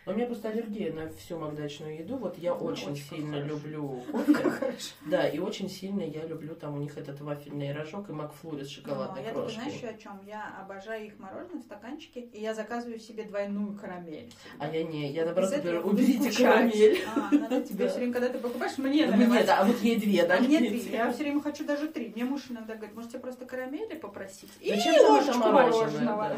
Но 0.06 0.12
у 0.12 0.16
меня 0.16 0.26
просто 0.26 0.48
аллергия 0.48 0.94
на 0.94 1.10
всю 1.10 1.38
макдачную 1.38 1.98
еду. 1.98 2.16
Вот 2.16 2.38
я 2.38 2.54
Ну, 2.54 2.64
очень, 2.64 2.92
очень 2.92 3.04
сильно 3.04 3.36
хорошо. 3.36 3.48
люблю 3.54 4.02
кофе. 4.12 4.74
Да, 5.04 5.28
и 5.28 5.38
очень 5.38 5.68
сильно 5.68 6.00
я 6.00 6.24
люблю 6.26 6.54
там 6.54 6.74
у 6.76 6.78
них 6.78 6.96
этот 6.96 7.20
вафельный 7.20 7.74
рожок 7.74 8.08
и 8.08 8.12
макфлури 8.12 8.64
с 8.64 8.68
Но 8.68 8.72
шоколадной 8.82 9.20
Ну, 9.20 9.28
я 9.28 9.34
только 9.34 9.52
крошкой. 9.52 9.72
знаешь, 9.78 9.94
о 9.94 9.98
чем? 10.02 10.20
Я 10.26 10.56
обожаю 10.58 11.04
их 11.06 11.18
мороженое 11.18 11.60
в 11.60 11.64
стаканчике, 11.64 12.20
и 12.20 12.40
я 12.40 12.54
заказываю 12.54 12.98
себе 12.98 13.24
двойную 13.24 13.76
карамель. 13.76 14.32
А 14.58 14.68
я 14.74 14.84
не, 14.84 15.12
я 15.12 15.26
наоборот 15.26 15.50
говорю, 15.62 15.80
уберите 15.82 16.32
карамель. 16.44 16.98
А, 17.14 17.34
надо 17.34 17.60
тебе 17.62 17.84
Да. 17.84 17.90
все 17.90 17.98
время, 17.98 18.12
когда 18.14 18.28
ты 18.30 18.38
покупаешь, 18.38 18.78
мне 18.78 19.06
Мне, 19.06 19.44
да, 19.44 19.58
а 19.60 19.64
вот 19.66 19.78
ей 19.82 19.96
две, 20.00 20.24
да, 20.24 20.38
А 20.38 20.40
мне 20.40 20.60
львицы. 20.60 20.86
три. 20.88 20.96
Я 20.96 21.12
все 21.12 21.24
время 21.24 21.42
хочу 21.42 21.66
даже 21.66 21.88
три. 21.88 22.10
Мне 22.14 22.24
муж 22.24 22.44
иногда 22.48 22.74
говорит, 22.74 22.96
может 22.96 23.10
тебе 23.10 23.20
просто 23.20 23.44
карамели 23.44 23.96
попросить? 23.96 24.50
И 24.60 24.72
ложечку 24.72 25.38
мороженого. 25.50 26.36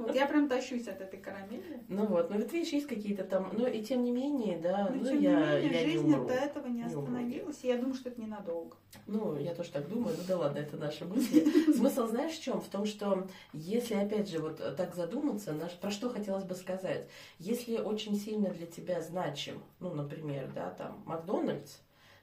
Вот 0.00 0.14
я 0.14 0.26
прям 0.26 0.48
тащу 0.50 0.78
откажись 0.80 0.88
от 0.88 1.00
этой 1.00 1.18
карамели. 1.20 1.80
Ну 1.88 2.06
вот, 2.06 2.30
ну 2.30 2.38
вот 2.38 2.52
видишь, 2.52 2.72
есть 2.72 2.86
какие-то 2.86 3.24
там, 3.24 3.50
ну 3.52 3.66
и 3.66 3.82
тем 3.82 4.04
не 4.04 4.10
менее, 4.10 4.58
да, 4.58 4.88
Но, 4.90 4.96
ну 4.96 5.04
тем 5.04 5.20
я, 5.20 5.30
не 5.30 5.36
менее, 5.36 5.72
я 5.72 5.86
не 5.86 5.92
жизнь 5.92 6.06
умру. 6.06 6.26
до 6.26 6.34
этого 6.34 6.66
не 6.66 6.80
Не 6.80 6.84
остановилась, 6.84 7.58
и 7.62 7.68
я 7.68 7.76
думаю, 7.76 7.94
что 7.94 8.08
это 8.08 8.20
ненадолго. 8.20 8.76
Ну, 9.06 9.38
я 9.38 9.54
тоже 9.54 9.70
так 9.70 9.88
думаю, 9.88 10.14
ну 10.16 10.24
да 10.26 10.38
ладно, 10.38 10.58
это 10.58 10.76
наши 10.76 11.04
мысли. 11.04 11.72
Смысл 11.72 12.06
знаешь 12.06 12.34
в 12.34 12.42
чем? 12.42 12.60
В 12.60 12.68
том, 12.68 12.86
что 12.86 13.26
если, 13.52 13.94
опять 13.94 14.28
же, 14.28 14.38
вот 14.38 14.58
так 14.76 14.94
задуматься, 14.94 15.52
наш- 15.52 15.76
про 15.78 15.90
что 15.90 16.10
хотелось 16.10 16.44
бы 16.44 16.54
сказать. 16.54 17.06
Если 17.38 17.76
очень 17.78 18.16
сильно 18.16 18.50
для 18.50 18.66
тебя 18.66 19.00
значим, 19.00 19.62
ну, 19.80 19.92
например, 19.94 20.50
да, 20.54 20.70
там, 20.70 21.02
Макдональдс, 21.06 21.78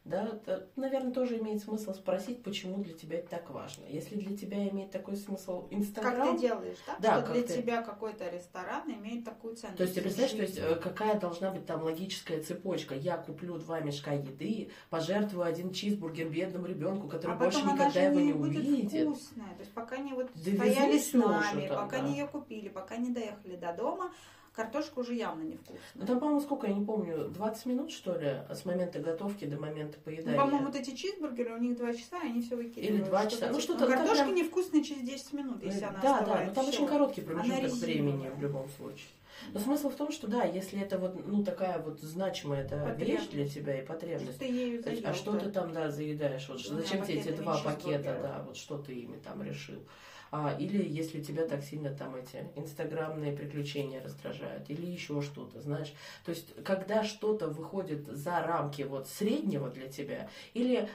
да, 0.08 0.26
то, 0.46 0.68
наверное, 0.76 1.12
тоже 1.12 1.38
имеет 1.40 1.62
смысл 1.62 1.94
спросить, 1.94 2.44
почему 2.44 2.84
для 2.84 2.94
тебя 2.94 3.20
это 3.20 3.30
так 3.30 3.50
важно. 3.50 3.86
Если 3.88 4.16
для 4.16 4.36
тебя 4.38 4.68
имеет 4.70 4.92
такой 4.92 5.16
смысл 5.16 5.64
Как 5.64 5.74
Инстаграм, 5.80 6.36
ты 6.36 6.42
делаешь, 6.42 6.78
да? 6.88 6.96
Да, 7.00 7.14
что 7.18 7.22
как 7.28 7.34
для 7.34 7.44
ты- 7.44 7.62
тебя 7.62 7.82
какой-то 7.82 8.30
ресторан 8.30 8.90
имеет 8.92 9.26
такую 9.26 9.56
ценность. 9.56 9.78
То 9.78 9.84
есть 9.84 9.96
ты 9.96 10.02
представляешь, 10.02 10.36
то 10.38 10.42
есть, 10.44 10.58
э, 10.58 10.76
какая 10.82 11.20
должна 11.20 11.52
быть 11.52 11.66
там 11.66 11.84
логическая 11.84 12.42
цепочка? 12.42 12.96
Я 12.96 13.18
куплю 13.18 13.58
два 13.58 13.80
мешка 13.82 14.14
еды, 14.14 14.70
пожертвую 14.90 15.46
один 15.46 15.72
чизбургер 15.72 16.30
бедному 16.30 16.68
ребенку, 16.68 17.08
который 17.08 17.34
а 17.34 17.36
больше 17.36 17.62
никогда 17.62 18.02
его 18.02 18.20
не 18.20 18.28
не 18.28 18.34
будет 18.34 18.58
увидит. 18.66 19.08
вкусная. 19.08 19.54
То 19.56 19.60
есть 19.60 19.72
пока 19.74 19.98
не 19.98 20.14
вот 20.14 20.30
Да 20.34 20.42
стояли 20.52 20.98
с 20.98 21.14
нами, 21.14 21.66
уже 21.66 21.70
пока 21.74 21.98
да. 21.98 22.08
не 22.08 22.12
ее 22.18 22.28
купили, 22.28 22.70
пока 22.70 22.98
не 22.98 23.12
доехали 23.12 23.56
до 23.56 23.74
дома, 23.74 24.12
картошка 24.58 25.00
уже 25.00 25.14
явно 25.14 25.44
невкусная. 25.44 25.80
Ну 25.94 26.06
там, 26.08 26.20
по-моему, 26.20 26.42
сколько, 26.42 26.66
я 26.66 26.74
не 26.74 26.84
помню, 26.84 27.28
20 27.30 27.66
минут, 27.68 27.92
что 27.92 28.18
ли, 28.18 28.42
с 28.50 28.66
момента 28.66 28.98
готовки 29.00 29.46
до 29.46 29.58
момента 29.60 29.98
Ну, 30.00 30.04
поедания. 30.04 30.36
по-моему, 30.38 30.66
вот 30.66 30.76
эти 30.76 30.96
чизбургеры, 30.96 31.54
у 31.54 31.60
них 31.60 31.78
два 31.78 31.94
часа, 31.94 32.18
и 32.24 32.30
они 32.30 32.42
все 32.42 32.56
выкидывают. 32.56 32.90
Или 32.90 33.04
два 33.04 33.28
часа. 33.28 33.50
Ну, 33.52 33.60
что-то, 33.60 33.86
ну, 33.86 33.92
Картошка 33.96 34.24
прям- 34.24 34.36
невкусная 34.36 34.84
через 34.84 35.04
10 35.04 35.34
минут, 35.34 35.64
если 35.64 35.84
она 35.86 36.00
да, 36.02 36.22
да, 36.22 36.44
но 36.46 36.54
там 36.56 36.66
Всё. 36.66 36.74
очень 36.74 36.88
короткий 36.88 37.22
промежуток 37.22 37.74
времени 37.74 38.32
в 38.36 38.42
любом 38.42 38.68
случае. 38.70 39.08
Но 39.54 39.60
смысл 39.60 39.90
в 39.92 39.96
том, 39.96 40.12
что 40.12 40.26
да, 40.28 40.44
если 40.46 40.82
это 40.82 40.98
вот, 40.98 41.28
ну, 41.28 41.44
такая 41.44 41.78
вот 41.78 42.02
значимая 42.02 42.64
эта 42.64 42.96
вещь 42.98 43.28
для 43.28 43.48
тебя 43.48 43.78
и 43.80 43.84
Что 43.86 43.94
потребность, 43.94 44.40
ты 44.40 44.46
ею 44.46 44.72
есть, 44.74 44.86
заел, 44.86 45.02
а 45.06 45.14
что 45.14 45.34
да. 45.34 45.40
ты 45.40 45.52
там, 45.52 45.72
да, 45.72 45.92
заедаешь? 45.92 46.50
Вот, 46.50 46.64
Двумя 46.64 46.82
зачем 46.82 47.06
тебе 47.06 47.20
эти 47.20 47.30
два 47.30 47.56
пакета, 47.62 48.18
да, 48.24 48.44
вот 48.48 48.58
что 48.58 48.80
ты 48.80 48.94
ими 48.94 49.18
там 49.18 49.44
решил? 49.44 49.80
А, 50.32 50.56
или 50.60 50.88
если 50.88 51.22
тебя 51.22 51.46
так 51.46 51.64
сильно 51.64 51.94
там 51.94 52.16
эти 52.16 52.46
инстаграмные 52.56 53.34
приключения 53.34 54.04
раздражают, 54.04 54.70
или 54.70 54.86
еще 54.86 55.22
что-то, 55.22 55.62
знаешь. 55.62 55.94
То 56.26 56.32
есть, 56.32 56.54
когда 56.64 57.04
что-то 57.04 57.48
выходит 57.48 58.08
за 58.08 58.42
рамки 58.42 58.82
вот 58.82 59.08
среднего 59.08 59.70
для 59.70 59.88
тебя, 59.88 60.30
или 60.54 60.90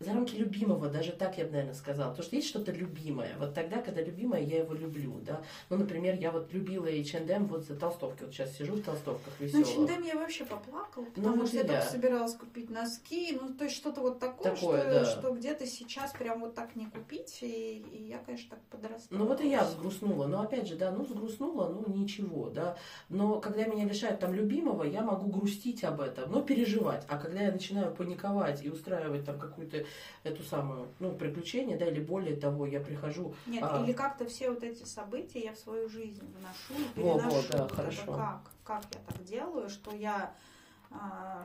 за 0.00 0.12
рамки 0.12 0.34
любимого, 0.34 0.88
даже 0.88 1.12
так 1.12 1.38
я 1.38 1.44
бы, 1.44 1.52
наверное, 1.52 1.74
сказала. 1.74 2.10
Потому 2.10 2.24
что 2.26 2.36
есть 2.36 2.48
что-то 2.48 2.72
любимое. 2.72 3.36
Вот 3.38 3.54
тогда, 3.54 3.80
когда 3.80 4.02
любимое, 4.02 4.42
я 4.42 4.58
его 4.58 4.74
люблю, 4.74 5.20
да. 5.24 5.40
Ну, 5.70 5.76
например, 5.76 6.16
я 6.18 6.30
вот 6.30 6.52
любила 6.52 6.86
H&M 6.86 7.46
вот 7.46 7.64
за 7.64 7.76
толстовки. 7.76 8.24
Вот 8.24 8.32
сейчас 8.34 8.56
сижу 8.56 8.74
в 8.74 8.82
толстовках 8.82 9.32
Ну, 9.38 9.46
веселых. 9.46 9.90
H&M 9.90 10.02
я 10.02 10.16
вообще 10.16 10.44
поплакала, 10.44 11.04
Ну, 11.04 11.10
потому 11.14 11.36
вот 11.36 11.48
что 11.48 11.56
и 11.56 11.60
я 11.60 11.66
только 11.66 11.86
собиралась 11.86 12.34
купить 12.34 12.70
носки, 12.70 13.38
ну, 13.40 13.54
то 13.54 13.64
есть 13.64 13.76
что-то 13.76 14.00
вот 14.00 14.18
такое, 14.18 14.54
Такое, 14.54 14.80
что, 14.80 14.90
да. 14.90 15.04
что 15.06 15.32
где-то 15.32 15.66
сейчас 15.66 16.12
прям 16.12 16.40
вот 16.40 16.54
так 16.54 16.74
не 16.74 16.86
купить, 16.86 17.38
и, 17.42 17.84
и 17.92 18.02
я, 18.08 18.18
конечно, 18.18 18.50
так 18.50 18.60
подрастала. 18.70 19.18
Ну 19.18 19.26
вот 19.26 19.40
и 19.40 19.48
я 19.48 19.64
взгрустнула. 19.64 20.26
Но 20.26 20.42
опять 20.42 20.66
же, 20.66 20.76
да, 20.76 20.90
ну 20.90 21.04
взгрустнула, 21.04 21.68
ну 21.68 21.94
ничего, 21.94 22.50
да. 22.50 22.76
Но 23.08 23.40
когда 23.40 23.64
меня 23.64 23.84
лишают 23.84 24.20
там 24.20 24.34
любимого, 24.34 24.82
я 24.82 25.02
могу 25.02 25.30
грустить 25.30 25.84
об 25.84 26.00
этом, 26.00 26.30
но 26.32 26.42
переживать. 26.42 27.04
А 27.08 27.16
когда 27.16 27.40
я 27.42 27.52
начинаю 27.52 27.94
паниковать 27.94 28.64
и 28.64 28.70
устраивать 28.70 29.24
там 29.24 29.38
какую-то 29.38 29.83
эту 30.22 30.42
самую, 30.42 30.88
ну, 31.00 31.12
приключение, 31.12 31.76
да, 31.76 31.86
или 31.86 32.00
более 32.00 32.36
того, 32.36 32.66
я 32.66 32.80
прихожу... 32.80 33.34
Нет, 33.46 33.62
а, 33.66 33.82
или 33.82 33.92
как-то 33.92 34.26
все 34.26 34.50
вот 34.50 34.62
эти 34.62 34.84
события 34.84 35.40
я 35.40 35.52
в 35.52 35.58
свою 35.58 35.88
жизнь 35.88 36.24
вношу 36.38 36.82
переношу. 36.94 37.18
да, 37.18 37.28
Вот 37.28 37.50
это 37.50 37.74
хорошо. 37.74 38.12
как? 38.12 38.50
Как 38.64 38.84
я 38.92 39.00
так 39.06 39.24
делаю, 39.24 39.68
что 39.68 39.94
я 39.94 40.34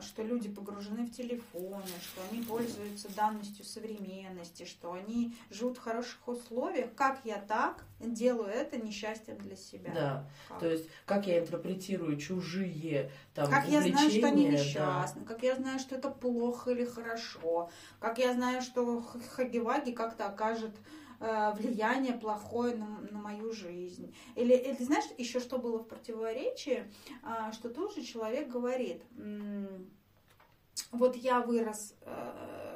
что 0.00 0.22
люди 0.22 0.48
погружены 0.48 1.04
в 1.06 1.10
телефоны, 1.12 1.82
что 2.02 2.22
они 2.30 2.42
пользуются 2.42 3.08
данностью 3.14 3.64
современности, 3.64 4.64
что 4.64 4.92
они 4.92 5.36
живут 5.50 5.76
в 5.78 5.80
хороших 5.82 6.26
условиях. 6.26 6.94
Как 6.94 7.20
я 7.24 7.36
так 7.38 7.84
делаю 8.00 8.48
это 8.48 8.78
несчастьем 8.78 9.36
для 9.38 9.56
себя? 9.56 9.92
Да, 9.94 10.24
Как? 10.48 10.60
то 10.60 10.66
есть 10.70 10.88
как 11.04 11.26
я 11.26 11.40
интерпретирую 11.40 12.16
чужие 12.16 13.10
там 13.34 13.50
Как 13.50 13.68
я 13.68 13.80
знаю, 13.82 14.10
что 14.10 14.26
они 14.26 14.46
увлечения, 14.46 14.50
да. 14.52 14.58
несчастны, 14.64 15.24
как 15.26 15.42
я 15.42 15.56
знаю, 15.56 15.78
что 15.78 15.94
это 15.96 16.08
плохо 16.10 16.70
или 16.70 16.84
хорошо, 16.84 17.70
как 17.98 18.18
я 18.18 18.32
знаю, 18.32 18.62
что 18.62 19.02
Х- 19.02 19.18
Хаги-Ваги 19.36 19.92
как-то 19.92 20.26
окажет 20.26 20.72
влияние 21.20 22.14
плохое 22.14 22.74
на, 22.74 23.00
на 23.10 23.18
мою 23.18 23.52
жизнь. 23.52 24.14
Или, 24.36 24.54
или 24.54 24.82
знаешь, 24.82 25.04
еще 25.18 25.38
что 25.38 25.58
было 25.58 25.78
в 25.78 25.86
противоречии, 25.86 26.90
А, 27.22 27.52
что 27.52 27.68
тоже 27.68 28.02
человек 28.02 28.48
говорит, 28.48 29.02
вот 30.92 31.16
я 31.16 31.40
вырос, 31.40 31.94
э, 32.02 32.69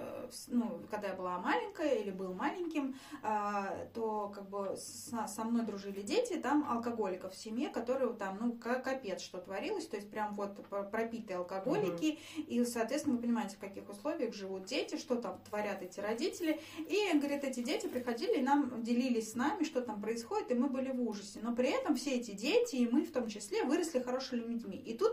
ну, 0.48 0.80
когда 0.90 1.08
я 1.08 1.14
была 1.14 1.38
маленькая 1.38 1.94
или 1.96 2.10
был 2.10 2.34
маленьким, 2.34 2.96
а, 3.22 3.86
то 3.94 4.28
как 4.34 4.48
бы 4.48 4.76
со, 4.76 5.44
мной 5.44 5.64
дружили 5.64 6.02
дети, 6.02 6.34
там 6.34 6.66
алкоголиков 6.68 7.32
в 7.32 7.36
семье, 7.38 7.68
которые 7.68 8.12
там, 8.14 8.38
ну, 8.40 8.52
ка- 8.52 8.80
капец, 8.80 9.20
что 9.20 9.38
творилось, 9.38 9.86
то 9.86 9.96
есть 9.96 10.10
прям 10.10 10.34
вот 10.34 10.56
пр- 10.68 10.88
пропитые 10.90 11.38
алкоголики, 11.38 12.18
и, 12.36 12.64
соответственно, 12.64 13.16
вы 13.16 13.22
понимаете, 13.22 13.56
в 13.56 13.60
каких 13.60 13.88
условиях 13.88 14.34
живут 14.34 14.64
дети, 14.64 14.96
что 14.96 15.16
там 15.16 15.40
творят 15.48 15.82
эти 15.82 16.00
родители, 16.00 16.60
и, 16.78 17.16
говорит, 17.18 17.44
эти 17.44 17.62
дети 17.62 17.86
приходили 17.86 18.38
и 18.38 18.42
нам 18.42 18.82
делились 18.82 19.32
с 19.32 19.34
нами, 19.34 19.64
что 19.64 19.80
там 19.80 20.00
происходит, 20.00 20.50
и 20.50 20.54
мы 20.54 20.68
были 20.68 20.90
в 20.90 21.00
ужасе, 21.02 21.40
но 21.42 21.54
при 21.54 21.68
этом 21.70 21.94
все 21.94 22.16
эти 22.16 22.32
дети, 22.32 22.76
и 22.76 22.88
мы 22.88 23.04
в 23.04 23.12
том 23.12 23.28
числе, 23.28 23.64
выросли 23.64 24.00
хорошими 24.00 24.40
людьми. 24.40 24.76
И 24.76 24.96
тут 24.96 25.12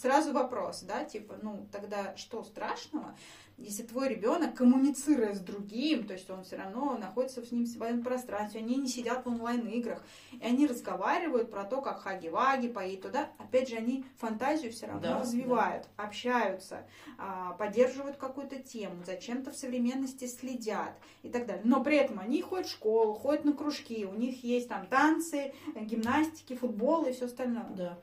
сразу 0.00 0.32
вопрос, 0.32 0.82
да, 0.82 1.04
типа, 1.04 1.38
ну, 1.42 1.68
тогда 1.72 2.16
что 2.16 2.42
страшного, 2.44 3.16
если 3.62 3.82
твой 3.84 4.08
ребенок, 4.08 4.54
коммуницируя 4.54 5.34
с 5.34 5.40
другим, 5.40 6.06
то 6.06 6.14
есть 6.14 6.28
он 6.30 6.44
все 6.44 6.56
равно 6.56 6.96
находится 6.98 7.42
с 7.44 7.52
ним 7.52 7.64
в 7.64 7.68
своем 7.68 8.02
пространстве, 8.02 8.60
они 8.60 8.76
не 8.76 8.88
сидят 8.88 9.24
в 9.24 9.28
онлайн-играх, 9.28 10.02
и 10.32 10.44
они 10.44 10.66
разговаривают 10.66 11.50
про 11.50 11.64
то, 11.64 11.80
как 11.80 12.00
хаги-ваги, 12.02 12.68
поедет 12.68 13.02
туда, 13.02 13.28
опять 13.38 13.68
же, 13.68 13.76
они 13.76 14.04
фантазию 14.18 14.72
все 14.72 14.86
равно 14.86 15.02
Да, 15.02 15.20
развивают, 15.20 15.86
общаются, 15.96 16.86
а, 17.18 17.52
поддерживают 17.52 18.16
какую-то 18.16 18.56
тему, 18.58 19.02
зачем-то 19.04 19.50
в 19.50 19.56
современности 19.56 20.26
следят 20.26 20.92
и 21.22 21.28
так 21.28 21.46
далее. 21.46 21.62
Но 21.64 21.82
при 21.82 21.96
этом 21.96 22.18
они 22.18 22.42
ходят 22.42 22.66
в 22.66 22.70
школу, 22.72 23.14
ходят 23.14 23.44
на 23.44 23.52
кружки, 23.52 24.04
у 24.04 24.14
них 24.14 24.42
есть 24.44 24.68
там 24.68 24.86
танцы, 24.86 25.52
гимнастики, 25.74 26.54
футбол 26.56 27.04
и 27.06 27.12
все 27.12 27.26
остальное. 27.26 27.66
Да. 27.76 27.98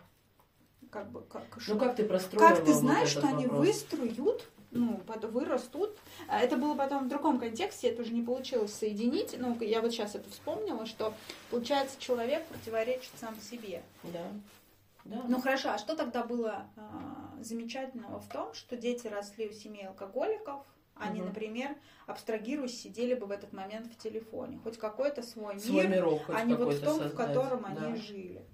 Как 0.90 1.12
бы, 1.12 1.22
как, 1.22 1.44
Ну 1.68 1.78
как 1.78 1.96
ты 1.96 2.04
простроила 2.04 2.50
как 2.50 2.66
ты 2.66 2.72
вот 2.72 2.80
знаешь, 2.80 3.12
этот 3.12 3.24
что 3.26 3.28
они 3.36 3.46
вопрос? 3.46 3.68
выстроят, 3.68 4.44
ну, 4.72 4.98
под- 5.00 5.26
вырастут. 5.26 5.98
А 6.28 6.40
Это 6.42 6.58
было 6.58 6.76
потом 6.76 7.06
в 7.06 7.10
другом 7.10 7.40
контексте, 7.40 7.90
это 7.90 8.02
уже 8.04 8.14
не 8.14 8.22
получилось 8.22 8.74
соединить. 8.74 9.36
Ну, 9.38 9.58
я 9.62 9.82
вот 9.82 9.92
сейчас 9.92 10.16
это 10.16 10.30
вспомнила, 10.30 10.86
что, 10.86 11.14
получается, 11.50 12.00
человек 12.00 12.46
противоречит 12.48 13.12
сам 13.20 13.36
себе. 13.42 13.82
Да. 14.04 14.26
Да. 15.06 15.24
Ну 15.28 15.42
хорошо, 15.42 15.72
а 15.72 15.78
что 15.78 15.96
тогда 15.96 16.24
было 16.24 16.68
а, 16.76 17.34
замечательного 17.42 18.20
в 18.20 18.28
том, 18.30 18.54
что 18.54 18.76
дети 18.78 19.08
росли 19.08 19.48
у 19.48 19.54
семей 19.54 19.88
алкоголиков, 19.88 20.64
они, 20.96 21.20
Мгм. 21.22 21.30
например, 21.30 21.76
абстрагируясь, 22.06 22.80
сидели 22.80 23.14
бы 23.16 23.26
в 23.26 23.32
этот 23.32 23.54
момент 23.54 23.88
в 23.88 23.96
телефоне. 23.98 24.60
Хоть 24.62 24.78
какой-то 24.78 25.24
свой 25.24 25.54
мир, 25.56 25.64
Свой 25.64 25.88
мирок 25.88 26.26
хоть 26.26 26.36
а 26.36 26.44
не 26.44 26.54
вот 26.54 26.74
в 26.74 26.84
том, 26.84 27.00
в 27.00 27.04
создать. 27.04 27.16
котором 27.16 27.62
Да. 27.62 27.86
они 27.88 27.96
жили. 27.96 28.46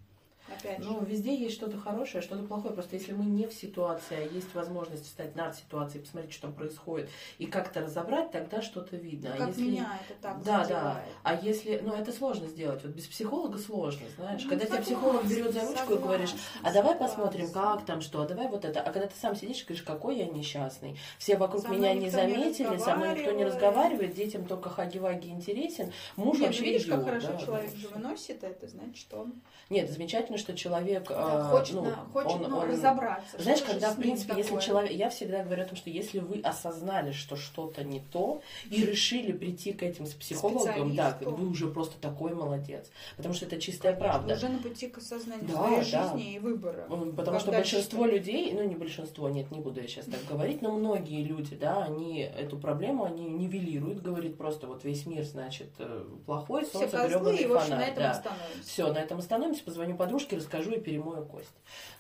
Опять 0.47 0.83
же. 0.83 0.89
Ну, 0.89 1.03
везде 1.03 1.35
есть 1.35 1.55
что-то 1.55 1.77
хорошее, 1.77 2.21
что-то 2.21 2.43
плохое. 2.43 2.73
Просто 2.73 2.95
если 2.95 3.13
мы 3.13 3.25
не 3.25 3.47
в 3.47 3.53
ситуации, 3.53 4.17
а 4.17 4.33
есть 4.33 4.53
возможность 4.53 5.05
встать 5.05 5.35
над 5.35 5.55
ситуацией, 5.55 6.03
посмотреть, 6.03 6.33
что 6.33 6.43
там 6.43 6.53
происходит, 6.53 7.09
и 7.37 7.45
как-то 7.47 7.81
разобрать, 7.81 8.31
тогда 8.31 8.61
что-то 8.61 8.95
видно. 8.95 9.33
А 9.33 9.37
как 9.37 9.47
если... 9.49 9.61
меня 9.61 9.99
это 10.07 10.21
так 10.21 10.43
Да, 10.43 10.57
да. 10.59 10.63
задевает. 10.63 11.05
А 11.23 11.35
если, 11.35 11.81
ну 11.83 11.93
это 11.93 12.11
сложно 12.11 12.47
сделать, 12.47 12.83
вот 12.83 12.93
без 12.93 13.07
психолога 13.07 13.57
сложно, 13.57 14.05
знаешь. 14.17 14.43
Ну, 14.43 14.49
когда 14.49 14.65
тебя 14.65 14.81
психолог 14.81 15.25
берет 15.25 15.53
за 15.53 15.61
ручку 15.61 15.93
и 15.93 15.97
говоришь, 15.97 16.33
а 16.61 16.71
давай 16.71 16.93
согласна. 16.93 17.07
посмотрим, 17.07 17.51
как 17.51 17.85
там 17.85 18.01
что, 18.01 18.21
а 18.21 18.27
давай 18.27 18.47
вот 18.47 18.65
это. 18.65 18.81
А 18.81 18.91
когда 18.91 19.07
ты 19.07 19.15
сам 19.19 19.35
сидишь 19.35 19.61
и 19.61 19.65
говоришь, 19.65 19.83
какой 19.83 20.17
я 20.17 20.25
несчастный, 20.25 20.97
все 21.17 21.37
вокруг 21.37 21.63
Со 21.63 21.69
меня 21.69 21.93
не 21.93 22.05
никто 22.05 22.21
не 22.21 22.33
заметили, 22.33 22.77
со 22.77 22.95
мной 22.95 23.15
никто 23.15 23.31
не 23.31 23.45
разговаривает. 23.45 24.13
детям 24.13 24.45
только 24.45 24.69
хаги-ваги 24.69 25.29
интересен, 25.29 25.91
муж 26.15 26.37
Нет, 26.37 26.39
ну 26.39 26.45
вообще 26.45 26.63
видишь, 26.63 26.85
как 26.85 27.01
идиот, 27.01 27.05
хорошо 27.05 27.27
да, 27.27 27.45
человек 27.45 27.71
да, 27.71 27.77
же 27.77 27.87
выносит 27.89 28.43
это, 28.43 28.67
значит, 28.67 28.97
что 28.97 29.21
он 29.21 29.33
Нет, 29.69 29.89
замечательно, 29.89 30.34
что 30.37 30.55
человек 30.55 31.07
да, 31.07 31.15
а, 31.17 31.49
хочет, 31.49 31.75
ну, 31.75 31.83
на- 31.83 31.95
хочет 32.13 32.31
он- 32.41 32.49
ну, 32.49 32.57
он- 32.57 32.69
разобраться. 32.69 33.41
Знаешь, 33.41 33.59
что 33.59 33.71
когда, 33.71 33.91
в 33.91 33.97
принципе, 33.97 34.33
если 34.37 34.49
такое. 34.51 34.61
человек... 34.63 34.91
Я 34.91 35.09
всегда 35.09 35.43
говорю 35.43 35.63
о 35.63 35.65
том, 35.65 35.75
что 35.75 35.89
если 35.89 36.19
вы 36.19 36.39
осознали, 36.41 37.11
что 37.11 37.35
что-то 37.35 37.83
не 37.83 38.01
то, 38.11 38.41
и 38.69 38.85
решили 38.85 39.31
прийти 39.31 39.73
к 39.73 39.83
этим 39.83 40.05
с 40.05 40.13
психологом, 40.13 40.95
да, 40.95 41.17
вы 41.21 41.47
уже 41.49 41.67
просто 41.67 41.99
такой 41.99 42.33
молодец. 42.33 42.89
Потому 43.17 43.33
что 43.33 43.45
это 43.45 43.59
чистая 43.59 43.93
Конечно, 43.93 44.13
правда. 44.13 44.33
Уже 44.35 44.49
на 44.49 44.59
пути 44.59 44.87
к 44.87 44.97
осознанию 44.97 45.47
Да, 45.47 45.57
своей 45.57 45.91
да. 45.91 46.03
жизни 46.13 46.33
и 46.35 46.39
выбора. 46.39 46.87
Потому 47.15 47.39
что 47.39 47.51
большинство 47.51 48.05
что-то- 48.05 48.15
людей, 48.15 48.51
ну 48.53 48.63
не 48.63 48.75
большинство, 48.75 49.29
нет, 49.29 49.51
не 49.51 49.59
буду 49.59 49.81
я 49.81 49.87
сейчас 49.87 50.05
так 50.05 50.19
говорить, 50.29 50.61
но 50.61 50.71
многие 50.71 51.23
люди, 51.23 51.55
да, 51.55 51.83
они 51.83 52.19
эту 52.21 52.57
проблему, 52.57 53.03
они 53.05 53.25
нивелируют, 53.29 54.01
говорит 54.01 54.37
просто 54.37 54.67
вот 54.67 54.83
весь 54.83 55.05
мир, 55.05 55.23
значит, 55.23 55.67
э, 55.79 56.05
плохой, 56.25 56.63
Все 56.65 56.79
солнце 56.79 57.07
гребаный 57.07 57.33
общем, 57.35 57.49
на 57.53 57.59
фонарь. 57.59 57.89
этом 57.91 58.03
да. 58.03 58.23
Все, 58.63 58.91
на 58.93 58.97
этом 58.97 59.19
остановимся, 59.19 59.63
позвоню 59.63 59.95
подружке, 59.95 60.24
бабушке 60.25 60.37
расскажу 60.37 60.71
и 60.71 60.79
перемою 60.79 61.25
кость. 61.25 61.53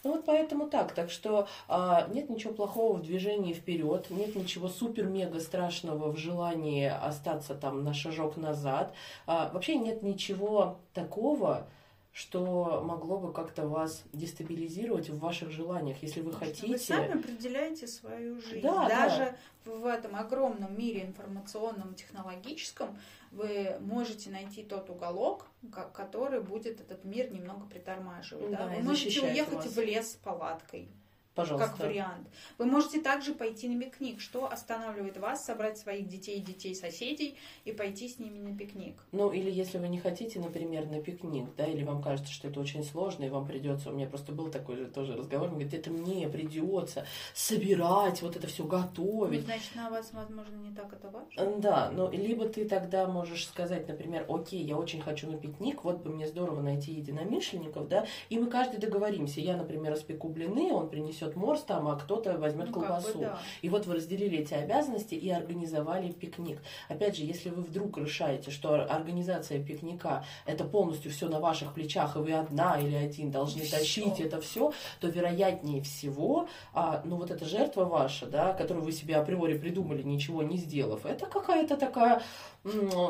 Ну 0.03 0.13
вот 0.13 0.25
поэтому 0.25 0.67
так. 0.67 0.93
Так 0.93 1.09
что 1.09 1.47
а, 1.67 2.07
нет 2.09 2.29
ничего 2.29 2.53
плохого 2.53 2.97
в 2.97 3.01
движении 3.03 3.53
вперед, 3.53 4.09
нет 4.09 4.35
ничего 4.35 4.67
супер-мега 4.67 5.39
страшного 5.39 6.11
в 6.11 6.17
желании 6.17 6.87
остаться 6.87 7.55
там 7.55 7.83
на 7.83 7.93
шажок 7.93 8.37
назад. 8.37 8.93
А, 9.27 9.49
вообще 9.53 9.75
нет 9.75 10.03
ничего 10.03 10.79
такого, 10.93 11.67
что 12.11 12.81
могло 12.85 13.17
бы 13.17 13.33
как-то 13.33 13.67
вас 13.67 14.03
дестабилизировать 14.13 15.09
в 15.09 15.19
ваших 15.19 15.51
желаниях, 15.51 15.97
если 16.01 16.21
вы 16.21 16.31
хотите. 16.31 16.67
Вы 16.67 16.77
сами 16.77 17.19
определяете 17.19 17.87
свою 17.87 18.39
жизнь. 18.39 18.61
Да, 18.61 18.87
Даже 18.87 19.35
да. 19.65 19.71
в 19.71 19.85
этом 19.85 20.15
огромном 20.15 20.77
мире 20.77 21.03
информационном, 21.03 21.93
технологическом 21.93 22.97
вы 23.35 23.77
можете 23.81 24.29
найти 24.29 24.63
тот 24.63 24.89
уголок, 24.89 25.47
который 25.93 26.41
будет 26.41 26.79
этот 26.79 27.03
мир 27.03 27.31
немного 27.31 27.65
притормаживать. 27.67 28.51
Да, 28.51 28.57
да? 28.57 28.75
Вы 28.75 28.81
можете 28.81 29.21
уехать 29.21 29.53
вас. 29.53 29.75
в 29.75 29.79
лес 29.79 30.13
с 30.13 30.15
палаткой 30.15 30.89
Пожалуйста. 31.35 31.69
Как 31.69 31.79
вариант. 31.79 32.27
Вы 32.57 32.65
можете 32.65 33.01
также 33.01 33.33
пойти 33.33 33.67
на 33.67 33.79
пикник. 33.79 34.21
Что 34.21 34.49
останавливает 34.49 35.17
вас 35.17 35.45
собрать 35.45 35.77
своих 35.77 36.07
детей, 36.07 36.39
детей 36.39 36.73
соседей 36.73 37.37
и 37.65 37.73
пойти 37.73 38.07
с 38.07 38.19
ними 38.19 38.39
на 38.39 38.57
пикник? 38.57 38.95
Ну, 39.11 39.31
или 39.31 39.51
если 39.51 39.77
вы 39.77 39.89
не 39.89 39.99
хотите, 39.99 40.39
например, 40.39 40.87
на 40.87 41.01
пикник, 41.01 41.53
да, 41.57 41.65
или 41.65 41.83
вам 41.83 42.01
кажется, 42.01 42.31
что 42.31 42.47
это 42.47 42.59
очень 42.61 42.83
сложно, 42.83 43.25
и 43.25 43.29
вам 43.29 43.45
придется, 43.45 43.89
у 43.89 43.93
меня 43.93 44.07
просто 44.07 44.31
был 44.31 44.49
такой 44.49 44.77
же 44.77 44.85
тоже 44.85 45.15
разговор, 45.15 45.49
он 45.49 45.55
говорит, 45.55 45.73
это 45.73 45.91
мне 45.91 46.29
придется 46.29 47.05
собирать, 47.33 48.21
вот 48.21 48.37
это 48.37 48.47
все 48.47 48.63
готовить. 48.63 49.41
Ну, 49.41 49.45
значит, 49.45 49.75
на 49.75 49.89
вас, 49.89 50.11
возможно, 50.13 50.55
не 50.55 50.73
так 50.73 50.93
это 50.93 51.09
важно? 51.09 51.59
Да, 51.59 51.91
но 51.91 52.09
либо 52.09 52.47
ты 52.47 52.63
тогда 52.63 53.07
можешь 53.07 53.45
сказать, 53.45 53.89
например, 53.89 54.25
окей, 54.29 54.63
я 54.63 54.77
очень 54.77 55.01
хочу 55.01 55.29
на 55.29 55.37
пикник, 55.37 55.83
вот 55.83 56.01
бы 56.01 56.11
мне 56.11 56.27
здорово 56.27 56.61
найти 56.61 56.93
единомышленников, 56.93 57.89
да, 57.89 58.05
и 58.29 58.39
мы 58.39 58.47
каждый 58.47 58.79
договоримся. 58.79 59.41
Я, 59.41 59.57
например, 59.57 59.91
распеку 59.91 60.29
блины, 60.29 60.71
он 60.71 60.89
принесет 60.89 61.24
принесет 61.25 61.35
морс 61.35 61.61
там, 61.61 61.87
а 61.87 61.95
кто-то 61.95 62.37
возьмет 62.37 62.67
ну, 62.67 62.73
колбасу. 62.73 63.07
Как 63.07 63.15
бы, 63.15 63.21
да. 63.21 63.39
И 63.61 63.69
вот 63.69 63.85
вы 63.85 63.95
разделили 63.95 64.39
эти 64.39 64.53
обязанности 64.53 65.15
и 65.15 65.29
организовали 65.29 66.11
пикник. 66.11 66.59
Опять 66.89 67.17
же, 67.17 67.23
если 67.23 67.49
вы 67.49 67.61
вдруг 67.61 67.97
решаете, 67.97 68.51
что 68.51 68.75
организация 68.75 69.63
пикника 69.63 70.23
это 70.45 70.63
полностью 70.63 71.11
все 71.11 71.27
на 71.27 71.39
ваших 71.39 71.73
плечах, 71.73 72.15
и 72.15 72.19
вы 72.19 72.33
одна 72.33 72.79
или 72.79 72.95
один 72.95 73.31
должны 73.31 73.63
все. 73.63 73.77
тащить 73.77 74.19
это 74.19 74.41
все, 74.41 74.71
то 74.99 75.07
вероятнее 75.07 75.81
всего, 75.81 76.47
а, 76.73 77.01
ну 77.05 77.17
вот 77.17 77.31
эта 77.31 77.45
жертва 77.45 77.85
ваша, 77.85 78.25
да, 78.27 78.53
которую 78.53 78.85
вы 78.85 78.91
себе 78.91 79.15
априори 79.15 79.57
придумали, 79.57 80.03
ничего 80.03 80.43
не 80.43 80.57
сделав, 80.57 81.05
это 81.05 81.25
какая-то 81.25 81.77
такая 81.77 82.21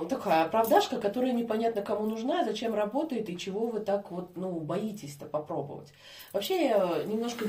такая 0.09 0.45
оправдашка, 0.45 0.99
которая 0.99 1.31
непонятно 1.31 1.81
кому 1.81 2.05
нужна, 2.05 2.43
зачем 2.43 2.75
работает 2.75 3.29
и 3.29 3.37
чего 3.37 3.67
вы 3.67 3.79
так 3.79 4.11
вот, 4.11 4.35
ну, 4.35 4.59
боитесь-то 4.59 5.25
попробовать. 5.25 5.93
Вообще, 6.33 7.03
немножко 7.05 7.47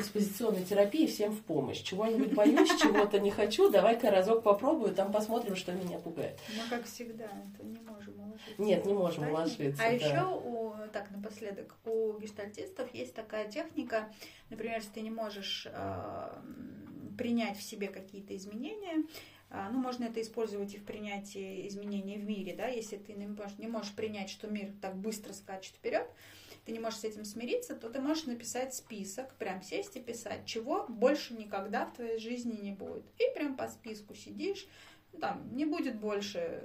экспозиционной 0.56 0.64
терапии 0.64 1.06
всем 1.06 1.32
в 1.32 1.42
помощь. 1.42 1.82
Чего-нибудь 1.82 2.32
боюсь, 2.32 2.70
чего-то 2.80 3.18
не 3.18 3.30
хочу, 3.30 3.70
давай-ка 3.70 4.10
разок 4.10 4.42
попробую, 4.42 4.94
там 4.94 5.12
посмотрим, 5.12 5.56
что 5.56 5.72
меня 5.72 5.98
пугает. 5.98 6.38
Мы, 6.56 6.68
как 6.68 6.84
всегда, 6.84 7.24
это 7.24 7.66
не 7.66 7.78
можем 7.80 8.18
уложиться. 8.18 8.54
Нет, 8.62 8.86
не 8.86 8.94
можем 8.94 9.24
да? 9.24 9.30
уложиться. 9.30 9.82
А 9.82 9.88
да. 9.88 9.92
еще, 9.92 10.40
у, 10.44 10.74
так, 10.92 11.10
напоследок, 11.10 11.74
у 11.84 12.18
гештальтистов 12.18 12.92
есть 12.94 13.14
такая 13.14 13.50
техника, 13.50 14.08
например, 14.50 14.76
если 14.76 14.90
ты 14.90 15.00
не 15.00 15.10
можешь 15.10 15.66
э, 15.70 16.28
принять 17.18 17.58
в 17.58 17.62
себе 17.62 17.88
какие-то 17.88 18.36
изменения, 18.36 19.04
а, 19.48 19.70
ну, 19.70 19.78
можно 19.78 20.04
это 20.04 20.20
использовать 20.20 20.74
и 20.74 20.78
в 20.78 20.84
принятии 20.84 21.68
изменений 21.68 22.18
в 22.18 22.24
мире, 22.24 22.54
да, 22.56 22.66
если 22.66 22.96
ты 22.96 23.12
не 23.12 23.28
можешь, 23.28 23.58
не 23.58 23.68
можешь 23.68 23.92
принять, 23.92 24.28
что 24.28 24.48
мир 24.48 24.72
так 24.80 24.96
быстро 24.96 25.32
скачет 25.32 25.74
вперед, 25.76 26.06
ты 26.66 26.72
не 26.72 26.80
можешь 26.80 26.98
с 26.98 27.04
этим 27.04 27.24
смириться, 27.24 27.76
то 27.76 27.88
ты 27.88 28.00
можешь 28.00 28.24
написать 28.24 28.74
список, 28.74 29.34
прям 29.36 29.62
сесть 29.62 29.96
и 29.96 30.00
писать, 30.00 30.44
чего 30.46 30.84
больше 30.88 31.34
никогда 31.34 31.86
в 31.86 31.94
твоей 31.94 32.18
жизни 32.18 32.58
не 32.60 32.72
будет. 32.72 33.04
И 33.18 33.34
прям 33.34 33.56
по 33.56 33.68
списку 33.68 34.14
сидишь, 34.14 34.66
ну, 35.12 35.20
там, 35.20 35.48
не 35.56 35.64
будет 35.64 35.98
больше 35.98 36.64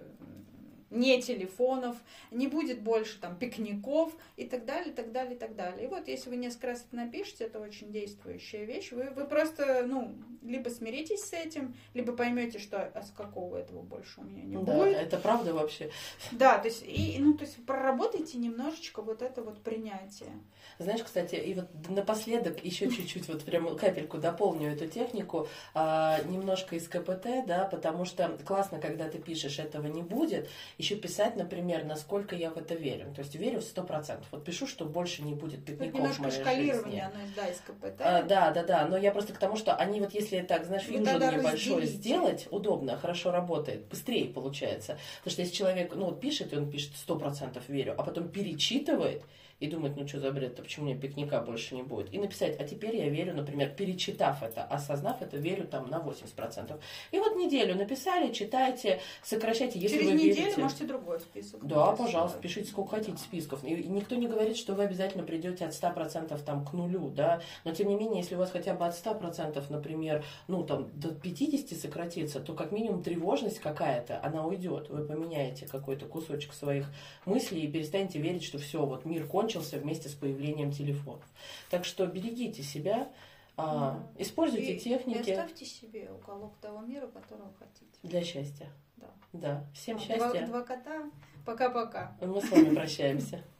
не 0.92 1.22
телефонов, 1.22 1.96
не 2.30 2.48
будет 2.48 2.82
больше 2.82 3.20
там 3.20 3.38
пикников 3.38 4.14
и 4.38 4.46
так 4.46 4.66
далее, 4.66 4.92
и 4.92 4.96
так 4.96 5.12
далее, 5.12 5.36
и 5.36 5.40
так 5.40 5.56
далее. 5.56 5.86
И 5.86 5.88
вот 5.88 6.08
если 6.08 6.30
вы 6.30 6.36
несколько 6.36 6.68
раз 6.68 6.86
это 6.86 6.96
напишете, 6.98 7.46
это 7.46 7.60
очень 7.60 7.92
действующая 7.92 8.66
вещь, 8.66 8.92
вы, 8.92 9.10
вы 9.16 9.26
просто, 9.26 9.84
ну, 9.88 10.14
либо 10.44 10.70
смиритесь 10.70 11.24
с 11.24 11.34
этим, 11.34 11.76
либо 11.94 12.14
поймете, 12.14 12.60
что 12.60 12.92
а 12.94 13.02
с 13.02 13.12
какого 13.12 13.58
этого 13.58 13.82
больше 13.82 14.20
у 14.20 14.24
меня 14.24 14.44
не 14.44 14.64
да, 14.64 14.74
будет. 14.74 14.98
это 14.98 15.18
правда 15.18 15.54
вообще. 15.54 15.90
Да, 16.32 16.58
то 16.58 16.68
есть, 16.68 16.84
и, 16.86 17.18
ну, 17.20 17.36
то 17.36 17.46
есть 17.46 17.66
проработайте 17.66 18.38
немножечко 18.38 19.02
вот 19.02 19.22
это 19.22 19.42
вот 19.42 19.62
принятие. 19.64 20.32
Знаешь, 20.78 21.04
кстати, 21.04 21.36
и 21.36 21.54
вот 21.54 21.68
напоследок 21.90 22.64
еще 22.66 22.90
чуть-чуть 22.90 23.28
вот 23.30 23.44
прям 23.44 23.78
капельку 23.78 24.18
дополню 24.18 24.74
эту 24.74 24.88
технику, 24.88 25.48
а, 25.74 26.22
немножко 26.24 26.76
из 26.76 26.88
КПТ, 26.88 27.46
да, 27.48 27.68
потому 27.72 28.06
что 28.06 28.38
классно, 28.46 28.80
когда 28.80 29.08
ты 29.08 29.20
пишешь, 29.20 29.60
этого 29.60 29.88
не 29.88 30.02
будет, 30.02 30.50
еще 30.82 30.96
писать, 30.96 31.36
например, 31.36 31.86
насколько 31.86 32.36
я 32.36 32.50
в 32.50 32.58
это 32.58 32.76
верю. 32.76 33.14
То 33.16 33.22
есть 33.22 33.36
верю 33.36 33.60
в 33.60 33.64
сто 33.64 33.84
процентов. 33.84 34.28
Вот 34.32 34.44
пишу, 34.44 34.68
что 34.68 34.86
больше 34.86 35.22
не 35.22 35.34
будет 35.34 35.64
пикников 35.64 36.18
в 36.18 36.20
моей 36.20 36.34
шкалирование, 36.34 37.04
оно, 37.04 37.24
да, 37.36 37.48
из 37.48 37.58
КПТ. 37.58 38.02
А, 38.02 38.24
да, 38.24 38.52
да, 38.52 38.64
да, 38.64 38.88
но 38.88 38.98
я 38.98 39.12
просто 39.12 39.34
к 39.34 39.38
тому, 39.38 39.56
что 39.56 39.76
они 39.76 40.00
вот 40.00 40.14
если 40.14 40.42
так, 40.42 40.66
знаешь, 40.66 40.84
фьюжн 40.84 41.04
небольшой 41.04 41.82
разделите. 41.82 41.88
сделать, 41.88 42.48
удобно, 42.52 42.98
хорошо 42.98 43.32
работает, 43.32 43.86
быстрее 43.86 44.28
получается. 44.28 44.98
Потому 45.20 45.32
что 45.32 45.42
если 45.42 45.56
человек, 45.56 45.94
ну 45.96 46.06
вот 46.06 46.20
пишет, 46.20 46.54
и 46.54 46.58
он 46.58 46.70
пишет 46.70 46.96
сто 46.96 47.16
процентов 47.16 47.64
верю, 47.68 47.96
а 47.98 48.04
потом 48.04 48.30
перечитывает, 48.30 49.24
и 49.62 49.68
думать, 49.68 49.96
ну 49.96 50.08
что 50.08 50.20
за 50.20 50.32
бред-то, 50.32 50.64
почему 50.64 50.88
мне 50.88 50.96
пикника 50.96 51.40
больше 51.40 51.76
не 51.76 51.84
будет. 51.84 52.12
И 52.14 52.18
написать, 52.18 52.60
а 52.60 52.64
теперь 52.64 52.96
я 52.96 53.10
верю, 53.10 53.36
например, 53.36 53.70
перечитав 53.70 54.42
это, 54.42 54.64
осознав 54.64 55.22
это, 55.22 55.38
верю 55.38 55.68
там 55.68 55.88
на 55.88 56.00
80%. 56.00 56.80
И 57.12 57.20
вот 57.20 57.36
неделю 57.36 57.76
написали, 57.76 58.34
читайте, 58.34 59.00
сокращайте, 59.24 59.78
если 59.80 59.98
Через 59.98 60.10
вы 60.10 60.14
неделю 60.16 60.36
верите. 60.46 60.62
можете 60.62 60.86
другой 60.86 61.20
список. 61.20 61.66
Да, 61.66 61.92
пожалуйста, 61.92 62.40
пишите 62.42 62.70
сколько 62.72 62.96
хотите 62.96 63.20
списков. 63.20 63.64
И 63.64 63.70
никто 63.84 64.16
не 64.16 64.28
говорит, 64.28 64.58
что 64.58 64.74
вы 64.74 64.84
обязательно 64.84 65.24
придете 65.24 65.66
от 65.66 65.74
100% 65.74 66.40
там 66.44 66.66
к 66.66 66.74
нулю, 66.74 67.12
да, 67.12 67.42
но 67.64 67.72
тем 67.72 67.88
не 67.88 67.96
менее, 67.96 68.22
если 68.22 68.34
у 68.34 68.40
вас 68.40 68.50
хотя 68.50 68.74
бы 68.74 68.86
от 68.86 68.96
100%, 68.96 69.64
например, 69.70 70.26
ну 70.48 70.64
там 70.64 70.90
до 70.96 71.10
50 71.10 71.78
сократится, 71.78 72.40
то 72.40 72.54
как 72.54 72.72
минимум 72.72 73.04
тревожность 73.04 73.60
какая-то, 73.60 74.20
она 74.24 74.44
уйдет. 74.44 74.90
Вы 74.90 75.06
поменяете 75.06 75.68
какой-то 75.68 76.08
кусочек 76.08 76.54
своих 76.54 76.88
мыслей 77.26 77.62
и 77.62 77.72
перестанете 77.72 78.18
верить, 78.18 78.44
что 78.44 78.58
все, 78.58 78.84
вот 78.84 79.06
мир 79.06 79.28
кончился, 79.28 79.51
закончился 79.52 79.78
вместе 79.78 80.10
с 80.10 80.14
появлением 80.14 80.72
телефонов. 80.72 81.24
Так 81.70 81.86
что 81.86 82.06
берегите 82.06 82.64
себя, 82.64 83.10
а, 83.58 84.02
используйте 84.18 84.76
и, 84.76 84.80
техники. 84.80 85.30
И 85.30 85.32
оставьте 85.32 85.66
себе 85.66 86.10
уголок 86.12 86.58
того 86.62 86.80
мира, 86.82 87.08
которого 87.08 87.52
хотите. 87.60 87.98
Для 88.04 88.24
счастья. 88.24 88.70
Да. 88.98 89.08
Да. 89.34 89.66
Всем 89.74 90.00
счастья. 90.00 90.18
Два, 90.18 90.48
два 90.48 90.62
кота. 90.62 91.12
Пока-пока. 91.46 92.16
Мы 92.22 92.42
с 92.42 92.50
вами 92.50 92.74
прощаемся. 92.76 93.44